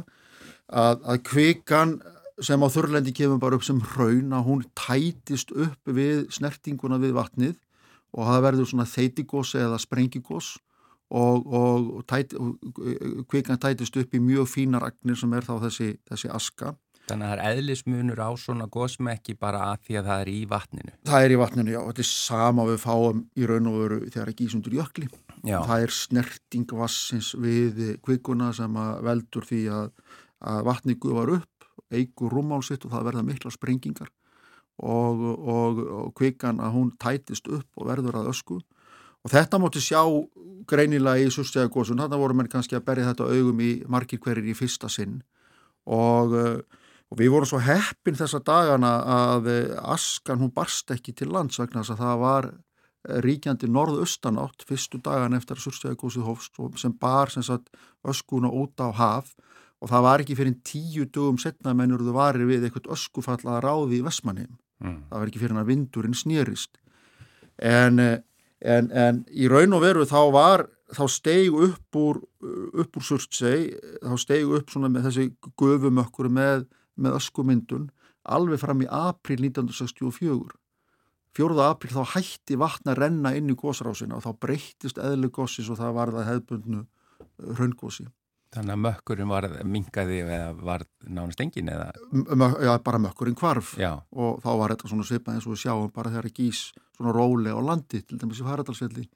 að, 0.66 1.04
að 1.04 1.22
kvikan 1.30 1.98
sem 2.42 2.62
á 2.62 2.68
þurrlendi 2.70 3.14
kemur 3.14 3.40
bara 3.42 3.58
upp 3.58 3.66
sem 3.66 3.80
hraun 3.94 4.34
að 4.34 4.46
hún 4.46 4.66
tætist 4.78 5.54
upp 5.54 5.90
við 5.94 6.26
snertinguna 6.34 6.98
við 7.02 7.16
vatnið 7.18 7.56
og 8.14 8.24
það 8.26 8.44
verður 8.46 8.70
svona 8.70 8.88
þeitigós 8.88 9.54
eða 9.58 9.78
sprengigós 9.82 10.56
og, 11.08 11.46
og, 11.46 12.02
tæt, 12.08 12.34
og 12.36 12.58
kvikan 13.30 13.60
tætist 13.60 13.96
upp 13.96 14.14
í 14.14 14.20
mjög 14.20 14.50
fínar 14.52 14.84
agnir 14.90 15.16
sem 15.16 15.32
er 15.32 15.46
þá 15.46 15.54
þessi, 15.64 15.94
þessi 16.10 16.32
aska 16.34 16.74
Þannig 17.08 17.24
að 17.24 17.30
það 17.30 17.38
er 17.38 17.58
eðlismunur 17.58 18.20
á 18.20 18.30
svona 18.36 18.66
gósmekki 18.68 19.34
bara 19.40 19.62
að 19.70 19.86
því 19.86 19.96
að 20.00 20.08
það 20.10 20.22
er 20.22 20.30
í 20.30 20.40
vatninu. 20.50 20.94
Það 21.08 21.24
er 21.24 21.32
í 21.32 21.38
vatninu, 21.40 21.72
já. 21.72 21.78
Þetta 21.86 22.02
er 22.04 22.08
sama 22.10 22.66
við 22.68 22.80
fáum 22.82 23.22
í 23.32 23.48
raun 23.48 23.70
og 23.70 23.78
veru 23.82 23.98
þegar 24.04 24.30
það 24.30 24.38
gís 24.40 24.56
undir 24.58 24.76
jökli. 24.76 25.08
Já. 25.38 25.58
Það 25.70 25.84
er 25.86 25.94
snerting 25.96 26.74
vassins 26.82 27.30
við 27.40 27.80
kvikuna 28.04 28.50
sem 28.56 28.80
veldur 29.08 29.48
því 29.48 29.62
að, 29.78 29.90
að 30.52 30.62
vatni 30.68 30.98
guðvar 31.00 31.34
upp, 31.38 31.68
eigur 31.94 32.34
rúmálsitt 32.36 32.84
og 32.84 32.92
það 32.92 33.08
verða 33.08 33.24
mikla 33.24 33.54
sprengingar 33.54 34.12
og, 34.78 35.22
og, 35.24 35.80
og 35.80 36.10
kvikan 36.18 36.60
að 36.60 36.74
hún 36.76 36.90
tætist 37.00 37.48
upp 37.48 37.80
og 37.80 37.88
verður 37.88 38.20
að 38.20 38.34
ösku. 38.34 38.60
Og 39.26 39.32
þetta 39.32 39.58
móti 39.60 39.82
sjá 39.82 40.02
greinilega 40.68 41.24
í 41.24 41.32
surstjæðagósun. 41.32 41.98
Þannig 42.02 42.22
voru 42.22 42.36
menn 42.38 42.50
kannski 42.52 42.76
að 42.78 42.86
berja 42.86 43.08
þetta 43.10 43.30
augum 43.32 43.62
í 43.64 43.72
margir 43.88 44.20
hverjir 44.22 44.52
í 44.52 44.56
fyrsta 44.56 44.90
sinn 44.92 45.22
og 45.88 46.34
og 47.08 47.20
við 47.20 47.32
vorum 47.32 47.48
svo 47.48 47.60
heppin 47.64 48.16
þessa 48.18 48.40
dagana 48.44 48.92
að 49.14 49.50
eh, 49.52 49.76
askan 49.94 50.42
hún 50.42 50.52
barst 50.54 50.90
ekki 50.92 51.14
til 51.16 51.30
lands 51.32 51.60
vegna 51.60 51.80
þess 51.80 51.94
að 51.96 52.02
það 52.02 52.22
var 52.22 52.48
eh, 52.50 53.20
ríkjandi 53.24 53.70
norðaustanátt 53.72 54.66
fyrstu 54.68 55.00
dagan 55.04 55.36
eftir 55.38 55.56
að 55.56 55.64
surstjæðagósið 55.66 56.26
hófst 56.28 56.60
sem 56.82 56.96
bar 57.00 57.32
sem 57.32 57.46
sagt 57.46 57.72
öskuna 58.04 58.52
út 58.52 58.76
á 58.84 58.92
haf 58.92 59.32
og 59.78 59.92
það 59.92 60.04
var 60.08 60.24
ekki 60.24 60.36
fyrir 60.36 60.58
tíu 60.66 61.06
dögum 61.06 61.40
setna 61.40 61.72
mennur 61.76 62.04
þú 62.04 62.16
varir 62.18 62.48
við 62.48 62.68
eitthvað 62.68 62.92
öskufall 62.98 63.40
að 63.46 63.62
ráði 63.64 64.00
í 64.00 64.04
Vestmannheim 64.04 64.58
mm. 64.84 65.00
það 65.08 65.22
var 65.22 65.32
ekki 65.32 65.42
fyrir 65.44 65.62
að 65.62 65.72
vindurinn 65.72 66.18
snýrist 66.18 66.76
en, 67.56 68.02
eh, 68.04 68.18
en, 68.60 68.90
en 68.90 69.22
í 69.30 69.48
raun 69.50 69.76
og 69.76 69.84
veru 69.84 70.06
þá 70.08 70.20
var 70.34 70.66
þá 70.94 71.04
steg 71.12 71.52
upp 71.52 71.98
úr 72.00 72.22
upp 72.80 72.96
úr 72.96 73.04
surtseg 73.04 73.76
þá 74.00 74.16
steg 74.18 74.56
upp 74.58 74.72
svona 74.72 74.90
með 74.92 75.10
þessi 75.10 75.30
gufumökkur 75.60 76.30
með 76.32 76.66
með 76.98 77.18
öskumyndun 77.20 77.88
alveg 78.28 78.60
fram 78.62 78.84
í 78.84 78.88
april 78.90 79.40
1964. 79.48 80.56
Fjóruða 81.36 81.70
april 81.72 81.94
þá 81.94 82.14
hætti 82.16 82.58
vatna 82.58 82.96
renna 82.98 83.34
inn 83.38 83.50
í 83.52 83.56
gósrásina 83.58 84.18
og 84.18 84.24
þá 84.24 84.30
breyttist 84.42 85.00
eðlu 85.00 85.30
gósis 85.34 85.68
og 85.70 85.78
það 85.80 85.98
var 85.98 86.14
það 86.16 86.30
hefðbundnu 86.32 86.80
uh, 86.80 87.52
raungósi. 87.60 88.08
Þannig 88.56 88.74
að 88.74 88.82
mökkurinn 88.86 89.28
var 89.28 89.46
mingaði 89.68 90.22
eða 90.24 90.52
var 90.56 90.86
nánast 91.04 91.40
engin 91.44 91.68
eða? 91.68 91.90
Já, 92.64 92.72
bara 92.80 93.00
mökkurinn 93.04 93.36
kvarf 93.36 93.74
Já. 93.76 93.98
og 94.08 94.40
þá 94.40 94.48
var 94.56 94.72
þetta 94.72 94.88
svona 94.88 95.04
svipað 95.04 95.36
eins 95.36 95.48
og 95.48 95.52
við 95.52 95.64
sjáum 95.66 95.90
bara 95.92 96.12
þegar 96.14 96.32
gís 96.32 96.62
svona 96.98 97.14
róli 97.14 97.54
á 97.54 97.60
landi 97.62 98.02
til 98.02 98.18
dæmis 98.18 98.42
í 98.42 98.46
Faradalsvelli 98.46 99.06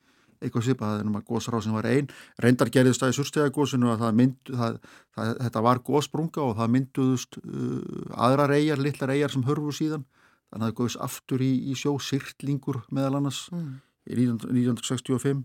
eitthvað 0.42 0.66
svipað 0.66 1.02
en 1.02 1.14
að 1.16 1.26
gósrásin 1.28 1.74
var 1.76 1.88
einn 1.90 2.10
reyndar 2.42 2.70
gerðist 2.72 3.02
það 3.02 3.12
í 3.12 3.16
surstegjagósinu 3.18 3.92
að 3.92 4.04
það 4.04 4.18
myndu, 4.20 4.56
það, 4.58 4.78
það, 5.16 5.32
þetta 5.46 5.62
var 5.68 5.82
gósprunga 5.86 6.44
og 6.44 6.54
það 6.58 6.72
mynduðust 6.76 7.38
uh, 7.42 8.20
aðrar 8.26 8.54
eigjar, 8.56 8.82
litlar 8.82 9.14
eigjar 9.14 9.34
sem 9.34 9.46
hörfu 9.46 9.74
síðan. 9.76 10.06
Þannig 10.52 10.66
að 10.66 10.68
það 10.68 10.78
góðist 10.80 11.02
aftur 11.06 11.44
í, 11.44 11.52
í 11.72 11.76
sjó 11.78 11.94
sirtlingur 12.02 12.82
meðal 12.92 13.20
annars 13.20 13.44
mm. 13.54 13.68
í 14.10 14.28
1965 14.28 15.44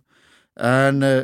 en 0.67 1.05
uh, 1.05 1.19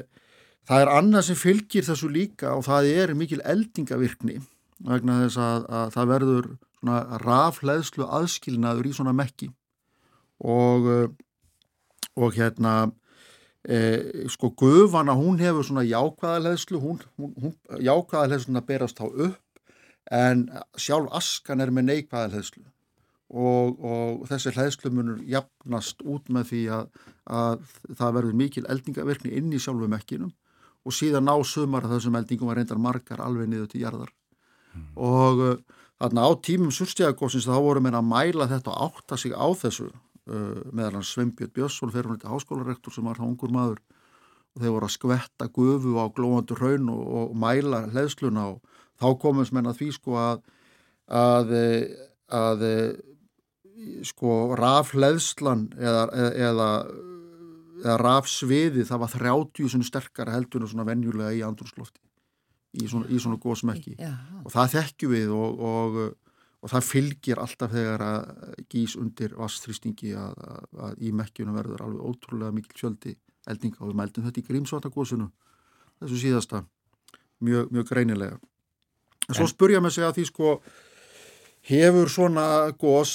það 0.70 0.86
er 0.86 0.94
annað 0.94 1.30
sem 1.30 1.40
fylgir 1.40 1.88
þessu 1.88 2.12
líka 2.14 2.54
og 2.54 2.68
það 2.70 2.92
er 2.94 3.16
mikil 3.18 3.42
eldingavirkni 3.42 4.40
vegna 4.84 5.24
þess 5.24 5.42
að, 5.42 5.66
að 5.82 5.98
það 5.98 6.14
verður 6.14 6.54
rafleðslu 7.24 8.06
aðskilnaður 8.12 8.90
í 8.90 8.96
svona 8.96 9.14
mekki 9.16 9.48
og 10.40 10.90
uh, 10.90 11.08
og 12.14 12.36
hérna 12.36 12.92
Eh, 13.64 14.28
sko 14.28 14.50
gufana 14.52 15.14
hún 15.16 15.38
hefur 15.40 15.64
svona 15.64 15.86
jákvæðarleðslu 15.88 16.80
hún, 16.84 16.98
hún, 17.16 17.32
hún 17.40 17.54
jákvæðarleðsluna 17.80 18.60
berast 18.68 18.98
þá 19.00 19.06
upp 19.08 19.62
en 20.12 20.42
sjálf 20.76 21.08
askan 21.16 21.64
er 21.64 21.72
með 21.72 21.86
neikvæðarleðslu 21.88 22.66
og, 23.32 23.80
og 23.80 24.26
þessi 24.28 24.52
leðslu 24.58 24.92
munur 24.92 25.24
jafnast 25.24 26.04
út 26.04 26.28
með 26.28 26.50
því 26.52 26.66
að, 26.76 26.92
að 27.40 27.64
það 28.02 28.14
verður 28.20 28.38
mikil 28.44 28.66
eldingavirkni 28.68 29.32
inn 29.32 29.56
í 29.56 29.64
sjálfu 29.64 29.88
mekkinum 29.96 30.36
og 30.84 31.00
síðan 31.00 31.32
ná 31.32 31.38
sumar 31.48 31.88
að 31.88 31.96
þessum 31.96 32.20
eldingum 32.20 32.52
var 32.52 32.60
reyndar 32.60 32.84
margar 32.84 33.24
alveg 33.24 33.48
niður 33.48 33.72
til 33.72 33.86
jarðar. 33.86 34.12
Mm. 34.76 34.90
og 35.00 35.40
uh, 35.40 35.58
þarna 36.04 36.28
á 36.28 36.32
tímum 36.44 36.76
surstjæðagósins 36.76 37.48
þá 37.48 37.56
voru 37.64 37.80
meina 37.80 38.04
að 38.04 38.12
mæla 38.12 38.52
þetta 38.52 38.76
og 38.76 38.90
átta 38.90 39.24
sig 39.24 39.32
á 39.32 39.48
þessu 39.56 39.94
meðal 40.26 41.00
hans 41.00 41.12
Sveinbjörn 41.12 41.52
Björnsson 41.56 41.92
fyrir 41.92 42.08
hún 42.10 42.20
þetta 42.20 42.32
háskólarektor 42.32 42.96
sem 42.96 43.08
var 43.08 43.20
það 43.20 43.32
ungur 43.32 43.54
maður 43.54 43.82
og 44.54 44.62
þeir 44.62 44.76
voru 44.76 44.88
að 44.88 44.96
skvetta 44.96 45.50
gufu 45.52 45.96
á 46.00 46.06
glóandur 46.16 46.62
raun 46.62 46.92
og, 46.94 47.02
og 47.20 47.34
mæla 47.36 47.84
hlæðsluna 47.90 48.46
og 48.54 48.84
þá 49.02 49.08
komum 49.20 49.48
sem 49.48 49.60
enn 49.60 49.72
að 49.72 49.80
því 49.82 49.90
sko 49.98 50.20
að, 50.22 50.44
að, 51.10 51.54
að 52.40 52.68
sko 54.08 54.38
rafleðslan 54.60 55.68
eða, 55.76 56.06
eða, 56.14 56.70
eða 57.84 57.98
rafsviði 58.00 58.86
það 58.88 59.04
var 59.04 59.14
30 59.18 59.72
svona 59.74 59.90
sterkara 59.90 60.36
heldur 60.38 60.64
en 60.64 60.72
svona 60.72 60.88
venjulega 60.88 61.34
í 61.36 61.44
andrúrslofti 61.46 62.00
í 62.80 62.88
svona, 62.90 63.10
svona 63.12 63.42
góðsmekki 63.42 63.98
og 64.44 64.54
það 64.54 64.76
þekkju 64.78 65.10
við 65.12 65.34
og, 65.36 65.64
og, 65.68 66.00
og 66.64 66.72
það 66.72 66.86
fylgir 66.88 67.42
alltaf 67.44 67.74
þegar 67.74 68.04
að 68.08 68.62
gís 68.72 68.96
undir 69.00 69.36
vastþrýstingi 69.36 70.14
að, 70.16 70.38
að, 70.48 70.70
að 70.88 71.04
í 71.04 71.12
mekkjuna 71.20 71.56
verður 71.58 71.84
alveg 71.84 72.08
ótrúlega 72.08 72.56
mikil 72.56 72.78
fjöldi 72.80 73.18
eldinga. 73.52 73.82
Og 73.82 73.92
við 73.92 74.00
mældum 74.00 74.28
þetta 74.30 74.40
í 74.40 74.48
grímsvartagósinu 74.48 75.28
þessu 76.00 76.22
síðasta. 76.22 76.64
Mjög, 77.44 77.68
mjög 77.76 77.92
greinilega. 77.92 78.40
En 79.28 79.36
svo 79.36 79.48
spurja 79.52 79.84
með 79.84 79.98
sig 79.98 80.08
að 80.08 80.18
því 80.18 80.26
sko 80.30 80.54
hefur 81.68 82.12
svona 82.12 82.46
gós 82.80 83.14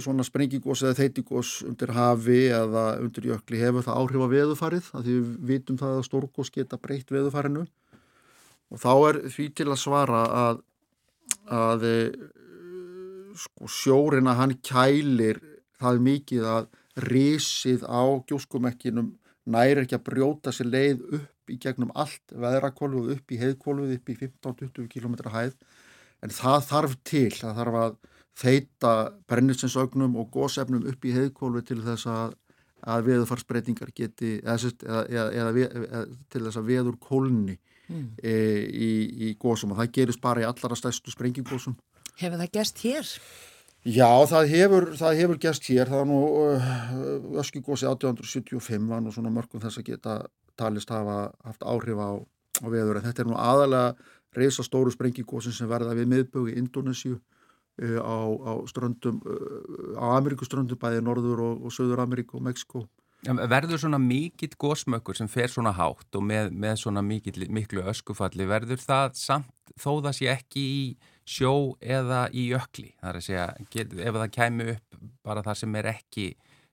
svona 0.00 0.24
sprengigós 0.24 0.84
eða 0.84 0.96
þeitigós 1.02 1.58
undir 1.68 1.92
hafi 1.92 2.46
eða 2.48 2.84
undir 3.00 3.28
jökli 3.28 3.60
hefur 3.60 3.84
það 3.84 4.00
áhrif 4.00 4.24
á 4.24 4.32
veðufarið 4.32 4.88
að 4.96 5.08
því 5.08 5.16
við 5.18 5.34
vitum 5.50 5.80
það 5.80 5.98
að 5.98 6.06
stórgós 6.08 6.52
geta 6.54 6.80
breytt 6.80 7.12
veðufarinu 7.12 7.66
og 8.70 8.80
þá 8.80 8.92
er 9.10 9.20
því 9.34 9.48
til 9.52 9.68
að 9.68 9.80
svara 9.82 10.22
að 10.44 10.62
að 11.50 11.84
sko 13.38 13.70
sjórin 13.70 14.30
að 14.30 14.40
hann 14.40 14.54
kælir 14.64 15.40
það 15.80 16.04
mikið 16.06 16.46
að 16.54 16.70
risið 17.10 17.84
á 17.86 18.02
gjóskumekkinum 18.28 19.14
næri 19.50 19.84
ekki 19.84 19.96
að 19.98 20.06
brjóta 20.08 20.52
sér 20.54 20.70
leið 20.70 21.04
upp 21.20 21.52
í 21.52 21.58
gegnum 21.62 21.92
allt 21.98 22.34
veðrakólfuð 22.34 23.14
upp 23.16 23.32
í 23.32 23.38
heiðkólfuð 23.40 23.94
upp 23.96 24.12
í 24.12 24.16
15-20 24.20 24.90
km 24.92 25.16
hæð 25.32 25.56
en 26.20 26.34
það 26.34 26.66
þarf 26.68 26.96
til, 27.06 27.30
það 27.38 27.56
þarf 27.60 27.80
að 27.80 27.96
þeita 28.40 28.92
brennistinsögnum 29.30 30.14
og 30.20 30.30
gósefnum 30.34 30.86
upp 30.90 31.04
í 31.04 31.14
heiðkólfuð 31.16 31.66
til 31.70 31.80
þess 31.84 32.08
að, 32.10 32.36
að 32.92 33.08
veðufarsbreytingar 33.08 33.92
geti 33.96 34.36
eða, 34.40 34.72
eða, 35.08 35.26
eða, 35.30 35.50
eða 35.80 36.04
til 36.32 36.44
þess 36.46 36.60
að 36.60 36.70
veður 36.70 37.00
kólni 37.02 37.56
mm. 37.90 38.06
e, 38.22 38.34
í, 38.70 38.90
í 39.28 39.32
gósum 39.40 39.74
og 39.74 39.80
það 39.82 39.94
gerist 39.98 40.22
bara 40.22 40.44
í 40.44 40.48
allara 40.48 40.78
stærstu 40.78 41.12
sprengingósum. 41.12 41.76
Hefur 42.20 42.36
það 42.42 42.52
gerst 42.52 42.82
hér? 42.84 43.14
Já, 43.88 44.10
það 44.28 44.50
hefur, 44.52 44.86
það 45.00 45.18
hefur 45.22 45.38
gæst 45.40 45.68
hér, 45.70 45.88
það 45.88 46.02
var 46.02 46.08
nú 46.10 46.18
uh, 46.28 46.64
öskugósi 47.40 47.86
1875 47.88 48.88
var 48.90 49.00
nú 49.00 49.12
svona 49.14 49.32
mörgum 49.32 49.62
þess 49.62 49.80
að 49.80 49.86
geta 49.86 50.16
talist 50.60 50.90
hafa 50.92 51.30
haft 51.46 51.64
áhrif 51.64 51.96
á, 51.96 52.20
á 52.60 52.66
veður 52.68 53.00
en 53.00 53.06
þetta 53.06 53.24
er 53.24 53.30
nú 53.30 53.38
aðalega 53.40 53.94
reysa 54.36 54.66
stóru 54.66 54.92
sprengigósin 54.92 55.56
sem 55.56 55.70
verða 55.70 55.96
við 55.96 56.10
miðbögu 56.12 56.52
í 56.52 56.58
Indonésiu 56.60 57.16
uh, 57.16 58.00
á, 58.04 58.20
á 58.20 58.52
ströndum, 58.68 59.22
uh, 59.24 59.96
á 59.96 60.20
Ameríkuströndum 60.20 60.76
bæði 60.76 61.00
Norður 61.06 61.40
og, 61.46 61.62
og 61.64 61.72
Söður 61.72 62.04
Ameríku 62.04 62.36
og 62.36 62.44
Mexiko. 62.50 62.84
Verður 63.24 63.80
svona 63.80 64.00
mikill 64.00 64.52
gósmökkur 64.60 65.16
sem 65.16 65.28
fer 65.28 65.48
svona 65.52 65.72
hátt 65.76 66.16
og 66.16 66.22
með, 66.24 66.52
með 66.52 66.78
svona 66.84 67.00
mikill, 67.04 67.48
miklu 67.52 67.84
öskufalli, 67.88 68.44
verður 68.48 68.80
það 68.80 69.16
samt 69.20 69.72
þó 69.80 70.04
það 70.04 70.14
sé 70.16 70.30
ekki 70.32 70.66
í 70.68 70.84
sjó 71.30 71.54
eða 71.80 72.24
í 72.34 72.48
jökli 72.50 72.90
það 73.00 73.10
er 73.10 73.18
að 73.20 73.26
segja, 73.26 73.48
get, 73.72 73.92
ef 73.94 74.20
það 74.20 74.30
kæmi 74.36 74.70
upp 74.74 75.02
bara 75.26 75.44
það 75.46 75.60
sem 75.62 75.76
er 75.80 75.90
ekki 75.94 76.30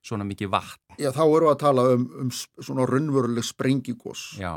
svona 0.07 0.27
mikið 0.27 0.51
vatn. 0.53 0.95
Já, 1.01 1.11
þá 1.13 1.23
við 1.27 1.49
að 1.51 1.59
tala 1.61 1.83
um, 1.93 2.05
um 2.23 2.29
svona 2.31 2.87
raunveruleg 2.89 3.45
sprengigós 3.45 4.29
Já. 4.39 4.53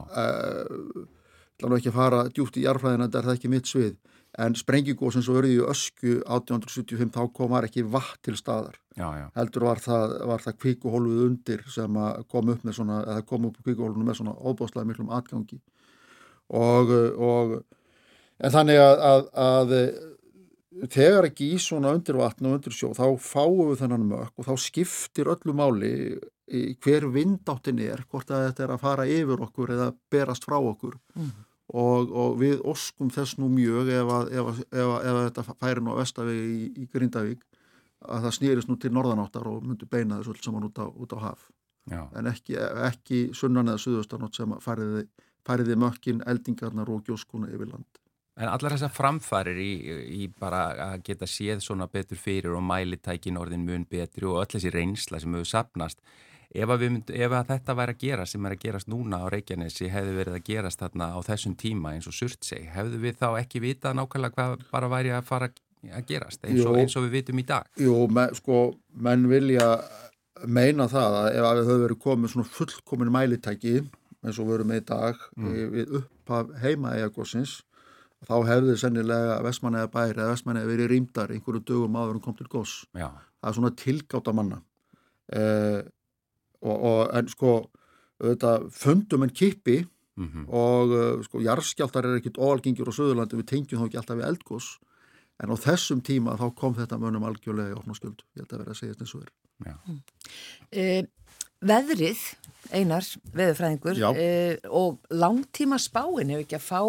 Það 1.60 1.66
er 1.66 1.76
ekki 1.76 1.90
að 1.90 1.98
fara 1.98 2.20
djúpt 2.32 2.56
í 2.56 2.64
jarfræðina, 2.64 3.08
þetta 3.08 3.20
er 3.20 3.28
það 3.28 3.38
ekki 3.38 3.52
mitt 3.52 3.68
svið 3.68 3.96
en 4.38 4.54
sprengigós 4.54 5.16
eins 5.18 5.28
og 5.28 5.40
verði 5.40 5.56
í 5.56 5.64
ösku 5.66 6.12
1875 6.22 7.10
þá 7.16 7.20
komar 7.34 7.66
ekki 7.66 7.82
vatn 7.82 8.22
til 8.24 8.36
staðar. 8.38 8.78
Já, 8.94 9.08
já. 9.18 9.26
Heldur 9.34 9.66
var 9.66 9.82
það, 9.82 10.14
það 10.44 10.56
kvíkuhólfið 10.62 11.24
undir 11.26 11.64
sem 11.72 11.98
kom 12.30 12.52
upp 12.54 12.64
með 12.66 12.78
svona, 12.78 13.00
eða 13.10 13.26
kom 13.26 13.48
upp 13.50 13.58
kvíkuhólfinu 13.64 14.06
með 14.06 14.20
svona 14.20 14.36
óbáslega 14.38 14.86
miklum 14.86 15.10
atgangi 15.16 15.58
og, 16.56 16.94
og 17.18 17.56
En 18.40 18.54
þannig 18.54 18.80
að, 18.80 19.02
að, 19.04 19.26
að 19.44 19.72
þegar 20.88 21.28
ekki 21.28 21.50
í 21.54 21.60
svona 21.60 21.92
undir 21.96 22.18
vatn 22.20 22.48
og 22.48 22.56
undir 22.58 22.74
sjó 22.74 22.92
þá 22.96 23.04
fáum 23.20 23.70
við 23.72 23.82
þennan 23.82 24.08
mökk 24.08 24.40
og 24.40 24.48
þá 24.48 24.54
skiptir 24.64 25.30
öllu 25.32 25.54
máli 25.56 25.92
hver 26.82 27.06
vindáttin 27.14 27.78
er, 27.84 28.02
hvort 28.10 28.30
að 28.32 28.48
þetta 28.48 28.64
er 28.64 28.74
að 28.74 28.82
fara 28.82 29.06
yfir 29.06 29.44
okkur 29.46 29.74
eða 29.76 29.92
berast 30.10 30.46
frá 30.48 30.56
okkur 30.58 30.96
mm. 31.14 31.30
og, 31.78 32.10
og 32.10 32.40
við 32.40 32.64
oskum 32.66 33.10
þess 33.14 33.38
nú 33.38 33.50
mjög 33.52 33.92
ef, 33.94 34.10
að, 34.16 34.32
ef, 34.34 34.60
ef, 34.72 34.90
ef 34.96 35.20
þetta 35.20 35.46
færi 35.52 35.84
nú 35.84 35.94
að 35.94 36.02
vestavegi 36.02 36.50
í, 36.50 36.66
í 36.82 36.88
Grindavík 36.90 37.46
að 38.00 38.26
það 38.26 38.36
snýrist 38.38 38.70
nú 38.70 38.78
til 38.80 38.92
norðanáttar 38.96 39.46
og 39.50 39.62
myndur 39.62 39.90
beina 39.90 40.18
þessu 40.18 40.34
alls 40.34 40.46
saman 40.46 40.68
út 40.70 40.80
á, 40.80 40.86
út 40.88 41.14
á 41.14 41.18
haf 41.28 41.48
Já. 41.90 42.02
en 42.16 42.30
ekki, 42.30 42.56
ekki 42.86 43.22
sunnan 43.36 43.70
eða 43.70 43.82
suðustanótt 43.84 44.38
sem 44.38 44.54
færiði, 44.62 45.06
færiði 45.46 45.76
mökkin, 45.80 46.22
eldingarnar 46.28 46.90
og 46.92 47.04
gjóskuna 47.06 47.50
yfir 47.50 47.72
land. 47.72 47.99
En 48.40 48.48
allar 48.48 48.72
þessar 48.72 48.92
framfærir 48.94 49.58
í, 49.60 49.70
í 50.24 50.26
bara 50.40 50.62
að 50.86 51.04
geta 51.10 51.28
séð 51.28 51.60
svona 51.64 51.90
betur 51.92 52.16
fyrir 52.16 52.56
og 52.56 52.64
mælitækin 52.64 53.36
orðin 53.36 53.66
mun 53.66 53.84
betri 53.90 54.24
og 54.28 54.40
öll 54.40 54.50
þessi 54.54 54.72
reynsla 54.72 55.20
sem 55.20 55.34
hefur 55.36 55.50
sapnast, 55.50 56.00
ef 56.50 56.72
að, 56.72 56.86
mynd, 56.86 57.12
ef 57.12 57.34
að 57.36 57.50
þetta 57.52 57.76
væri 57.78 57.94
að 57.94 58.04
gera 58.06 58.26
sem 58.26 58.46
er 58.46 58.56
að 58.56 58.62
gerast 58.64 58.90
núna 58.90 59.20
á 59.22 59.26
Reykjanesi 59.30 59.90
hefði 59.92 60.16
verið 60.16 60.38
að 60.38 60.46
gerast 60.48 60.82
þarna 60.82 61.12
á 61.14 61.18
þessum 61.28 61.56
tíma 61.60 61.94
eins 61.94 62.08
og 62.10 62.16
Surtseg, 62.16 62.64
hefðu 62.74 63.02
við 63.04 63.20
þá 63.20 63.28
ekki 63.42 63.62
vitað 63.62 64.00
nákvæmlega 64.00 64.36
hvað 64.38 64.66
bara 64.72 64.90
væri 64.90 65.14
að 65.14 65.28
fara 65.28 65.50
að 65.50 66.08
gerast 66.08 66.44
eins 66.48 66.64
og, 66.64 66.80
eins 66.80 66.96
og 66.98 67.06
við 67.06 67.20
vitum 67.20 67.44
í 67.44 67.46
dag? 67.46 67.68
Jú, 67.78 67.94
men, 68.10 68.34
sko, 68.40 68.64
menn 68.96 69.28
vilja 69.30 69.68
meina 70.48 70.88
það 70.90 71.16
að 71.20 71.32
ef 71.36 71.46
að 71.46 71.64
höfum 71.66 71.82
verið 71.84 72.04
komið 72.04 72.34
svona 72.34 72.54
fullkomin 72.56 73.12
mælitæki 73.14 73.80
eins 74.20 74.38
og 74.40 74.50
verum 74.50 74.72
í 74.74 74.80
dag 74.84 75.18
mm. 75.36 75.58
við 75.74 75.98
upphaf 76.00 76.54
heima 76.62 76.96
eigagósins 76.96 77.60
þá 78.28 78.34
hefði 78.48 78.76
sennilega 78.80 79.38
vestmanniða 79.44 79.92
bæri 79.92 80.18
eða 80.18 80.34
vestmanniða 80.34 80.70
verið 80.70 80.90
rýmdar 80.92 81.32
einhverju 81.34 81.62
dögum 81.68 81.96
áður 81.96 82.18
en 82.18 82.24
kom 82.24 82.36
til 82.36 82.48
gós. 82.52 82.74
Já. 82.92 83.08
Það 83.40 83.50
er 83.50 83.56
svona 83.56 83.76
tilgáta 83.80 84.34
manna. 84.36 84.60
Eh, 85.30 85.80
og, 86.60 86.76
og 86.76 87.00
en 87.16 87.30
sko, 87.32 87.54
auðvitað 88.20 88.68
fundum 88.76 89.24
en 89.24 89.32
kipi 89.32 89.78
mm 90.20 90.28
-hmm. 90.28 90.44
og 90.52 90.88
uh, 90.88 91.22
sko, 91.24 91.40
jarðskjáltar 91.40 92.04
er 92.06 92.18
ekkit 92.18 92.38
óalgengir 92.38 92.88
á 92.88 92.92
Söðurlandi, 92.92 93.36
við 93.40 93.50
tengjum 93.52 93.80
þá 93.80 93.86
ekki 93.86 94.00
alltaf 94.00 94.18
við 94.18 94.28
eldgós, 94.28 94.66
en 95.40 95.52
á 95.52 95.56
þessum 95.56 96.00
tíma 96.04 96.36
þá 96.36 96.46
kom 96.54 96.74
þetta 96.74 96.98
mönum 96.98 97.24
algjörlega 97.24 97.72
í 97.72 97.78
opnaskjöld. 97.78 98.20
Ég 98.36 98.42
held 98.42 98.52
að 98.52 98.58
vera 98.58 98.70
að 98.70 98.80
segja 98.80 98.92
þetta 98.92 99.04
eins 99.04 99.14
og 99.14 99.22
er. 99.22 99.32
Já. 99.66 99.74
Mm. 99.86 100.00
Eh, 100.70 101.02
veðrið, 101.60 102.20
einar, 102.72 103.04
veðurfræðingur, 103.32 103.96
eh, 104.16 104.56
og 104.68 104.98
langtíma 105.10 105.78
spáin 105.78 106.28
hefur 106.28 106.44
ekki 106.44 106.60
að 106.60 106.68
fá 106.68 106.82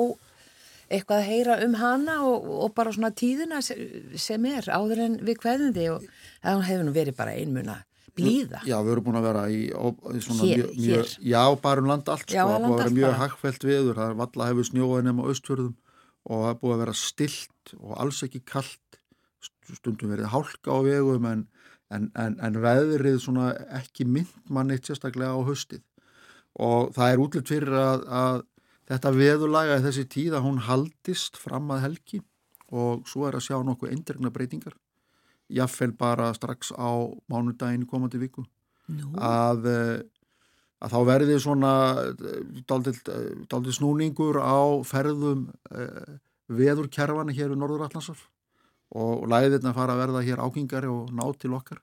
eitthvað 0.91 1.21
að 1.21 1.29
heyra 1.29 1.59
um 1.65 1.77
hana 1.79 2.17
og, 2.27 2.49
og 2.65 2.73
bara 2.77 2.93
svona 2.95 3.13
tíðina 3.15 3.61
sem 3.63 4.49
er 4.49 4.67
áður 4.71 5.05
en 5.05 5.15
við 5.25 5.39
hverðindi 5.43 5.87
og 5.93 6.05
það 6.43 6.67
hefur 6.67 6.85
nú 6.87 6.93
verið 6.95 7.17
bara 7.17 7.37
einmuna 7.37 7.77
blíða. 8.17 8.61
Já, 8.67 8.75
við 8.83 8.93
erum 8.95 9.05
búin 9.07 9.19
að 9.19 9.27
vera 9.29 9.43
í, 9.51 9.61
í 9.71 10.23
svona 10.23 10.47
hér, 10.47 10.65
mjög, 10.65 10.73
mjög, 10.83 11.13
já, 11.31 11.41
bara 11.63 11.83
um 11.83 11.89
land 11.91 12.11
allt, 12.11 12.27
já, 12.27 12.41
sko, 12.41 12.49
það 12.51 12.65
búið 12.65 12.73
að 12.73 12.81
vera 12.81 12.95
mjög 12.97 13.17
hagfælt 13.21 13.67
viður, 13.67 13.99
það 13.99 14.09
er 14.09 14.17
valla 14.21 14.49
hefur 14.49 14.67
snjóið 14.67 15.05
nema 15.07 15.27
austfjörðum 15.31 15.75
og 16.21 16.43
það 16.45 16.59
búið 16.61 16.75
að 16.75 16.83
vera 16.83 16.97
stilt 17.01 17.73
og 17.79 17.93
alls 18.03 18.21
ekki 18.27 18.43
kallt, 18.51 18.99
stundum 19.71 20.11
verið 20.11 20.33
hálka 20.33 20.75
á 20.75 20.79
vegum 20.83 21.27
en, 21.29 21.45
en, 21.95 22.09
en, 22.19 22.35
en 22.43 22.59
veðrið 22.59 23.21
svona 23.23 23.53
ekki 23.79 24.03
mynd 24.03 24.51
mann 24.51 24.73
eitt 24.73 24.89
sérstaklega 24.89 25.31
á 25.31 25.39
höstið 25.47 25.85
og 26.59 26.91
það 26.95 27.13
er 27.13 27.21
útlitt 27.23 27.51
fyrir 27.51 27.77
að, 27.79 28.03
að 28.11 28.41
þetta 28.91 29.11
veðulaga 29.15 29.79
í 29.79 29.83
þessi 29.85 30.07
tíð 30.11 30.37
að 30.37 30.45
hún 30.47 30.63
haldist 30.67 31.39
fram 31.39 31.71
að 31.71 31.85
helgi 31.87 32.21
og 32.71 33.05
svo 33.09 33.27
er 33.27 33.37
að 33.37 33.45
sjá 33.47 33.57
nokkuð 33.63 33.91
eindregna 33.91 34.31
breytingar. 34.31 34.75
Jáfnveil 35.51 35.93
bara 35.99 36.31
strax 36.35 36.71
á 36.75 36.91
mánudaginn 37.31 37.87
komandi 37.87 38.19
viku. 38.21 38.45
Nú. 38.91 39.13
að, 39.15 39.67
að 40.83 40.93
þá 40.93 40.99
verði 41.07 41.37
svona 41.39 41.73
daldið 42.67 43.71
snúningur 43.77 44.41
á 44.41 44.83
ferðum 44.87 45.45
veðurkerfana 46.51 47.35
hér 47.35 47.53
við 47.53 47.61
Norður 47.61 47.85
Allandsaf 47.87 48.25
og 48.91 49.23
læðirna 49.31 49.71
fara 49.75 49.95
að 49.95 50.01
verða 50.03 50.25
hér 50.25 50.43
ákingari 50.43 50.89
og 50.91 51.13
ná 51.15 51.23
til 51.39 51.53
okkar. 51.55 51.79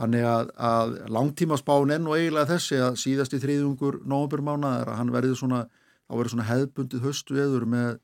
Þannig 0.00 0.24
að, 0.26 0.50
að 0.56 0.96
langtíma 1.12 1.58
spán 1.60 1.92
enn 1.94 2.08
og 2.08 2.16
eiginlega 2.16 2.56
þessi 2.56 2.80
að 2.82 2.98
síðasti 3.02 3.38
þriðjungur 3.42 4.00
nógumburmánaðar 4.08 4.90
að 4.90 4.98
hann 4.98 5.14
verði 5.14 5.36
svona 5.38 5.60
þá 6.10 6.14
verður 6.18 6.32
svona 6.34 6.48
hefðbundið 6.50 7.04
höstveður 7.06 7.68
með 7.70 7.98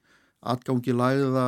atgangi 0.47 0.93
læða 0.95 1.45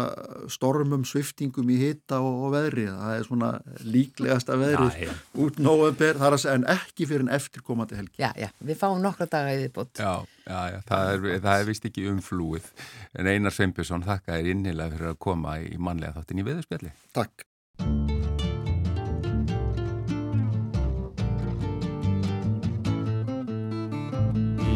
stormum, 0.51 1.05
sviftingum 1.07 1.69
í 1.71 1.77
hitta 1.79 2.19
og, 2.25 2.39
og 2.49 2.55
veðri. 2.57 2.87
Það 2.91 3.13
er 3.15 3.27
svona 3.29 3.51
líklegasta 3.87 4.57
veðrið 4.59 4.97
Já, 4.97 5.05
já. 5.07 5.13
út 5.45 5.61
november, 5.63 6.19
það 6.19 6.27
er 6.31 6.37
að 6.39 6.43
segja 6.43 6.57
en 6.59 6.67
ekki 6.75 7.09
fyrir 7.11 7.27
en 7.27 7.33
eftirkomandi 7.39 7.99
helgi. 8.01 8.17
Já, 8.19 8.31
já, 8.41 8.49
við 8.59 8.81
fáum 8.81 9.03
nokkra 9.05 9.29
daga 9.31 9.55
í 9.55 9.61
viðbútt. 9.63 10.03
Já, 10.03 10.15
já, 10.49 10.61
já, 10.75 10.81
það 10.89 11.13
er, 11.13 11.29
það 11.47 11.61
er 11.63 11.69
vist 11.71 11.89
ekki 11.91 12.09
umflúið. 12.11 12.73
En 13.15 13.31
Einar 13.31 13.55
Sveinbjörnsson, 13.55 14.07
þakka 14.09 14.41
þér 14.41 14.51
innilega 14.57 14.97
fyrir 14.97 15.13
að 15.13 15.21
koma 15.29 15.59
í 15.63 15.79
mannlega 15.79 16.19
þáttin 16.19 16.43
í 16.43 16.49
veðurspjalli. 16.49 16.95
Takk. 17.15 17.47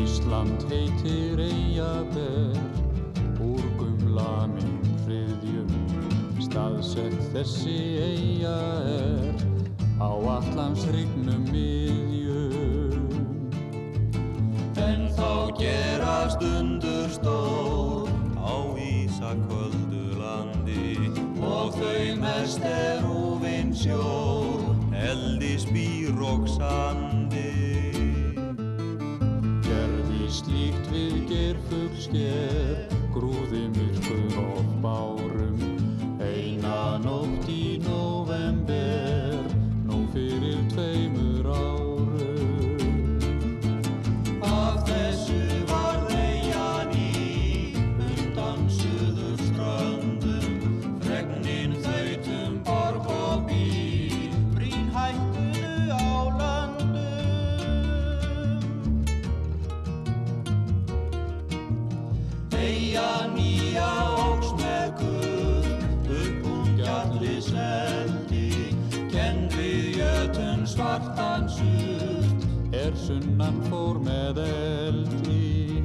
Ísland 0.02 0.62
heitir 0.70 1.61
Eyjaber 1.82 2.54
úr 3.42 3.62
gumla 3.78 4.46
minn 4.52 4.76
hriðjum 5.02 5.72
staðsett 6.44 7.16
þessi 7.32 7.74
Eyja 8.04 8.52
er 8.92 9.42
á 9.98 10.10
allans 10.36 10.86
hrygnum 10.86 11.42
miðjum. 11.50 13.10
En 14.78 15.08
þá 15.18 15.34
gerast 15.58 16.46
undur 16.46 17.10
stór 17.18 18.06
á 18.38 18.54
Ísaköldu 18.78 20.06
landi 20.22 21.10
og 21.42 21.74
þau 21.80 22.02
mest 22.22 22.62
er 22.62 23.02
úvinn 23.10 23.74
sjór 23.74 24.21
stairs. 32.02 32.61
Er 73.42 73.50
sunnan 73.50 73.62
fór 73.70 73.98
með 74.02 74.38
eldi. 74.42 75.82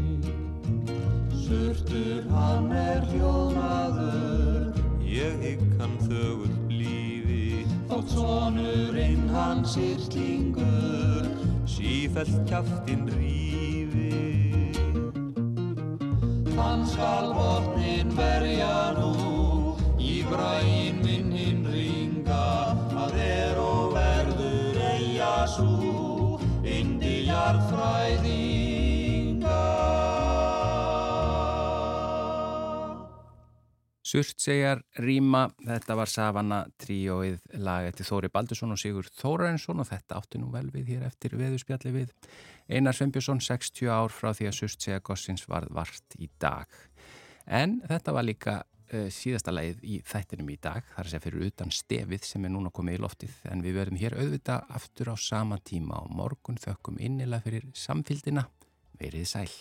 Surtur 1.48 2.24
hann 2.30 2.72
er 2.72 3.06
hljóðnaður, 3.10 4.78
ég 5.02 5.40
hygg 5.42 5.64
hann 5.80 5.98
þögull 6.04 6.58
blífi, 6.68 7.66
þótt 7.90 8.14
sonurinn 8.14 9.30
hann 9.34 9.66
sýrtlingur, 9.66 11.28
sífælt 11.66 12.38
kjaftin 12.48 13.08
rífi. 13.16 14.74
Hann 16.58 16.86
skal 16.86 17.34
botnin 17.34 18.12
verja 18.18 18.94
nú, 18.98 19.78
í 20.00 20.24
bræin 20.30 20.77
Surt 34.08 34.40
segjar 34.40 34.80
Ríma, 35.04 35.50
þetta 35.60 35.96
var 36.00 36.08
Savana 36.08 36.62
tríóið 36.80 37.42
lag 37.60 37.90
eftir 37.90 38.08
Þóri 38.08 38.30
Baldursson 38.32 38.72
og 38.72 38.80
Sigur 38.80 39.10
Þórainsson 39.18 39.84
og 39.84 39.90
þetta 39.90 40.20
átti 40.22 40.40
nú 40.40 40.48
vel 40.54 40.70
við 40.72 40.94
hér 40.94 41.04
eftir 41.10 41.36
veðurspjalli 41.36 41.92
við 41.92 42.14
Einar 42.72 42.96
Sveinbjörnsson 42.96 43.42
60 43.44 43.92
ár 43.92 44.14
frá 44.16 44.32
því 44.32 44.48
að 44.48 44.58
Surt 44.62 44.86
segja 44.86 45.04
Gossins 45.04 45.44
varð 45.52 45.74
vart 45.76 46.16
í 46.16 46.30
dag. 46.40 46.72
En 47.48 47.82
þetta 47.90 48.16
var 48.16 48.28
líka 48.28 48.54
uh, 48.64 49.10
síðasta 49.12 49.52
lagið 49.52 49.84
í 49.84 50.00
þættinum 50.08 50.54
í 50.56 50.60
dag, 50.64 50.88
þar 50.94 51.04
að 51.04 51.12
segja 51.12 51.26
fyrir 51.26 51.48
utan 51.50 51.74
stefið 51.76 52.30
sem 52.30 52.48
er 52.48 52.54
núna 52.56 52.72
komið 52.72 53.00
í 53.00 53.02
loftið 53.04 53.42
en 53.52 53.66
við 53.66 53.82
verðum 53.82 54.04
hér 54.06 54.16
auðvita 54.22 54.62
aftur 54.80 55.12
á 55.12 55.16
sama 55.20 55.60
tíma 55.60 56.00
og 56.06 56.16
morgun 56.16 56.62
þökkum 56.64 57.02
innilega 57.04 57.44
fyrir 57.50 57.68
samfíldina. 57.76 58.48
Verið 58.98 59.28
sæl. 59.36 59.52